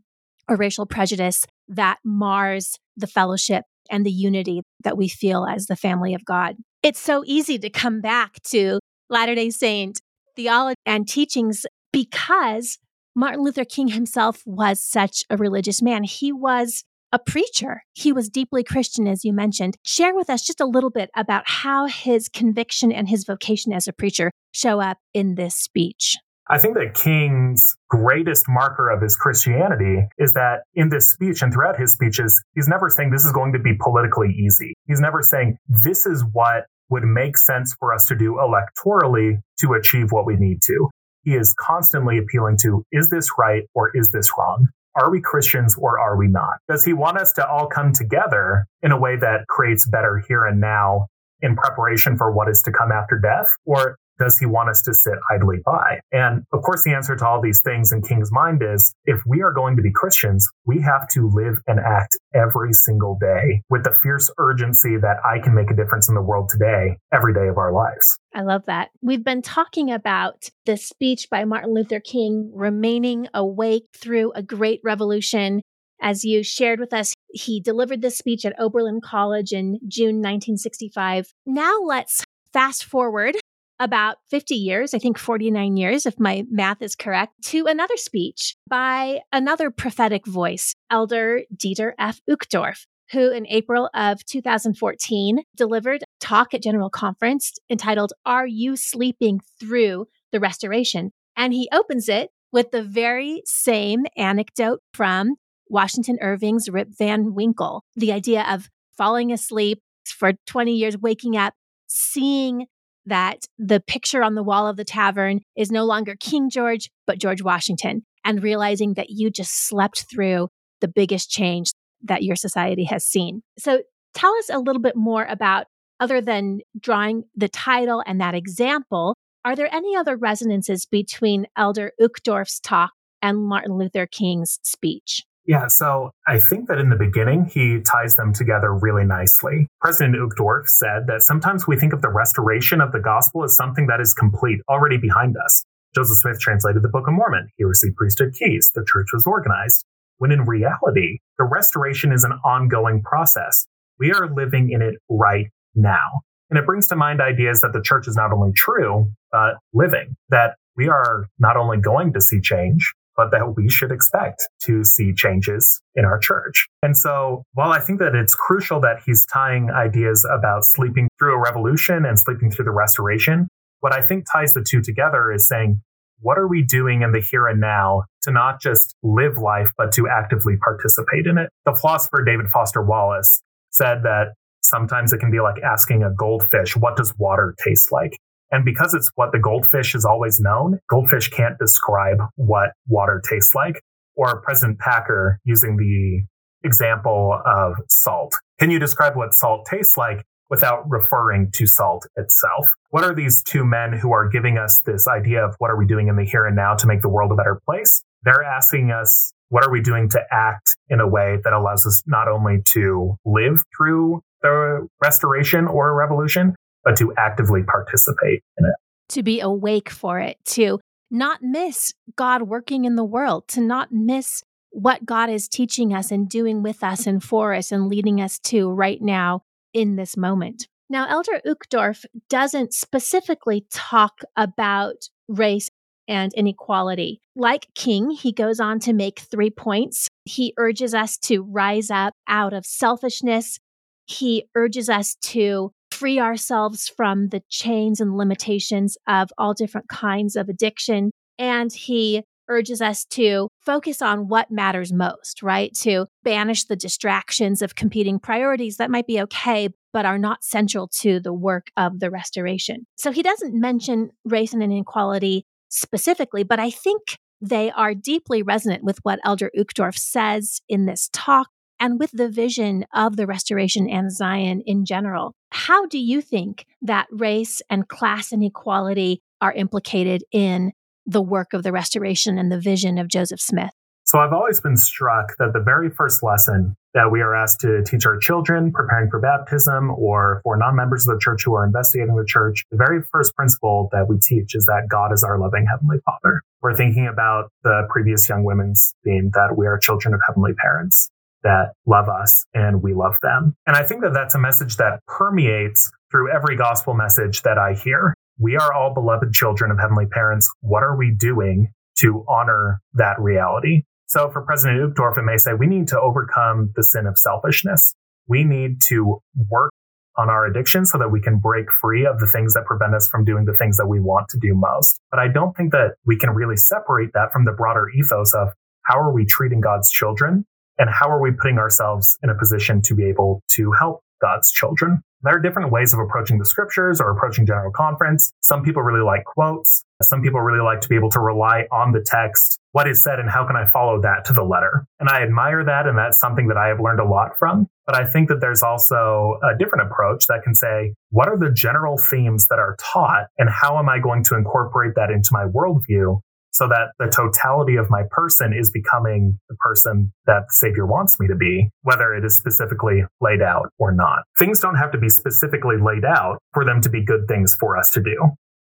or 0.48 0.56
racial 0.56 0.86
prejudice 0.86 1.44
that 1.68 1.98
mars 2.04 2.78
the 2.96 3.06
fellowship 3.06 3.64
and 3.90 4.04
the 4.04 4.10
unity 4.10 4.62
that 4.82 4.96
we 4.96 5.08
feel 5.08 5.46
as 5.46 5.66
the 5.66 5.76
family 5.76 6.14
of 6.14 6.24
God. 6.24 6.56
It's 6.82 7.00
so 7.00 7.22
easy 7.26 7.58
to 7.58 7.70
come 7.70 8.00
back 8.00 8.42
to 8.44 8.78
Latter 9.08 9.34
day 9.34 9.50
Saint 9.50 10.00
theology 10.36 10.76
and 10.84 11.08
teachings 11.08 11.66
because 11.92 12.78
Martin 13.14 13.40
Luther 13.40 13.64
King 13.64 13.88
himself 13.88 14.42
was 14.44 14.80
such 14.82 15.24
a 15.30 15.36
religious 15.36 15.80
man. 15.80 16.04
He 16.04 16.32
was 16.32 16.84
a 17.12 17.18
preacher. 17.18 17.82
He 17.94 18.12
was 18.12 18.28
deeply 18.28 18.62
Christian, 18.62 19.08
as 19.08 19.24
you 19.24 19.32
mentioned. 19.32 19.76
Share 19.82 20.14
with 20.14 20.28
us 20.28 20.42
just 20.42 20.60
a 20.60 20.66
little 20.66 20.90
bit 20.90 21.08
about 21.16 21.44
how 21.46 21.86
his 21.86 22.28
conviction 22.28 22.92
and 22.92 23.08
his 23.08 23.24
vocation 23.24 23.72
as 23.72 23.88
a 23.88 23.92
preacher 23.92 24.30
show 24.52 24.80
up 24.80 24.98
in 25.14 25.36
this 25.36 25.54
speech. 25.56 26.16
I 26.48 26.58
think 26.58 26.74
that 26.74 26.94
King's 26.94 27.74
greatest 27.88 28.44
marker 28.48 28.88
of 28.88 29.02
his 29.02 29.16
Christianity 29.16 30.06
is 30.18 30.34
that 30.34 30.60
in 30.74 30.90
this 30.90 31.10
speech 31.10 31.42
and 31.42 31.52
throughout 31.52 31.78
his 31.78 31.92
speeches, 31.92 32.40
he's 32.54 32.68
never 32.68 32.88
saying 32.88 33.10
this 33.10 33.24
is 33.24 33.32
going 33.32 33.52
to 33.54 33.58
be 33.58 33.72
politically 33.80 34.28
easy. 34.28 34.74
He's 34.86 35.00
never 35.00 35.22
saying 35.22 35.56
this 35.68 36.06
is 36.06 36.24
what 36.32 36.66
would 36.88 37.04
make 37.04 37.36
sense 37.36 37.74
for 37.78 37.92
us 37.92 38.06
to 38.06 38.14
do 38.14 38.34
electorally 38.34 39.40
to 39.60 39.74
achieve 39.74 40.12
what 40.12 40.26
we 40.26 40.36
need 40.36 40.62
to. 40.62 40.90
He 41.22 41.34
is 41.34 41.54
constantly 41.58 42.18
appealing 42.18 42.56
to 42.62 42.84
is 42.92 43.10
this 43.10 43.28
right 43.38 43.64
or 43.74 43.90
is 43.96 44.10
this 44.10 44.30
wrong? 44.38 44.68
Are 44.94 45.10
we 45.10 45.20
Christians 45.20 45.76
or 45.76 45.98
are 45.98 46.16
we 46.16 46.28
not? 46.28 46.58
Does 46.68 46.84
he 46.84 46.92
want 46.92 47.18
us 47.18 47.32
to 47.34 47.46
all 47.46 47.66
come 47.66 47.92
together 47.92 48.66
in 48.82 48.92
a 48.92 48.98
way 48.98 49.16
that 49.16 49.46
creates 49.48 49.86
better 49.86 50.22
here 50.26 50.46
and 50.46 50.60
now 50.60 51.06
in 51.42 51.56
preparation 51.56 52.16
for 52.16 52.32
what 52.32 52.48
is 52.48 52.62
to 52.62 52.72
come 52.72 52.92
after 52.92 53.18
death? 53.18 53.46
Or 53.66 53.98
does 54.18 54.38
he 54.38 54.46
want 54.46 54.70
us 54.70 54.82
to 54.82 54.94
sit 54.94 55.14
idly 55.30 55.58
by? 55.64 56.00
And 56.12 56.44
of 56.52 56.62
course, 56.62 56.82
the 56.84 56.94
answer 56.94 57.16
to 57.16 57.26
all 57.26 57.40
these 57.40 57.60
things 57.60 57.92
in 57.92 58.02
King's 58.02 58.32
mind 58.32 58.62
is 58.62 58.94
if 59.04 59.20
we 59.26 59.42
are 59.42 59.52
going 59.52 59.76
to 59.76 59.82
be 59.82 59.92
Christians, 59.92 60.48
we 60.64 60.80
have 60.80 61.08
to 61.08 61.28
live 61.28 61.56
and 61.66 61.80
act 61.80 62.16
every 62.34 62.72
single 62.72 63.16
day 63.20 63.62
with 63.70 63.84
the 63.84 63.92
fierce 63.92 64.30
urgency 64.38 64.96
that 64.96 65.16
I 65.24 65.38
can 65.38 65.54
make 65.54 65.70
a 65.70 65.76
difference 65.76 66.08
in 66.08 66.14
the 66.14 66.22
world 66.22 66.48
today, 66.48 66.96
every 67.12 67.34
day 67.34 67.48
of 67.48 67.58
our 67.58 67.72
lives. 67.72 68.18
I 68.34 68.42
love 68.42 68.66
that. 68.66 68.90
We've 69.00 69.24
been 69.24 69.42
talking 69.42 69.90
about 69.90 70.50
the 70.66 70.76
speech 70.76 71.28
by 71.30 71.44
Martin 71.44 71.72
Luther 71.72 72.00
King, 72.00 72.50
remaining 72.54 73.28
awake 73.32 73.86
through 73.96 74.32
a 74.32 74.42
great 74.42 74.80
revolution. 74.84 75.62
As 76.00 76.24
you 76.24 76.42
shared 76.42 76.78
with 76.78 76.92
us, 76.92 77.14
he 77.30 77.60
delivered 77.60 78.02
this 78.02 78.18
speech 78.18 78.44
at 78.44 78.58
Oberlin 78.58 79.00
College 79.00 79.52
in 79.52 79.78
June 79.88 80.16
1965. 80.16 81.32
Now 81.46 81.78
let's 81.80 82.22
fast 82.52 82.84
forward 82.84 83.36
about 83.78 84.16
50 84.30 84.54
years, 84.54 84.94
I 84.94 84.98
think 84.98 85.18
49 85.18 85.76
years, 85.76 86.06
if 86.06 86.18
my 86.18 86.44
math 86.50 86.82
is 86.82 86.94
correct, 86.94 87.34
to 87.46 87.66
another 87.66 87.96
speech 87.96 88.56
by 88.68 89.20
another 89.32 89.70
prophetic 89.70 90.26
voice, 90.26 90.74
Elder 90.90 91.42
Dieter 91.54 91.92
F. 91.98 92.20
Uchtdorf, 92.28 92.86
who 93.12 93.30
in 93.30 93.46
April 93.48 93.88
of 93.94 94.24
2014 94.24 95.40
delivered 95.54 96.02
a 96.02 96.06
talk 96.20 96.54
at 96.54 96.62
General 96.62 96.90
Conference 96.90 97.52
entitled, 97.70 98.12
Are 98.24 98.46
You 98.46 98.76
Sleeping 98.76 99.40
Through 99.60 100.06
the 100.32 100.40
Restoration? 100.40 101.12
And 101.36 101.52
he 101.52 101.68
opens 101.72 102.08
it 102.08 102.30
with 102.52 102.70
the 102.70 102.82
very 102.82 103.42
same 103.44 104.06
anecdote 104.16 104.80
from 104.94 105.34
Washington 105.68 106.16
Irving's 106.20 106.68
Rip 106.68 106.88
Van 106.96 107.34
Winkle 107.34 107.84
the 107.96 108.12
idea 108.12 108.46
of 108.48 108.68
falling 108.96 109.32
asleep 109.32 109.82
for 110.06 110.32
20 110.46 110.72
years, 110.72 110.96
waking 110.96 111.36
up, 111.36 111.54
seeing 111.86 112.66
that 113.06 113.46
the 113.58 113.80
picture 113.80 114.22
on 114.22 114.34
the 114.34 114.42
wall 114.42 114.66
of 114.66 114.76
the 114.76 114.84
tavern 114.84 115.40
is 115.56 115.70
no 115.70 115.84
longer 115.84 116.16
King 116.18 116.50
George, 116.50 116.90
but 117.06 117.18
George 117.18 117.42
Washington, 117.42 118.02
and 118.24 118.42
realizing 118.42 118.94
that 118.94 119.10
you 119.10 119.30
just 119.30 119.68
slept 119.68 120.06
through 120.10 120.48
the 120.80 120.88
biggest 120.88 121.30
change 121.30 121.70
that 122.02 122.22
your 122.22 122.36
society 122.36 122.84
has 122.84 123.06
seen. 123.06 123.42
So 123.58 123.82
tell 124.14 124.34
us 124.36 124.50
a 124.50 124.58
little 124.58 124.82
bit 124.82 124.96
more 124.96 125.24
about, 125.24 125.66
other 126.00 126.20
than 126.20 126.60
drawing 126.78 127.24
the 127.34 127.48
title 127.48 128.02
and 128.06 128.20
that 128.20 128.34
example, 128.34 129.14
are 129.44 129.56
there 129.56 129.72
any 129.72 129.96
other 129.96 130.16
resonances 130.16 130.84
between 130.84 131.46
Elder 131.56 131.92
Uchtdorf's 132.00 132.60
talk 132.60 132.90
and 133.22 133.38
Martin 133.38 133.78
Luther 133.78 134.06
King's 134.06 134.58
speech? 134.62 135.22
Yeah, 135.46 135.66
so 135.68 136.10
I 136.26 136.40
think 136.40 136.66
that 136.66 136.78
in 136.78 136.90
the 136.90 136.96
beginning, 136.96 137.44
he 137.46 137.80
ties 137.80 138.14
them 138.14 138.32
together 138.32 138.74
really 138.74 139.04
nicely. 139.04 139.68
President 139.80 140.16
Uchtdorf 140.16 140.66
said 140.66 141.06
that 141.06 141.22
sometimes 141.22 141.68
we 141.68 141.76
think 141.76 141.92
of 141.92 142.02
the 142.02 142.08
restoration 142.08 142.80
of 142.80 142.90
the 142.90 142.98
gospel 142.98 143.44
as 143.44 143.56
something 143.56 143.86
that 143.86 144.00
is 144.00 144.12
complete, 144.12 144.58
already 144.68 144.96
behind 144.96 145.36
us. 145.36 145.64
Joseph 145.94 146.16
Smith 146.16 146.40
translated 146.40 146.82
the 146.82 146.88
Book 146.88 147.06
of 147.06 147.14
Mormon. 147.14 147.48
He 147.56 147.64
received 147.64 147.94
priesthood 147.94 148.34
keys. 148.34 148.72
The 148.74 148.84
church 148.86 149.06
was 149.12 149.24
organized. 149.24 149.84
When 150.18 150.32
in 150.32 150.42
reality, 150.46 151.18
the 151.38 151.44
restoration 151.44 152.12
is 152.12 152.24
an 152.24 152.32
ongoing 152.44 153.02
process. 153.02 153.66
We 154.00 154.12
are 154.12 154.28
living 154.34 154.70
in 154.72 154.82
it 154.82 154.96
right 155.08 155.46
now. 155.74 156.22
And 156.50 156.58
it 156.58 156.66
brings 156.66 156.88
to 156.88 156.96
mind 156.96 157.20
ideas 157.20 157.60
that 157.60 157.72
the 157.72 157.82
church 157.82 158.08
is 158.08 158.16
not 158.16 158.32
only 158.32 158.52
true, 158.52 159.10
but 159.30 159.54
living, 159.72 160.16
that 160.30 160.56
we 160.76 160.88
are 160.88 161.26
not 161.38 161.56
only 161.56 161.78
going 161.78 162.12
to 162.14 162.20
see 162.20 162.40
change, 162.40 162.92
but 163.16 163.30
that 163.30 163.54
we 163.56 163.68
should 163.68 163.90
expect 163.90 164.42
to 164.64 164.84
see 164.84 165.12
changes 165.14 165.80
in 165.94 166.04
our 166.04 166.18
church. 166.18 166.66
And 166.82 166.96
so 166.96 167.42
while 167.54 167.72
I 167.72 167.80
think 167.80 167.98
that 167.98 168.14
it's 168.14 168.34
crucial 168.34 168.80
that 168.80 169.00
he's 169.04 169.24
tying 169.32 169.70
ideas 169.70 170.26
about 170.30 170.64
sleeping 170.64 171.08
through 171.18 171.34
a 171.34 171.40
revolution 171.40 172.04
and 172.04 172.18
sleeping 172.18 172.50
through 172.50 172.66
the 172.66 172.72
restoration, 172.72 173.48
what 173.80 173.94
I 173.94 174.02
think 174.02 174.24
ties 174.30 174.52
the 174.52 174.62
two 174.62 174.82
together 174.82 175.32
is 175.32 175.48
saying, 175.48 175.80
what 176.20 176.38
are 176.38 176.48
we 176.48 176.62
doing 176.62 177.02
in 177.02 177.12
the 177.12 177.20
here 177.20 177.46
and 177.46 177.60
now 177.60 178.04
to 178.22 178.30
not 178.30 178.60
just 178.60 178.94
live 179.02 179.36
life, 179.36 179.70
but 179.76 179.92
to 179.92 180.08
actively 180.08 180.56
participate 180.56 181.26
in 181.26 181.38
it? 181.38 181.50
The 181.64 181.74
philosopher 181.74 182.24
David 182.24 182.48
Foster 182.48 182.82
Wallace 182.82 183.42
said 183.70 184.02
that 184.04 184.28
sometimes 184.62 185.12
it 185.12 185.18
can 185.18 185.30
be 185.30 185.40
like 185.40 185.62
asking 185.62 186.02
a 186.02 186.10
goldfish, 186.10 186.76
what 186.76 186.96
does 186.96 187.14
water 187.18 187.54
taste 187.62 187.92
like? 187.92 188.18
And 188.50 188.64
because 188.64 188.94
it's 188.94 189.10
what 189.16 189.32
the 189.32 189.38
goldfish 189.38 189.92
has 189.92 190.04
always 190.04 190.40
known, 190.40 190.78
goldfish 190.88 191.28
can't 191.28 191.58
describe 191.58 192.18
what 192.36 192.70
water 192.86 193.22
tastes 193.28 193.54
like. 193.54 193.82
Or 194.14 194.40
President 194.40 194.78
Packer 194.78 195.38
using 195.44 195.76
the 195.76 196.24
example 196.66 197.38
of 197.44 197.74
salt. 197.88 198.34
Can 198.58 198.70
you 198.70 198.78
describe 198.78 199.14
what 199.14 199.34
salt 199.34 199.66
tastes 199.70 199.96
like 199.96 200.24
without 200.48 200.88
referring 200.88 201.50
to 201.52 201.66
salt 201.66 202.06
itself? 202.16 202.68
What 202.90 203.04
are 203.04 203.14
these 203.14 203.42
two 203.42 203.64
men 203.64 203.92
who 203.92 204.12
are 204.12 204.28
giving 204.28 204.58
us 204.58 204.80
this 204.86 205.06
idea 205.06 205.44
of 205.44 205.54
what 205.58 205.70
are 205.70 205.76
we 205.76 205.86
doing 205.86 206.08
in 206.08 206.16
the 206.16 206.24
here 206.24 206.46
and 206.46 206.56
now 206.56 206.74
to 206.76 206.86
make 206.86 207.02
the 207.02 207.08
world 207.08 207.32
a 207.32 207.34
better 207.34 207.60
place? 207.66 208.02
They're 208.22 208.42
asking 208.42 208.90
us, 208.90 209.32
what 209.48 209.64
are 209.64 209.70
we 209.70 209.80
doing 209.80 210.08
to 210.10 210.20
act 210.32 210.76
in 210.88 211.00
a 211.00 211.06
way 211.06 211.38
that 211.44 211.52
allows 211.52 211.86
us 211.86 212.02
not 212.06 212.26
only 212.26 212.62
to 212.66 213.16
live 213.24 213.62
through 213.76 214.22
the 214.42 214.88
restoration 215.02 215.66
or 215.66 215.94
revolution, 215.94 216.54
but 216.86 216.96
to 216.96 217.12
actively 217.18 217.64
participate 217.64 218.44
in 218.56 218.64
it. 218.64 218.74
To 219.10 219.22
be 219.22 219.40
awake 219.40 219.90
for 219.90 220.20
it, 220.20 220.38
to 220.46 220.78
not 221.10 221.42
miss 221.42 221.92
God 222.14 222.42
working 222.42 222.84
in 222.84 222.94
the 222.94 223.04
world, 223.04 223.48
to 223.48 223.60
not 223.60 223.92
miss 223.92 224.42
what 224.70 225.04
God 225.04 225.28
is 225.28 225.48
teaching 225.48 225.92
us 225.92 226.10
and 226.10 226.28
doing 226.28 226.62
with 226.62 226.84
us 226.84 227.06
and 227.06 227.22
for 227.22 227.54
us 227.54 227.72
and 227.72 227.88
leading 227.88 228.20
us 228.20 228.38
to 228.38 228.70
right 228.70 229.02
now 229.02 229.42
in 229.74 229.96
this 229.96 230.16
moment. 230.16 230.68
Now, 230.88 231.08
Elder 231.08 231.40
Uchtdorf 231.44 232.04
doesn't 232.28 232.72
specifically 232.72 233.66
talk 233.70 234.20
about 234.36 235.08
race 235.28 235.68
and 236.06 236.32
inequality. 236.34 237.20
Like 237.34 237.66
King, 237.74 238.10
he 238.10 238.30
goes 238.30 238.60
on 238.60 238.78
to 238.80 238.92
make 238.92 239.18
three 239.18 239.50
points. 239.50 240.08
He 240.24 240.54
urges 240.56 240.94
us 240.94 241.18
to 241.18 241.42
rise 241.42 241.90
up 241.90 242.12
out 242.28 242.52
of 242.52 242.64
selfishness. 242.64 243.58
He 244.06 244.44
urges 244.54 244.88
us 244.88 245.16
to 245.22 245.72
free 245.96 246.20
ourselves 246.20 246.88
from 246.88 247.28
the 247.28 247.42
chains 247.48 248.02
and 248.02 248.18
limitations 248.18 248.98
of 249.08 249.30
all 249.38 249.54
different 249.54 249.88
kinds 249.88 250.36
of 250.36 250.50
addiction. 250.50 251.10
And 251.38 251.72
he 251.72 252.22
urges 252.48 252.82
us 252.82 253.06
to 253.06 253.48
focus 253.60 254.02
on 254.02 254.28
what 254.28 254.50
matters 254.50 254.92
most, 254.92 255.42
right? 255.42 255.74
To 255.74 256.06
banish 256.22 256.64
the 256.64 256.76
distractions 256.76 257.62
of 257.62 257.74
competing 257.74 258.18
priorities 258.18 258.76
that 258.76 258.90
might 258.90 259.06
be 259.06 259.20
okay, 259.22 259.70
but 259.92 260.04
are 260.04 260.18
not 260.18 260.44
central 260.44 260.86
to 260.88 261.18
the 261.18 261.32
work 261.32 261.68
of 261.78 261.98
the 261.98 262.10
restoration. 262.10 262.86
So 262.96 263.10
he 263.10 263.22
doesn't 263.22 263.58
mention 263.58 264.10
race 264.24 264.52
and 264.52 264.62
inequality 264.62 265.44
specifically, 265.70 266.44
but 266.44 266.60
I 266.60 266.70
think 266.70 267.16
they 267.40 267.70
are 267.70 267.94
deeply 267.94 268.42
resonant 268.42 268.84
with 268.84 268.98
what 269.02 269.18
Elder 269.24 269.50
Uchtdorf 269.58 269.96
says 269.96 270.60
in 270.68 270.84
this 270.86 271.08
talk 271.12 271.48
and 271.80 271.98
with 271.98 272.10
the 272.12 272.28
vision 272.28 272.86
of 272.94 273.16
the 273.16 273.26
restoration 273.26 273.88
and 273.88 274.12
Zion 274.12 274.62
in 274.66 274.84
general. 274.84 275.34
How 275.50 275.86
do 275.86 275.98
you 275.98 276.20
think 276.20 276.66
that 276.82 277.06
race 277.10 277.62
and 277.70 277.88
class 277.88 278.32
inequality 278.32 279.20
are 279.40 279.52
implicated 279.52 280.24
in 280.32 280.72
the 281.06 281.22
work 281.22 281.52
of 281.52 281.62
the 281.62 281.72
restoration 281.72 282.38
and 282.38 282.50
the 282.50 282.60
vision 282.60 282.98
of 282.98 283.08
Joseph 283.08 283.40
Smith? 283.40 283.70
So 284.04 284.20
I've 284.20 284.32
always 284.32 284.60
been 284.60 284.76
struck 284.76 285.36
that 285.38 285.52
the 285.52 285.60
very 285.60 285.90
first 285.90 286.22
lesson 286.22 286.76
that 286.94 287.10
we 287.10 287.20
are 287.22 287.34
asked 287.34 287.60
to 287.60 287.82
teach 287.84 288.06
our 288.06 288.16
children 288.18 288.70
preparing 288.72 289.10
for 289.10 289.20
baptism 289.20 289.90
or 289.90 290.40
for 290.44 290.56
non-members 290.56 291.08
of 291.08 291.16
the 291.16 291.20
church 291.20 291.42
who 291.44 291.54
are 291.54 291.66
investigating 291.66 292.14
the 292.14 292.24
church, 292.24 292.64
the 292.70 292.76
very 292.76 293.02
first 293.10 293.34
principle 293.34 293.88
that 293.90 294.08
we 294.08 294.16
teach 294.18 294.54
is 294.54 294.64
that 294.66 294.86
God 294.88 295.12
is 295.12 295.24
our 295.24 295.38
loving 295.38 295.66
heavenly 295.66 295.98
father. 296.04 296.42
We're 296.62 296.76
thinking 296.76 297.08
about 297.08 297.50
the 297.64 297.82
previous 297.90 298.28
young 298.28 298.44
women's 298.44 298.94
theme 299.02 299.32
that 299.34 299.56
we 299.56 299.66
are 299.66 299.76
children 299.76 300.14
of 300.14 300.20
heavenly 300.26 300.52
parents 300.54 301.10
that 301.46 301.74
love 301.86 302.08
us 302.08 302.44
and 302.54 302.82
we 302.82 302.92
love 302.92 303.16
them. 303.22 303.54
And 303.68 303.76
I 303.76 303.84
think 303.84 304.02
that 304.02 304.12
that's 304.12 304.34
a 304.34 304.38
message 304.38 304.76
that 304.78 304.98
permeates 305.06 305.92
through 306.10 306.32
every 306.32 306.56
gospel 306.56 306.92
message 306.92 307.42
that 307.42 307.56
I 307.56 307.74
hear. 307.74 308.14
We 308.38 308.56
are 308.56 308.72
all 308.72 308.92
beloved 308.92 309.32
children 309.32 309.70
of 309.70 309.78
heavenly 309.78 310.06
parents. 310.06 310.50
What 310.60 310.82
are 310.82 310.96
we 310.96 311.14
doing 311.16 311.68
to 311.98 312.24
honor 312.28 312.80
that 312.94 313.20
reality? 313.20 313.84
So 314.06 314.28
for 314.28 314.42
President 314.42 314.94
Uchtdorf, 314.94 315.18
it 315.18 315.22
may 315.22 315.36
say 315.36 315.52
we 315.54 315.68
need 315.68 315.86
to 315.88 316.00
overcome 316.00 316.72
the 316.74 316.82
sin 316.82 317.06
of 317.06 317.16
selfishness. 317.16 317.94
We 318.26 318.42
need 318.42 318.80
to 318.88 319.20
work 319.48 319.72
on 320.18 320.28
our 320.28 320.46
addiction 320.46 320.84
so 320.84 320.98
that 320.98 321.12
we 321.12 321.20
can 321.20 321.38
break 321.38 321.66
free 321.80 322.06
of 322.06 322.18
the 322.18 322.26
things 322.26 322.54
that 322.54 322.64
prevent 322.64 322.94
us 322.94 323.08
from 323.08 323.24
doing 323.24 323.44
the 323.44 323.56
things 323.56 323.76
that 323.76 323.86
we 323.86 324.00
want 324.00 324.28
to 324.30 324.38
do 324.38 324.52
most. 324.54 324.98
But 325.12 325.20
I 325.20 325.28
don't 325.28 325.56
think 325.56 325.70
that 325.72 325.94
we 326.04 326.16
can 326.16 326.30
really 326.30 326.56
separate 326.56 327.12
that 327.14 327.32
from 327.32 327.44
the 327.44 327.52
broader 327.52 327.88
ethos 327.90 328.34
of 328.34 328.48
how 328.82 328.98
are 328.98 329.12
we 329.12 329.24
treating 329.24 329.60
God's 329.60 329.90
children 329.90 330.44
and 330.78 330.90
how 330.90 331.08
are 331.10 331.20
we 331.20 331.30
putting 331.32 331.58
ourselves 331.58 332.18
in 332.22 332.30
a 332.30 332.34
position 332.34 332.82
to 332.82 332.94
be 332.94 333.04
able 333.04 333.42
to 333.56 333.72
help 333.78 334.02
God's 334.20 334.50
children? 334.50 335.02
There 335.22 335.34
are 335.34 335.40
different 335.40 335.72
ways 335.72 335.92
of 335.92 335.98
approaching 335.98 336.38
the 336.38 336.44
scriptures 336.44 337.00
or 337.00 337.10
approaching 337.10 337.46
general 337.46 337.72
conference. 337.72 338.32
Some 338.42 338.62
people 338.62 338.82
really 338.82 339.04
like 339.04 339.24
quotes. 339.24 339.82
Some 340.02 340.22
people 340.22 340.40
really 340.40 340.62
like 340.62 340.80
to 340.82 340.88
be 340.88 340.94
able 340.94 341.10
to 341.10 341.20
rely 341.20 341.66
on 341.72 341.92
the 341.92 342.00
text, 342.04 342.60
what 342.72 342.88
is 342.88 343.02
said, 343.02 343.18
and 343.18 343.28
how 343.28 343.46
can 343.46 343.56
I 343.56 343.66
follow 343.66 344.00
that 344.02 344.24
to 344.26 344.32
the 344.32 344.44
letter. 344.44 344.86
And 345.00 345.08
I 345.08 345.22
admire 345.22 345.64
that. 345.64 345.86
And 345.86 345.98
that's 345.98 346.20
something 346.20 346.48
that 346.48 346.56
I 346.56 346.68
have 346.68 346.80
learned 346.80 347.00
a 347.00 347.04
lot 347.04 347.38
from. 347.38 347.66
But 347.86 347.96
I 347.96 348.04
think 348.04 348.28
that 348.28 348.40
there's 348.40 348.62
also 348.62 349.38
a 349.42 349.56
different 349.56 349.90
approach 349.90 350.26
that 350.26 350.42
can 350.44 350.54
say, 350.54 350.94
what 351.10 351.28
are 351.28 351.38
the 351.38 351.50
general 351.50 351.96
themes 352.10 352.46
that 352.48 352.58
are 352.58 352.76
taught 352.78 353.26
and 353.38 353.48
how 353.48 353.78
am 353.78 353.88
I 353.88 353.98
going 353.98 354.22
to 354.24 354.36
incorporate 354.36 354.94
that 354.96 355.10
into 355.10 355.30
my 355.32 355.44
worldview 355.44 356.20
so 356.56 356.66
that 356.68 356.92
the 356.98 357.06
totality 357.06 357.76
of 357.76 357.90
my 357.90 358.02
person 358.10 358.54
is 358.58 358.70
becoming 358.70 359.38
the 359.50 359.56
person 359.56 360.10
that 360.24 360.40
the 360.48 360.54
Savior 360.54 360.86
wants 360.86 361.20
me 361.20 361.28
to 361.28 361.36
be, 361.36 361.68
whether 361.82 362.14
it 362.14 362.24
is 362.24 362.38
specifically 362.38 363.04
laid 363.20 363.42
out 363.42 363.68
or 363.78 363.92
not. 363.92 364.24
Things 364.38 364.58
don't 364.58 364.76
have 364.76 364.90
to 364.92 364.98
be 364.98 365.10
specifically 365.10 365.76
laid 365.76 366.04
out 366.06 366.38
for 366.54 366.64
them 366.64 366.80
to 366.80 366.88
be 366.88 367.04
good 367.04 367.28
things 367.28 367.54
for 367.60 367.76
us 367.76 367.90
to 367.90 368.00
do. 368.00 368.16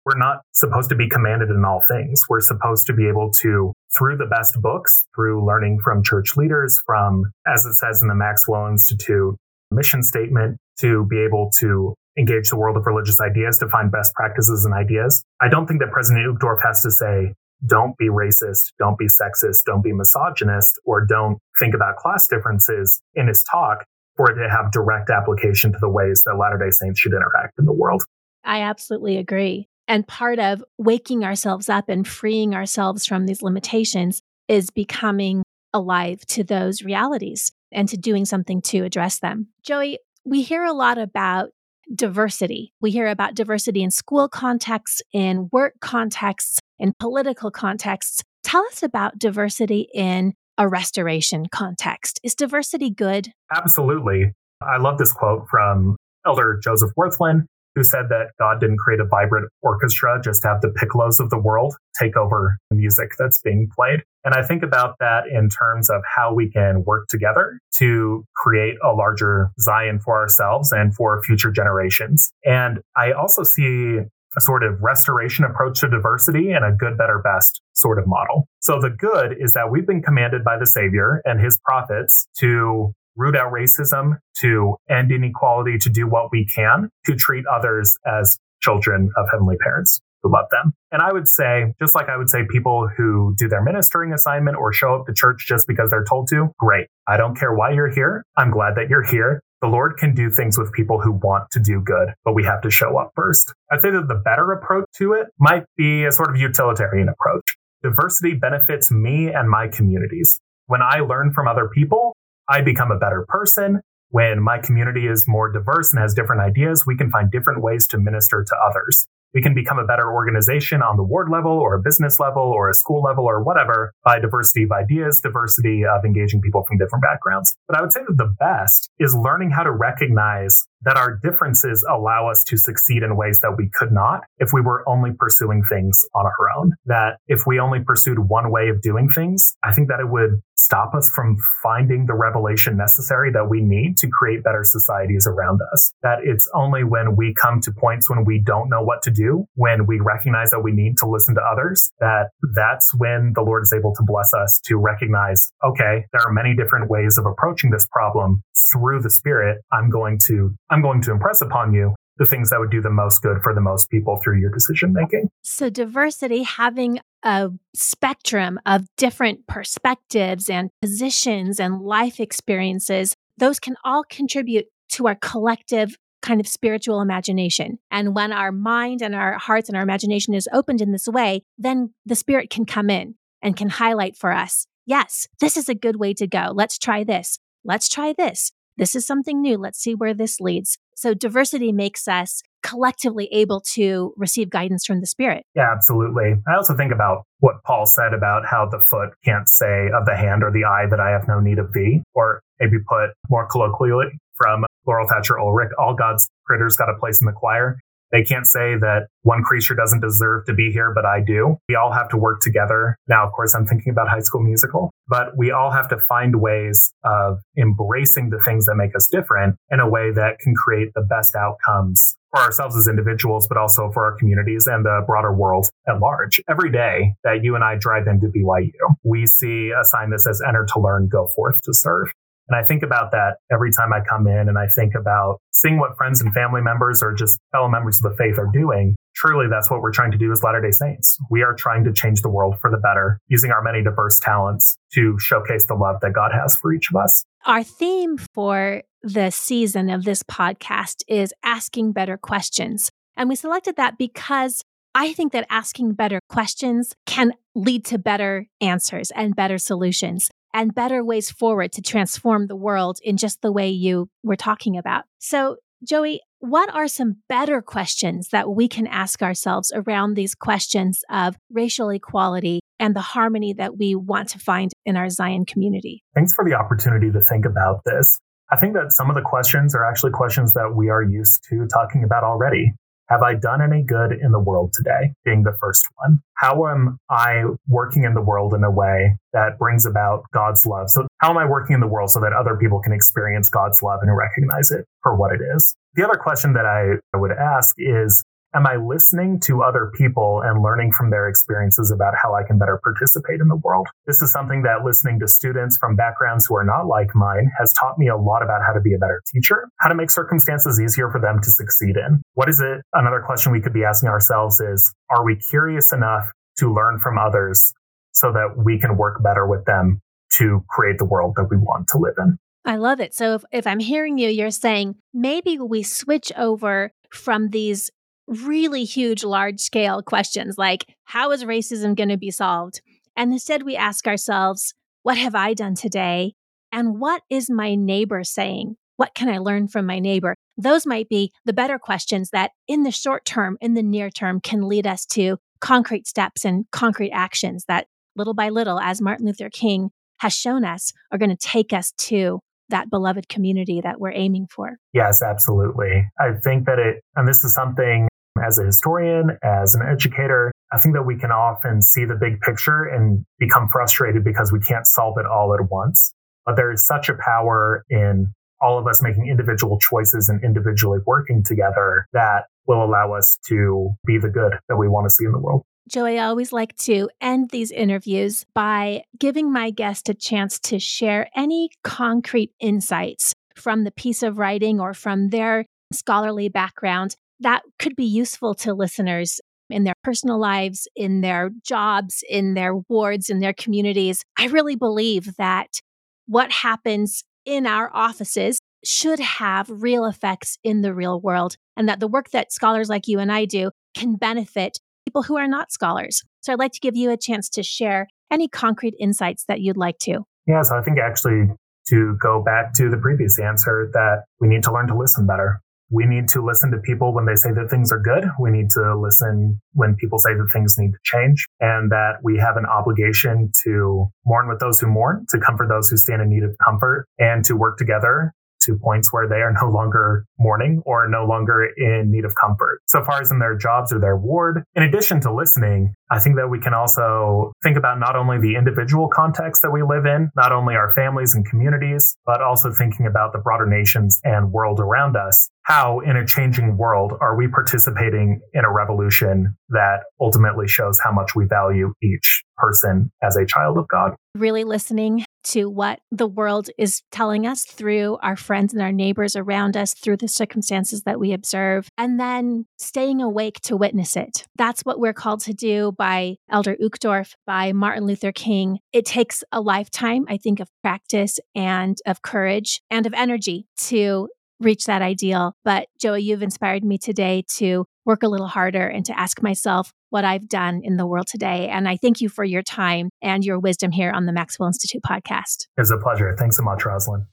We're 0.05 0.17
not 0.17 0.37
supposed 0.53 0.89
to 0.89 0.95
be 0.95 1.09
commanded 1.09 1.49
in 1.49 1.65
all 1.65 1.81
things. 1.81 2.21
We're 2.29 2.39
supposed 2.39 2.87
to 2.87 2.93
be 2.93 3.07
able 3.07 3.29
to, 3.41 3.73
through 3.95 4.17
the 4.17 4.25
best 4.25 4.59
books, 4.61 5.05
through 5.13 5.45
learning 5.45 5.79
from 5.83 6.01
church 6.01 6.37
leaders, 6.37 6.75
from, 6.85 7.25
as 7.45 7.65
it 7.65 7.73
says 7.73 8.01
in 8.01 8.07
the 8.07 8.15
Maxwell 8.15 8.67
Institute 8.67 9.35
mission 9.69 10.01
statement, 10.01 10.57
to 10.79 11.05
be 11.09 11.19
able 11.19 11.51
to 11.59 11.93
engage 12.17 12.49
the 12.49 12.57
world 12.57 12.77
of 12.77 12.85
religious 12.85 13.19
ideas 13.21 13.57
to 13.59 13.69
find 13.69 13.91
best 13.91 14.13
practices 14.15 14.65
and 14.65 14.73
ideas. 14.73 15.23
I 15.39 15.49
don't 15.49 15.67
think 15.67 15.81
that 15.81 15.91
President 15.91 16.25
Uchtdorf 16.27 16.57
has 16.63 16.81
to 16.81 16.91
say, 16.91 17.33
don't 17.65 17.97
be 17.97 18.09
racist, 18.09 18.73
don't 18.79 18.97
be 18.97 19.05
sexist, 19.05 19.63
don't 19.65 19.83
be 19.83 19.93
misogynist, 19.93 20.79
or 20.85 21.05
don't 21.05 21.37
think 21.59 21.73
about 21.73 21.97
class 21.97 22.27
differences 22.27 23.01
in 23.13 23.27
his 23.27 23.43
talk 23.49 23.85
for 24.17 24.31
it 24.31 24.35
to 24.35 24.49
have 24.49 24.71
direct 24.71 25.09
application 25.09 25.71
to 25.71 25.77
the 25.79 25.89
ways 25.89 26.23
that 26.25 26.35
Latter 26.35 26.57
day 26.57 26.71
Saints 26.71 26.99
should 26.99 27.13
interact 27.13 27.57
in 27.57 27.65
the 27.65 27.73
world. 27.73 28.03
I 28.43 28.61
absolutely 28.61 29.17
agree. 29.17 29.67
And 29.87 30.07
part 30.07 30.39
of 30.39 30.63
waking 30.77 31.23
ourselves 31.23 31.69
up 31.69 31.89
and 31.89 32.07
freeing 32.07 32.55
ourselves 32.55 33.05
from 33.05 33.25
these 33.25 33.41
limitations 33.41 34.21
is 34.47 34.69
becoming 34.69 35.43
alive 35.73 36.25
to 36.27 36.43
those 36.43 36.81
realities 36.81 37.51
and 37.71 37.87
to 37.89 37.97
doing 37.97 38.25
something 38.25 38.61
to 38.61 38.83
address 38.83 39.19
them. 39.19 39.47
Joey, 39.63 39.99
we 40.25 40.41
hear 40.41 40.63
a 40.63 40.73
lot 40.73 40.97
about 40.97 41.49
diversity. 41.93 42.73
We 42.81 42.91
hear 42.91 43.07
about 43.07 43.35
diversity 43.35 43.83
in 43.83 43.91
school 43.91 44.29
contexts, 44.29 45.01
in 45.13 45.49
work 45.51 45.75
contexts, 45.81 46.59
in 46.81 46.93
political 46.99 47.51
contexts. 47.51 48.23
Tell 48.43 48.65
us 48.65 48.83
about 48.83 49.19
diversity 49.19 49.87
in 49.93 50.33
a 50.57 50.67
restoration 50.67 51.45
context. 51.51 52.19
Is 52.23 52.35
diversity 52.35 52.89
good? 52.89 53.29
Absolutely. 53.55 54.33
I 54.61 54.77
love 54.77 54.97
this 54.97 55.13
quote 55.13 55.45
from 55.49 55.95
Elder 56.25 56.59
Joseph 56.61 56.91
Wirthlin, 56.97 57.45
who 57.75 57.83
said 57.83 58.09
that 58.09 58.31
God 58.37 58.59
didn't 58.59 58.77
create 58.77 58.99
a 58.99 59.05
vibrant 59.05 59.49
orchestra 59.61 60.19
just 60.21 60.41
to 60.41 60.49
have 60.49 60.61
the 60.61 60.69
piccolos 60.69 61.19
of 61.23 61.29
the 61.29 61.39
world 61.39 61.75
take 61.99 62.17
over 62.17 62.57
the 62.69 62.75
music 62.75 63.11
that's 63.17 63.41
being 63.41 63.69
played. 63.73 64.01
And 64.25 64.33
I 64.33 64.43
think 64.43 64.61
about 64.61 64.95
that 64.99 65.23
in 65.27 65.49
terms 65.49 65.89
of 65.89 66.01
how 66.15 66.33
we 66.33 66.51
can 66.51 66.83
work 66.83 67.07
together 67.07 67.59
to 67.77 68.25
create 68.35 68.75
a 68.83 68.93
larger 68.93 69.51
Zion 69.59 69.99
for 69.99 70.17
ourselves 70.17 70.71
and 70.71 70.93
for 70.93 71.23
future 71.23 71.51
generations. 71.51 72.31
And 72.43 72.81
I 72.95 73.13
also 73.13 73.43
see 73.43 73.99
a 74.37 74.41
sort 74.41 74.63
of 74.63 74.81
restoration 74.81 75.45
approach 75.45 75.79
to 75.81 75.89
diversity 75.89 76.51
and 76.51 76.63
a 76.63 76.71
good, 76.71 76.97
better, 76.97 77.21
best 77.23 77.61
sort 77.73 77.99
of 77.99 78.05
model. 78.07 78.47
So 78.61 78.79
the 78.79 78.89
good 78.89 79.35
is 79.39 79.53
that 79.53 79.71
we've 79.71 79.87
been 79.87 80.01
commanded 80.01 80.43
by 80.43 80.57
the 80.57 80.67
Savior 80.67 81.21
and 81.25 81.39
his 81.39 81.59
prophets 81.63 82.27
to 82.39 82.93
root 83.15 83.35
out 83.35 83.51
racism, 83.51 84.17
to 84.37 84.75
end 84.89 85.11
inequality, 85.11 85.77
to 85.79 85.89
do 85.89 86.07
what 86.07 86.31
we 86.31 86.45
can 86.45 86.89
to 87.05 87.15
treat 87.15 87.45
others 87.47 87.97
as 88.05 88.37
children 88.61 89.09
of 89.17 89.27
heavenly 89.31 89.57
parents 89.63 89.99
who 90.23 90.31
love 90.31 90.45
them. 90.51 90.73
And 90.91 91.01
I 91.01 91.11
would 91.11 91.27
say, 91.27 91.73
just 91.81 91.95
like 91.95 92.07
I 92.07 92.17
would 92.17 92.29
say 92.29 92.45
people 92.49 92.87
who 92.95 93.33
do 93.37 93.47
their 93.47 93.61
ministering 93.61 94.13
assignment 94.13 94.57
or 94.57 94.71
show 94.71 94.95
up 94.95 95.07
to 95.07 95.13
church 95.13 95.45
just 95.47 95.67
because 95.67 95.89
they're 95.89 96.03
told 96.03 96.27
to, 96.29 96.49
great. 96.59 96.87
I 97.07 97.17
don't 97.17 97.37
care 97.37 97.53
why 97.53 97.71
you're 97.71 97.89
here. 97.89 98.23
I'm 98.37 98.51
glad 98.51 98.75
that 98.75 98.87
you're 98.89 99.03
here. 99.03 99.41
The 99.61 99.67
Lord 99.67 99.97
can 99.97 100.15
do 100.15 100.31
things 100.31 100.57
with 100.57 100.73
people 100.73 100.99
who 100.99 101.11
want 101.11 101.51
to 101.51 101.59
do 101.59 101.81
good, 101.81 102.15
but 102.25 102.33
we 102.33 102.43
have 102.45 102.61
to 102.61 102.71
show 102.71 102.97
up 102.97 103.11
first. 103.15 103.53
I'd 103.71 103.81
say 103.81 103.91
that 103.91 104.07
the 104.07 104.15
better 104.15 104.51
approach 104.51 104.85
to 104.95 105.13
it 105.13 105.27
might 105.37 105.65
be 105.77 106.03
a 106.03 106.11
sort 106.11 106.31
of 106.31 106.37
utilitarian 106.37 107.07
approach. 107.07 107.55
Diversity 107.83 108.33
benefits 108.33 108.89
me 108.91 109.31
and 109.31 109.49
my 109.49 109.67
communities. 109.67 110.39
When 110.65 110.81
I 110.81 111.01
learn 111.01 111.31
from 111.31 111.47
other 111.47 111.67
people, 111.67 112.15
I 112.49 112.61
become 112.61 112.89
a 112.89 112.97
better 112.97 113.23
person. 113.27 113.81
When 114.09 114.41
my 114.41 114.57
community 114.57 115.05
is 115.05 115.25
more 115.27 115.51
diverse 115.51 115.93
and 115.93 116.01
has 116.01 116.15
different 116.15 116.41
ideas, 116.41 116.85
we 116.87 116.97
can 116.97 117.11
find 117.11 117.31
different 117.31 117.61
ways 117.61 117.85
to 117.89 117.99
minister 117.99 118.43
to 118.43 118.55
others 118.67 119.07
we 119.33 119.41
can 119.41 119.53
become 119.53 119.79
a 119.79 119.85
better 119.85 120.11
organization 120.11 120.81
on 120.81 120.97
the 120.97 121.03
ward 121.03 121.29
level 121.29 121.51
or 121.51 121.75
a 121.75 121.81
business 121.81 122.19
level 122.19 122.43
or 122.43 122.69
a 122.69 122.73
school 122.73 123.01
level 123.01 123.25
or 123.25 123.43
whatever 123.43 123.93
by 124.03 124.19
diversity 124.19 124.63
of 124.63 124.71
ideas, 124.71 125.19
diversity 125.21 125.83
of 125.85 126.03
engaging 126.05 126.41
people 126.41 126.63
from 126.67 126.77
different 126.77 127.03
backgrounds. 127.03 127.55
But 127.67 127.77
I 127.77 127.81
would 127.81 127.91
say 127.91 128.01
that 128.07 128.17
the 128.17 128.33
best 128.39 128.89
is 128.99 129.15
learning 129.15 129.51
how 129.51 129.63
to 129.63 129.71
recognize 129.71 130.65
that 130.83 130.97
our 130.97 131.19
differences 131.21 131.85
allow 131.89 132.29
us 132.29 132.43
to 132.47 132.57
succeed 132.57 133.03
in 133.03 133.15
ways 133.15 133.39
that 133.41 133.55
we 133.57 133.69
could 133.73 133.91
not 133.91 134.21
if 134.39 134.49
we 134.51 134.61
were 134.61 134.83
only 134.87 135.11
pursuing 135.17 135.63
things 135.63 136.01
on 136.15 136.25
our 136.25 136.57
own. 136.57 136.73
That 136.85 137.17
if 137.27 137.41
we 137.45 137.59
only 137.59 137.79
pursued 137.83 138.17
one 138.19 138.51
way 138.51 138.69
of 138.69 138.81
doing 138.81 139.09
things, 139.09 139.55
I 139.63 139.73
think 139.73 139.89
that 139.89 139.99
it 139.99 140.09
would 140.09 140.41
stop 140.71 140.95
us 140.95 141.11
from 141.13 141.35
finding 141.61 142.05
the 142.05 142.13
revelation 142.13 142.77
necessary 142.77 143.29
that 143.29 143.49
we 143.49 143.59
need 143.59 143.97
to 143.97 144.07
create 144.07 144.41
better 144.41 144.63
societies 144.63 145.27
around 145.27 145.59
us. 145.73 145.91
That 146.01 146.19
it's 146.23 146.47
only 146.55 146.85
when 146.85 147.17
we 147.17 147.33
come 147.33 147.59
to 147.61 147.73
points 147.73 148.09
when 148.09 148.23
we 148.23 148.41
don't 148.41 148.69
know 148.69 148.81
what 148.81 149.01
to 149.03 149.11
do, 149.11 149.45
when 149.55 149.85
we 149.85 149.99
recognize 149.99 150.49
that 150.51 150.61
we 150.61 150.71
need 150.71 150.97
to 150.99 151.09
listen 151.09 151.35
to 151.35 151.41
others, 151.41 151.91
that 151.99 152.29
that's 152.55 152.95
when 152.95 153.33
the 153.35 153.41
Lord 153.41 153.63
is 153.63 153.73
able 153.77 153.93
to 153.95 154.03
bless 154.05 154.33
us 154.33 154.61
to 154.67 154.77
recognize, 154.77 155.51
okay, 155.61 156.05
there 156.13 156.21
are 156.21 156.31
many 156.31 156.55
different 156.55 156.89
ways 156.89 157.17
of 157.17 157.25
approaching 157.25 157.71
this 157.71 157.85
problem 157.91 158.41
through 158.71 159.01
the 159.01 159.09
Spirit. 159.09 159.57
I'm 159.73 159.89
going 159.89 160.19
to, 160.27 160.55
I'm 160.69 160.81
going 160.81 161.01
to 161.01 161.11
impress 161.11 161.41
upon 161.41 161.73
you 161.73 161.95
the 162.21 162.27
things 162.27 162.51
that 162.51 162.59
would 162.59 162.69
do 162.69 162.81
the 162.81 162.91
most 162.91 163.23
good 163.23 163.41
for 163.41 163.53
the 163.53 163.61
most 163.61 163.89
people 163.89 164.19
through 164.23 164.39
your 164.39 164.51
decision 164.51 164.93
making. 164.93 165.29
So, 165.41 165.69
diversity, 165.69 166.43
having 166.43 166.99
a 167.23 167.49
spectrum 167.73 168.59
of 168.65 168.85
different 168.95 169.47
perspectives 169.47 170.49
and 170.49 170.69
positions 170.81 171.59
and 171.59 171.81
life 171.81 172.19
experiences, 172.19 173.15
those 173.37 173.59
can 173.59 173.75
all 173.83 174.03
contribute 174.07 174.67
to 174.89 175.07
our 175.07 175.15
collective 175.15 175.97
kind 176.21 176.39
of 176.39 176.47
spiritual 176.47 177.01
imagination. 177.01 177.79
And 177.89 178.13
when 178.13 178.31
our 178.31 178.51
mind 178.51 179.01
and 179.01 179.15
our 179.15 179.39
hearts 179.39 179.67
and 179.67 179.75
our 179.75 179.81
imagination 179.81 180.35
is 180.35 180.47
opened 180.53 180.79
in 180.79 180.91
this 180.91 181.07
way, 181.07 181.41
then 181.57 181.93
the 182.05 182.15
spirit 182.15 182.51
can 182.51 182.65
come 182.65 182.91
in 182.91 183.15
and 183.41 183.57
can 183.57 183.69
highlight 183.69 184.15
for 184.15 184.31
us 184.31 184.67
yes, 184.85 185.27
this 185.39 185.57
is 185.57 185.69
a 185.69 185.75
good 185.75 185.97
way 185.97 186.13
to 186.13 186.27
go. 186.27 186.51
Let's 186.53 186.77
try 186.77 187.03
this. 187.03 187.39
Let's 187.63 187.87
try 187.87 188.13
this. 188.13 188.51
This 188.81 188.95
is 188.95 189.05
something 189.05 189.43
new. 189.43 189.59
Let's 189.59 189.77
see 189.77 189.93
where 189.93 190.15
this 190.15 190.39
leads. 190.39 190.79
So 190.95 191.13
diversity 191.13 191.71
makes 191.71 192.07
us 192.07 192.41
collectively 192.63 193.27
able 193.31 193.61
to 193.73 194.11
receive 194.17 194.49
guidance 194.49 194.87
from 194.87 195.01
the 195.01 195.05
Spirit. 195.05 195.45
Yeah, 195.53 195.71
absolutely. 195.71 196.33
I 196.47 196.55
also 196.55 196.75
think 196.75 196.91
about 196.91 197.25
what 197.41 197.63
Paul 197.63 197.85
said 197.85 198.11
about 198.11 198.43
how 198.43 198.67
the 198.67 198.79
foot 198.79 199.09
can't 199.23 199.47
say 199.47 199.91
of 199.93 200.07
the 200.07 200.17
hand 200.17 200.43
or 200.43 200.51
the 200.51 200.65
eye 200.65 200.87
that 200.89 200.99
I 200.99 201.11
have 201.11 201.27
no 201.27 201.39
need 201.39 201.59
of 201.59 201.73
thee, 201.73 202.01
or 202.15 202.41
maybe 202.59 202.77
put 202.89 203.11
more 203.29 203.47
colloquially 203.51 204.07
from 204.33 204.65
Laurel 204.87 205.07
Thatcher 205.07 205.39
Ulrich, 205.39 205.69
all 205.77 205.93
God's 205.93 206.27
critters 206.47 206.75
got 206.75 206.89
a 206.89 206.97
place 206.97 207.21
in 207.21 207.27
the 207.27 207.33
choir. 207.33 207.77
They 208.11 208.23
can't 208.23 208.47
say 208.47 208.75
that 208.75 209.07
one 209.23 209.43
creature 209.43 209.75
doesn't 209.75 210.01
deserve 210.01 210.45
to 210.45 210.53
be 210.53 210.71
here, 210.71 210.91
but 210.93 211.05
I 211.05 211.21
do. 211.21 211.57
We 211.69 211.75
all 211.75 211.91
have 211.91 212.09
to 212.09 212.17
work 212.17 212.41
together. 212.41 212.97
Now, 213.07 213.25
of 213.25 213.31
course, 213.33 213.55
I'm 213.55 213.65
thinking 213.65 213.91
about 213.91 214.09
High 214.09 214.19
School 214.19 214.41
Musical, 214.41 214.91
but 215.07 215.37
we 215.37 215.51
all 215.51 215.71
have 215.71 215.87
to 215.89 215.97
find 215.97 216.41
ways 216.41 216.91
of 217.03 217.39
embracing 217.57 218.29
the 218.29 218.39
things 218.39 218.65
that 218.65 218.75
make 218.75 218.95
us 218.95 219.07
different 219.07 219.55
in 219.69 219.79
a 219.79 219.89
way 219.89 220.11
that 220.11 220.39
can 220.39 220.53
create 220.55 220.93
the 220.93 221.01
best 221.01 221.35
outcomes 221.35 222.15
for 222.31 222.39
ourselves 222.39 222.75
as 222.77 222.87
individuals, 222.87 223.47
but 223.47 223.57
also 223.57 223.91
for 223.91 224.05
our 224.05 224.17
communities 224.17 224.65
and 224.65 224.85
the 224.85 225.03
broader 225.05 225.33
world 225.33 225.67
at 225.87 225.99
large. 225.99 226.41
Every 226.49 226.71
day 226.71 227.13
that 227.23 227.43
you 227.43 227.55
and 227.55 227.63
I 227.63 227.75
drive 227.75 228.07
into 228.07 228.27
BYU, 228.27 228.95
we 229.03 229.25
see 229.25 229.71
a 229.71 229.83
sign 229.83 230.09
that 230.11 230.21
says 230.21 230.41
enter 230.45 230.65
to 230.73 230.79
learn, 230.79 231.09
go 231.09 231.27
forth 231.35 231.61
to 231.63 231.73
serve. 231.73 232.13
And 232.51 232.59
I 232.59 232.67
think 232.67 232.83
about 232.83 233.11
that 233.11 233.37
every 233.49 233.71
time 233.71 233.93
I 233.93 234.01
come 234.01 234.27
in 234.27 234.49
and 234.49 234.57
I 234.57 234.67
think 234.67 234.93
about 234.93 235.39
seeing 235.53 235.79
what 235.79 235.95
friends 235.95 236.19
and 236.19 236.33
family 236.33 236.59
members 236.61 237.01
or 237.01 237.13
just 237.13 237.39
fellow 237.53 237.69
members 237.69 238.01
of 238.03 238.11
the 238.11 238.17
faith 238.17 238.37
are 238.37 238.49
doing. 238.51 238.97
Truly, 239.15 239.45
that's 239.49 239.71
what 239.71 239.79
we're 239.79 239.93
trying 239.93 240.11
to 240.11 240.17
do 240.17 240.33
as 240.33 240.43
Latter 240.43 240.59
day 240.59 240.71
Saints. 240.71 241.17
We 241.29 241.43
are 241.43 241.53
trying 241.53 241.85
to 241.85 241.93
change 241.93 242.21
the 242.21 242.29
world 242.29 242.55
for 242.59 242.69
the 242.69 242.75
better 242.75 243.19
using 243.29 243.51
our 243.51 243.61
many 243.61 243.81
diverse 243.81 244.19
talents 244.19 244.77
to 244.95 245.17
showcase 245.17 245.65
the 245.65 245.75
love 245.75 246.01
that 246.01 246.11
God 246.11 246.31
has 246.33 246.57
for 246.57 246.73
each 246.73 246.89
of 246.89 246.97
us. 246.97 247.23
Our 247.45 247.63
theme 247.63 248.17
for 248.33 248.83
the 249.01 249.31
season 249.31 249.89
of 249.89 250.03
this 250.03 250.21
podcast 250.21 251.03
is 251.07 251.33
asking 251.43 251.93
better 251.93 252.17
questions. 252.17 252.91
And 253.15 253.29
we 253.29 253.35
selected 253.37 253.77
that 253.77 253.97
because 253.97 254.61
I 254.93 255.13
think 255.13 255.31
that 255.31 255.47
asking 255.49 255.93
better 255.93 256.19
questions 256.27 256.93
can 257.05 257.31
lead 257.55 257.85
to 257.85 257.97
better 257.97 258.47
answers 258.59 259.09
and 259.11 259.37
better 259.37 259.57
solutions 259.57 260.29
and 260.53 260.75
better 260.75 261.03
ways 261.03 261.31
forward 261.31 261.71
to 261.73 261.81
transform 261.81 262.47
the 262.47 262.55
world 262.55 262.99
in 263.03 263.17
just 263.17 263.41
the 263.41 263.51
way 263.51 263.69
you 263.69 264.09
were 264.23 264.35
talking 264.35 264.77
about. 264.77 265.05
So, 265.19 265.57
Joey, 265.87 266.21
what 266.39 266.73
are 266.73 266.87
some 266.87 267.17
better 267.27 267.61
questions 267.61 268.29
that 268.29 268.49
we 268.49 268.67
can 268.67 268.85
ask 268.87 269.21
ourselves 269.21 269.71
around 269.73 270.13
these 270.13 270.35
questions 270.35 271.03
of 271.09 271.35
racial 271.51 271.89
equality 271.89 272.59
and 272.79 272.95
the 272.95 273.01
harmony 273.01 273.53
that 273.53 273.77
we 273.77 273.95
want 273.95 274.29
to 274.29 274.39
find 274.39 274.71
in 274.85 274.95
our 274.95 275.09
Zion 275.09 275.45
community? 275.45 276.03
Thanks 276.13 276.33
for 276.33 276.43
the 276.43 276.53
opportunity 276.53 277.11
to 277.11 277.21
think 277.21 277.45
about 277.45 277.81
this. 277.85 278.19
I 278.51 278.57
think 278.57 278.73
that 278.73 278.91
some 278.91 279.09
of 279.09 279.15
the 279.15 279.21
questions 279.21 279.73
are 279.73 279.85
actually 279.85 280.11
questions 280.11 280.53
that 280.53 280.73
we 280.75 280.89
are 280.89 281.01
used 281.01 281.43
to 281.49 281.67
talking 281.67 282.03
about 282.03 282.23
already. 282.23 282.73
Have 283.11 283.23
I 283.23 283.33
done 283.33 283.61
any 283.61 283.83
good 283.83 284.13
in 284.13 284.31
the 284.31 284.39
world 284.39 284.71
today? 284.73 285.11
Being 285.25 285.43
the 285.43 285.51
first 285.59 285.85
one. 285.97 286.21
How 286.35 286.65
am 286.67 286.97
I 287.09 287.43
working 287.67 288.05
in 288.05 288.13
the 288.13 288.21
world 288.21 288.53
in 288.53 288.63
a 288.63 288.71
way 288.71 289.17
that 289.33 289.59
brings 289.59 289.85
about 289.85 290.23
God's 290.33 290.65
love? 290.65 290.89
So 290.89 291.07
how 291.17 291.29
am 291.29 291.37
I 291.37 291.45
working 291.45 291.73
in 291.73 291.81
the 291.81 291.87
world 291.87 292.11
so 292.11 292.21
that 292.21 292.31
other 292.31 292.55
people 292.55 292.79
can 292.79 292.93
experience 292.93 293.49
God's 293.49 293.83
love 293.83 293.99
and 294.01 294.15
recognize 294.15 294.71
it 294.71 294.85
for 295.03 295.13
what 295.13 295.33
it 295.33 295.41
is? 295.55 295.75
The 295.95 296.05
other 296.05 296.17
question 296.17 296.53
that 296.53 296.65
I 296.65 297.17
would 297.17 297.33
ask 297.33 297.75
is, 297.77 298.23
Am 298.53 298.67
I 298.67 298.75
listening 298.75 299.39
to 299.45 299.63
other 299.63 299.93
people 299.95 300.41
and 300.43 300.61
learning 300.61 300.91
from 300.91 301.09
their 301.09 301.29
experiences 301.29 301.89
about 301.89 302.13
how 302.21 302.35
I 302.35 302.43
can 302.43 302.57
better 302.57 302.81
participate 302.83 303.39
in 303.39 303.47
the 303.47 303.55
world? 303.55 303.87
This 304.05 304.21
is 304.21 304.33
something 304.33 304.63
that 304.63 304.83
listening 304.83 305.21
to 305.21 305.27
students 305.29 305.77
from 305.77 305.95
backgrounds 305.95 306.47
who 306.47 306.57
are 306.57 306.65
not 306.65 306.85
like 306.85 307.15
mine 307.15 307.49
has 307.57 307.71
taught 307.71 307.97
me 307.97 308.09
a 308.09 308.17
lot 308.17 308.43
about 308.43 308.59
how 308.67 308.73
to 308.73 308.81
be 308.81 308.93
a 308.93 308.97
better 308.97 309.23
teacher, 309.33 309.69
how 309.79 309.87
to 309.87 309.95
make 309.95 310.11
circumstances 310.11 310.81
easier 310.81 311.09
for 311.09 311.21
them 311.21 311.39
to 311.41 311.49
succeed 311.49 311.95
in. 311.95 312.21
What 312.33 312.49
is 312.49 312.59
it? 312.59 312.81
Another 312.91 313.23
question 313.25 313.53
we 313.53 313.61
could 313.61 313.71
be 313.71 313.85
asking 313.85 314.09
ourselves 314.09 314.59
is, 314.59 314.93
are 315.09 315.23
we 315.23 315.37
curious 315.37 315.93
enough 315.93 316.25
to 316.57 316.73
learn 316.73 316.99
from 316.99 317.17
others 317.17 317.71
so 318.11 318.33
that 318.33 318.55
we 318.57 318.77
can 318.77 318.97
work 318.97 319.23
better 319.23 319.47
with 319.47 319.63
them 319.63 320.01
to 320.31 320.61
create 320.67 320.97
the 320.97 321.05
world 321.05 321.35
that 321.37 321.47
we 321.49 321.55
want 321.55 321.87
to 321.87 321.97
live 321.97 322.15
in? 322.17 322.37
I 322.65 322.75
love 322.75 322.99
it. 322.99 323.15
So 323.15 323.35
if, 323.35 323.45
if 323.53 323.65
I'm 323.65 323.79
hearing 323.79 324.17
you, 324.17 324.27
you're 324.27 324.51
saying 324.51 324.95
maybe 325.13 325.57
we 325.57 325.83
switch 325.83 326.33
over 326.37 326.91
from 327.09 327.51
these 327.51 327.89
really 328.27 328.83
huge, 328.83 329.23
large 329.23 329.59
scale 329.59 330.01
questions 330.01 330.55
like, 330.57 330.85
how 331.03 331.31
is 331.31 331.43
racism 331.43 331.95
going 331.95 332.09
to 332.09 332.17
be 332.17 332.31
solved? 332.31 332.81
And 333.15 333.33
instead, 333.33 333.63
we 333.63 333.75
ask 333.75 334.07
ourselves, 334.07 334.73
what 335.03 335.17
have 335.17 335.35
I 335.35 335.53
done 335.53 335.75
today? 335.75 336.33
And 336.71 336.99
what 336.99 337.23
is 337.29 337.49
my 337.49 337.75
neighbor 337.75 338.23
saying? 338.23 338.77
What 338.97 339.15
can 339.15 339.29
I 339.29 339.39
learn 339.39 339.67
from 339.67 339.85
my 339.85 339.99
neighbor? 339.99 340.35
Those 340.57 340.85
might 340.85 341.09
be 341.09 341.31
the 341.43 341.53
better 341.53 341.79
questions 341.79 342.29
that, 342.29 342.51
in 342.67 342.83
the 342.83 342.91
short 342.91 343.25
term, 343.25 343.57
in 343.59 343.73
the 343.73 343.83
near 343.83 344.09
term, 344.09 344.39
can 344.39 344.67
lead 344.67 344.85
us 344.85 345.05
to 345.07 345.37
concrete 345.59 346.07
steps 346.07 346.45
and 346.45 346.65
concrete 346.71 347.11
actions 347.11 347.65
that, 347.67 347.87
little 348.15 348.33
by 348.33 348.49
little, 348.49 348.79
as 348.79 349.01
Martin 349.01 349.25
Luther 349.25 349.49
King 349.49 349.89
has 350.17 350.33
shown 350.33 350.63
us, 350.63 350.93
are 351.11 351.17
going 351.17 351.35
to 351.35 351.35
take 351.35 351.73
us 351.73 351.91
to 351.97 352.41
that 352.71 352.89
beloved 352.89 353.29
community 353.29 353.79
that 353.81 353.99
we're 353.99 354.13
aiming 354.13 354.47
for. 354.47 354.77
Yes, 354.93 355.21
absolutely. 355.21 356.09
I 356.19 356.31
think 356.43 356.65
that 356.65 356.79
it, 356.79 357.01
and 357.15 357.27
this 357.27 357.43
is 357.43 357.53
something 357.53 358.07
as 358.43 358.57
a 358.57 358.63
historian, 358.63 359.37
as 359.43 359.75
an 359.75 359.81
educator, 359.87 360.51
I 360.71 360.79
think 360.79 360.95
that 360.95 361.03
we 361.03 361.17
can 361.17 361.31
often 361.31 361.81
see 361.81 362.05
the 362.05 362.15
big 362.15 362.39
picture 362.41 362.85
and 362.85 363.25
become 363.39 363.67
frustrated 363.67 364.23
because 364.23 364.51
we 364.51 364.59
can't 364.59 364.87
solve 364.87 365.17
it 365.19 365.25
all 365.25 365.53
at 365.53 365.69
once. 365.69 366.13
But 366.45 366.55
there 366.55 366.71
is 366.71 366.85
such 366.85 367.09
a 367.09 367.13
power 367.23 367.83
in 367.89 368.33
all 368.61 368.79
of 368.79 368.87
us 368.87 369.01
making 369.03 369.27
individual 369.27 369.79
choices 369.79 370.29
and 370.29 370.43
individually 370.43 370.99
working 371.05 371.43
together 371.43 372.05
that 372.13 372.45
will 372.67 372.83
allow 372.83 373.13
us 373.13 373.37
to 373.47 373.91
be 374.05 374.17
the 374.17 374.29
good 374.29 374.53
that 374.69 374.77
we 374.77 374.87
want 374.87 375.05
to 375.05 375.09
see 375.09 375.25
in 375.25 375.31
the 375.31 375.39
world. 375.39 375.63
Joey, 375.89 376.19
I 376.19 376.27
always 376.27 376.53
like 376.53 376.75
to 376.77 377.09
end 377.19 377.49
these 377.49 377.71
interviews 377.71 378.45
by 378.53 379.03
giving 379.19 379.51
my 379.51 379.71
guest 379.71 380.09
a 380.09 380.13
chance 380.13 380.59
to 380.61 380.79
share 380.79 381.27
any 381.35 381.69
concrete 381.83 382.51
insights 382.59 383.33
from 383.55 383.83
the 383.83 383.91
piece 383.91 384.23
of 384.23 384.37
writing 384.37 384.79
or 384.79 384.93
from 384.93 385.29
their 385.29 385.65
scholarly 385.91 386.47
background 386.47 387.15
that 387.41 387.63
could 387.79 387.95
be 387.95 388.05
useful 388.05 388.53
to 388.53 388.73
listeners 388.73 389.41
in 389.69 389.83
their 389.83 389.95
personal 390.03 390.39
lives, 390.39 390.87
in 390.95 391.21
their 391.21 391.49
jobs, 391.63 392.23
in 392.29 392.53
their 392.53 392.75
wards, 392.87 393.29
in 393.29 393.39
their 393.39 393.53
communities. 393.53 394.23
I 394.37 394.47
really 394.47 394.75
believe 394.75 395.35
that 395.37 395.79
what 396.27 396.51
happens 396.51 397.23
in 397.45 397.65
our 397.65 397.89
offices 397.93 398.59
should 398.83 399.19
have 399.19 399.69
real 399.69 400.05
effects 400.05 400.57
in 400.63 400.81
the 400.81 400.93
real 400.93 401.19
world, 401.19 401.55
and 401.75 401.87
that 401.89 401.99
the 401.99 402.07
work 402.07 402.29
that 402.31 402.51
scholars 402.51 402.89
like 402.89 403.07
you 403.07 403.19
and 403.19 403.31
I 403.31 403.45
do 403.45 403.71
can 403.95 404.15
benefit 404.15 404.79
people 405.11 405.23
who 405.23 405.37
are 405.37 405.47
not 405.47 405.73
scholars. 405.73 406.23
So 406.39 406.53
I'd 406.53 406.59
like 406.59 406.71
to 406.71 406.79
give 406.79 406.95
you 406.95 407.11
a 407.11 407.17
chance 407.17 407.49
to 407.49 407.63
share 407.63 408.07
any 408.31 408.47
concrete 408.47 408.95
insights 408.97 409.43
that 409.49 409.59
you'd 409.59 409.75
like 409.75 409.97
to. 409.99 410.21
Yeah, 410.47 410.61
so 410.61 410.77
I 410.77 410.81
think 410.81 410.99
actually 410.99 411.49
to 411.89 412.17
go 412.21 412.41
back 412.41 412.73
to 412.75 412.89
the 412.89 412.97
previous 412.97 413.37
answer 413.37 413.89
that 413.91 414.23
we 414.39 414.47
need 414.47 414.63
to 414.63 414.71
learn 414.71 414.87
to 414.87 414.97
listen 414.97 415.27
better 415.27 415.59
we 415.91 416.05
need 416.05 416.29
to 416.29 416.43
listen 416.43 416.71
to 416.71 416.77
people 416.77 417.13
when 417.13 417.25
they 417.25 417.35
say 417.35 417.51
that 417.51 417.69
things 417.69 417.91
are 417.91 417.99
good. 417.99 418.23
We 418.39 418.49
need 418.49 418.69
to 418.71 418.97
listen 418.97 419.59
when 419.73 419.95
people 419.95 420.17
say 420.19 420.33
that 420.33 420.47
things 420.53 420.75
need 420.77 420.91
to 420.93 420.97
change 421.03 421.45
and 421.59 421.91
that 421.91 422.19
we 422.23 422.37
have 422.37 422.55
an 422.55 422.65
obligation 422.65 423.51
to 423.65 424.07
mourn 424.25 424.47
with 424.47 424.59
those 424.59 424.79
who 424.79 424.87
mourn, 424.87 425.25
to 425.29 425.39
comfort 425.39 425.67
those 425.67 425.89
who 425.89 425.97
stand 425.97 426.21
in 426.21 426.29
need 426.29 426.43
of 426.43 426.55
comfort 426.63 427.07
and 427.19 427.43
to 427.45 427.57
work 427.57 427.77
together 427.77 428.33
to 428.61 428.77
points 428.77 429.11
where 429.11 429.27
they 429.27 429.41
are 429.41 429.53
no 429.61 429.69
longer 429.69 430.25
mourning 430.39 430.81
or 430.85 431.07
no 431.07 431.25
longer 431.25 431.67
in 431.77 432.11
need 432.11 432.25
of 432.25 432.33
comfort. 432.39 432.81
So 432.87 433.03
far 433.03 433.21
as 433.21 433.31
in 433.31 433.39
their 433.39 433.55
jobs 433.55 433.91
or 433.91 433.99
their 433.99 434.17
ward, 434.17 434.63
in 434.75 434.83
addition 434.83 435.21
to 435.21 435.33
listening, 435.33 435.93
I 436.09 436.19
think 436.19 436.35
that 436.35 436.49
we 436.49 436.59
can 436.59 436.73
also 436.73 437.53
think 437.63 437.77
about 437.77 437.99
not 437.99 438.15
only 438.15 438.37
the 438.37 438.55
individual 438.55 439.07
context 439.07 439.61
that 439.61 439.71
we 439.71 439.81
live 439.81 440.05
in, 440.05 440.29
not 440.35 440.51
only 440.51 440.75
our 440.75 440.91
families 440.91 441.33
and 441.35 441.45
communities, 441.45 442.17
but 442.25 442.41
also 442.41 442.71
thinking 442.71 443.05
about 443.05 443.31
the 443.33 443.39
broader 443.39 443.65
nations 443.65 444.19
and 444.23 444.51
world 444.51 444.79
around 444.79 445.15
us. 445.15 445.49
How, 445.63 445.99
in 445.99 446.17
a 446.17 446.25
changing 446.25 446.77
world, 446.77 447.13
are 447.21 447.37
we 447.37 447.47
participating 447.47 448.41
in 448.53 448.65
a 448.65 448.71
revolution 448.71 449.55
that 449.69 450.03
ultimately 450.19 450.67
shows 450.67 450.99
how 451.03 451.11
much 451.11 451.35
we 451.35 451.45
value 451.45 451.93
each 452.01 452.43
person 452.57 453.11
as 453.23 453.37
a 453.37 453.45
child 453.45 453.77
of 453.77 453.87
God? 453.87 454.15
Really 454.35 454.63
listening 454.63 455.23
to 455.43 455.69
what 455.69 455.99
the 456.11 456.27
world 456.27 456.69
is 456.77 457.01
telling 457.11 457.45
us 457.45 457.63
through 457.63 458.17
our 458.21 458.35
friends 458.35 458.73
and 458.73 458.81
our 458.81 458.91
neighbors 458.91 459.35
around 459.35 459.75
us, 459.75 459.93
through 459.93 460.17
the 460.17 460.27
circumstances 460.27 461.03
that 461.03 461.19
we 461.19 461.33
observe, 461.33 461.89
and 461.97 462.19
then 462.19 462.65
staying 462.77 463.21
awake 463.21 463.59
to 463.61 463.77
witness 463.77 464.15
it. 464.15 464.45
That's 464.55 464.81
what 464.81 464.99
we're 464.99 465.13
called 465.13 465.41
to 465.41 465.53
do 465.53 465.93
by 465.97 466.37
Elder 466.49 466.75
Uchtdorf, 466.81 467.33
by 467.45 467.73
Martin 467.73 468.05
Luther 468.05 468.31
King. 468.31 468.79
It 468.93 469.05
takes 469.05 469.43
a 469.51 469.61
lifetime, 469.61 470.25
I 470.27 470.37
think, 470.37 470.59
of 470.59 470.69
practice 470.81 471.39
and 471.55 471.97
of 472.05 472.21
courage 472.21 472.81
and 472.89 473.05
of 473.05 473.13
energy 473.13 473.67
to 473.77 474.29
reach 474.59 474.85
that 474.85 475.01
ideal. 475.01 475.55
But 475.63 475.87
Joey, 475.99 476.21
you've 476.21 476.43
inspired 476.43 476.83
me 476.83 476.97
today 476.97 477.43
to 477.55 477.85
work 478.05 478.23
a 478.23 478.27
little 478.27 478.47
harder 478.47 478.87
and 478.87 479.05
to 479.05 479.19
ask 479.19 479.41
myself 479.41 479.91
what 480.11 480.23
I've 480.23 480.47
done 480.47 480.81
in 480.83 480.97
the 480.97 481.07
world 481.07 481.25
today. 481.27 481.67
And 481.69 481.89
I 481.89 481.97
thank 481.97 482.21
you 482.21 482.29
for 482.29 482.43
your 482.43 482.61
time 482.61 483.09
and 483.21 483.43
your 483.43 483.59
wisdom 483.59 483.91
here 483.91 484.11
on 484.11 484.25
the 484.27 484.31
Maxwell 484.31 484.67
Institute 484.67 485.01
podcast. 485.03 485.67
It 485.77 485.81
was 485.81 485.91
a 485.91 485.97
pleasure. 485.97 486.35
Thanks 486.37 486.57
so 486.57 486.63
much, 486.63 486.83
Rosalynde. 486.83 487.25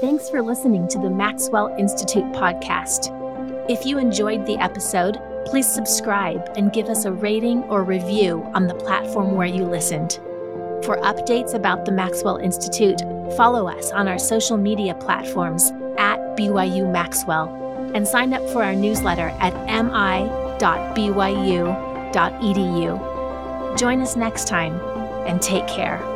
Thanks 0.00 0.30
for 0.30 0.40
listening 0.40 0.88
to 0.88 0.98
the 0.98 1.10
Maxwell 1.10 1.74
Institute 1.78 2.24
podcast. 2.32 3.12
If 3.68 3.84
you 3.84 3.98
enjoyed 3.98 4.46
the 4.46 4.56
episode, 4.58 5.18
please 5.44 5.66
subscribe 5.66 6.52
and 6.56 6.72
give 6.72 6.86
us 6.86 7.04
a 7.04 7.12
rating 7.12 7.62
or 7.64 7.82
review 7.82 8.42
on 8.54 8.68
the 8.68 8.74
platform 8.74 9.34
where 9.34 9.46
you 9.46 9.64
listened. 9.64 10.12
For 10.84 10.98
updates 10.98 11.54
about 11.54 11.84
the 11.84 11.92
Maxwell 11.92 12.36
Institute, 12.36 13.00
follow 13.36 13.68
us 13.68 13.90
on 13.90 14.06
our 14.06 14.18
social 14.18 14.56
media 14.56 14.94
platforms 14.94 15.72
at 15.98 16.18
BYU 16.36 16.90
Maxwell 16.90 17.48
and 17.94 18.06
sign 18.06 18.34
up 18.34 18.46
for 18.50 18.62
our 18.62 18.74
newsletter 18.74 19.28
at 19.40 19.54
mi.byu.edu. 20.60 21.76
Join 23.78 24.00
us 24.00 24.16
next 24.16 24.48
time 24.48 24.80
and 25.26 25.42
take 25.42 25.66
care. 25.66 26.15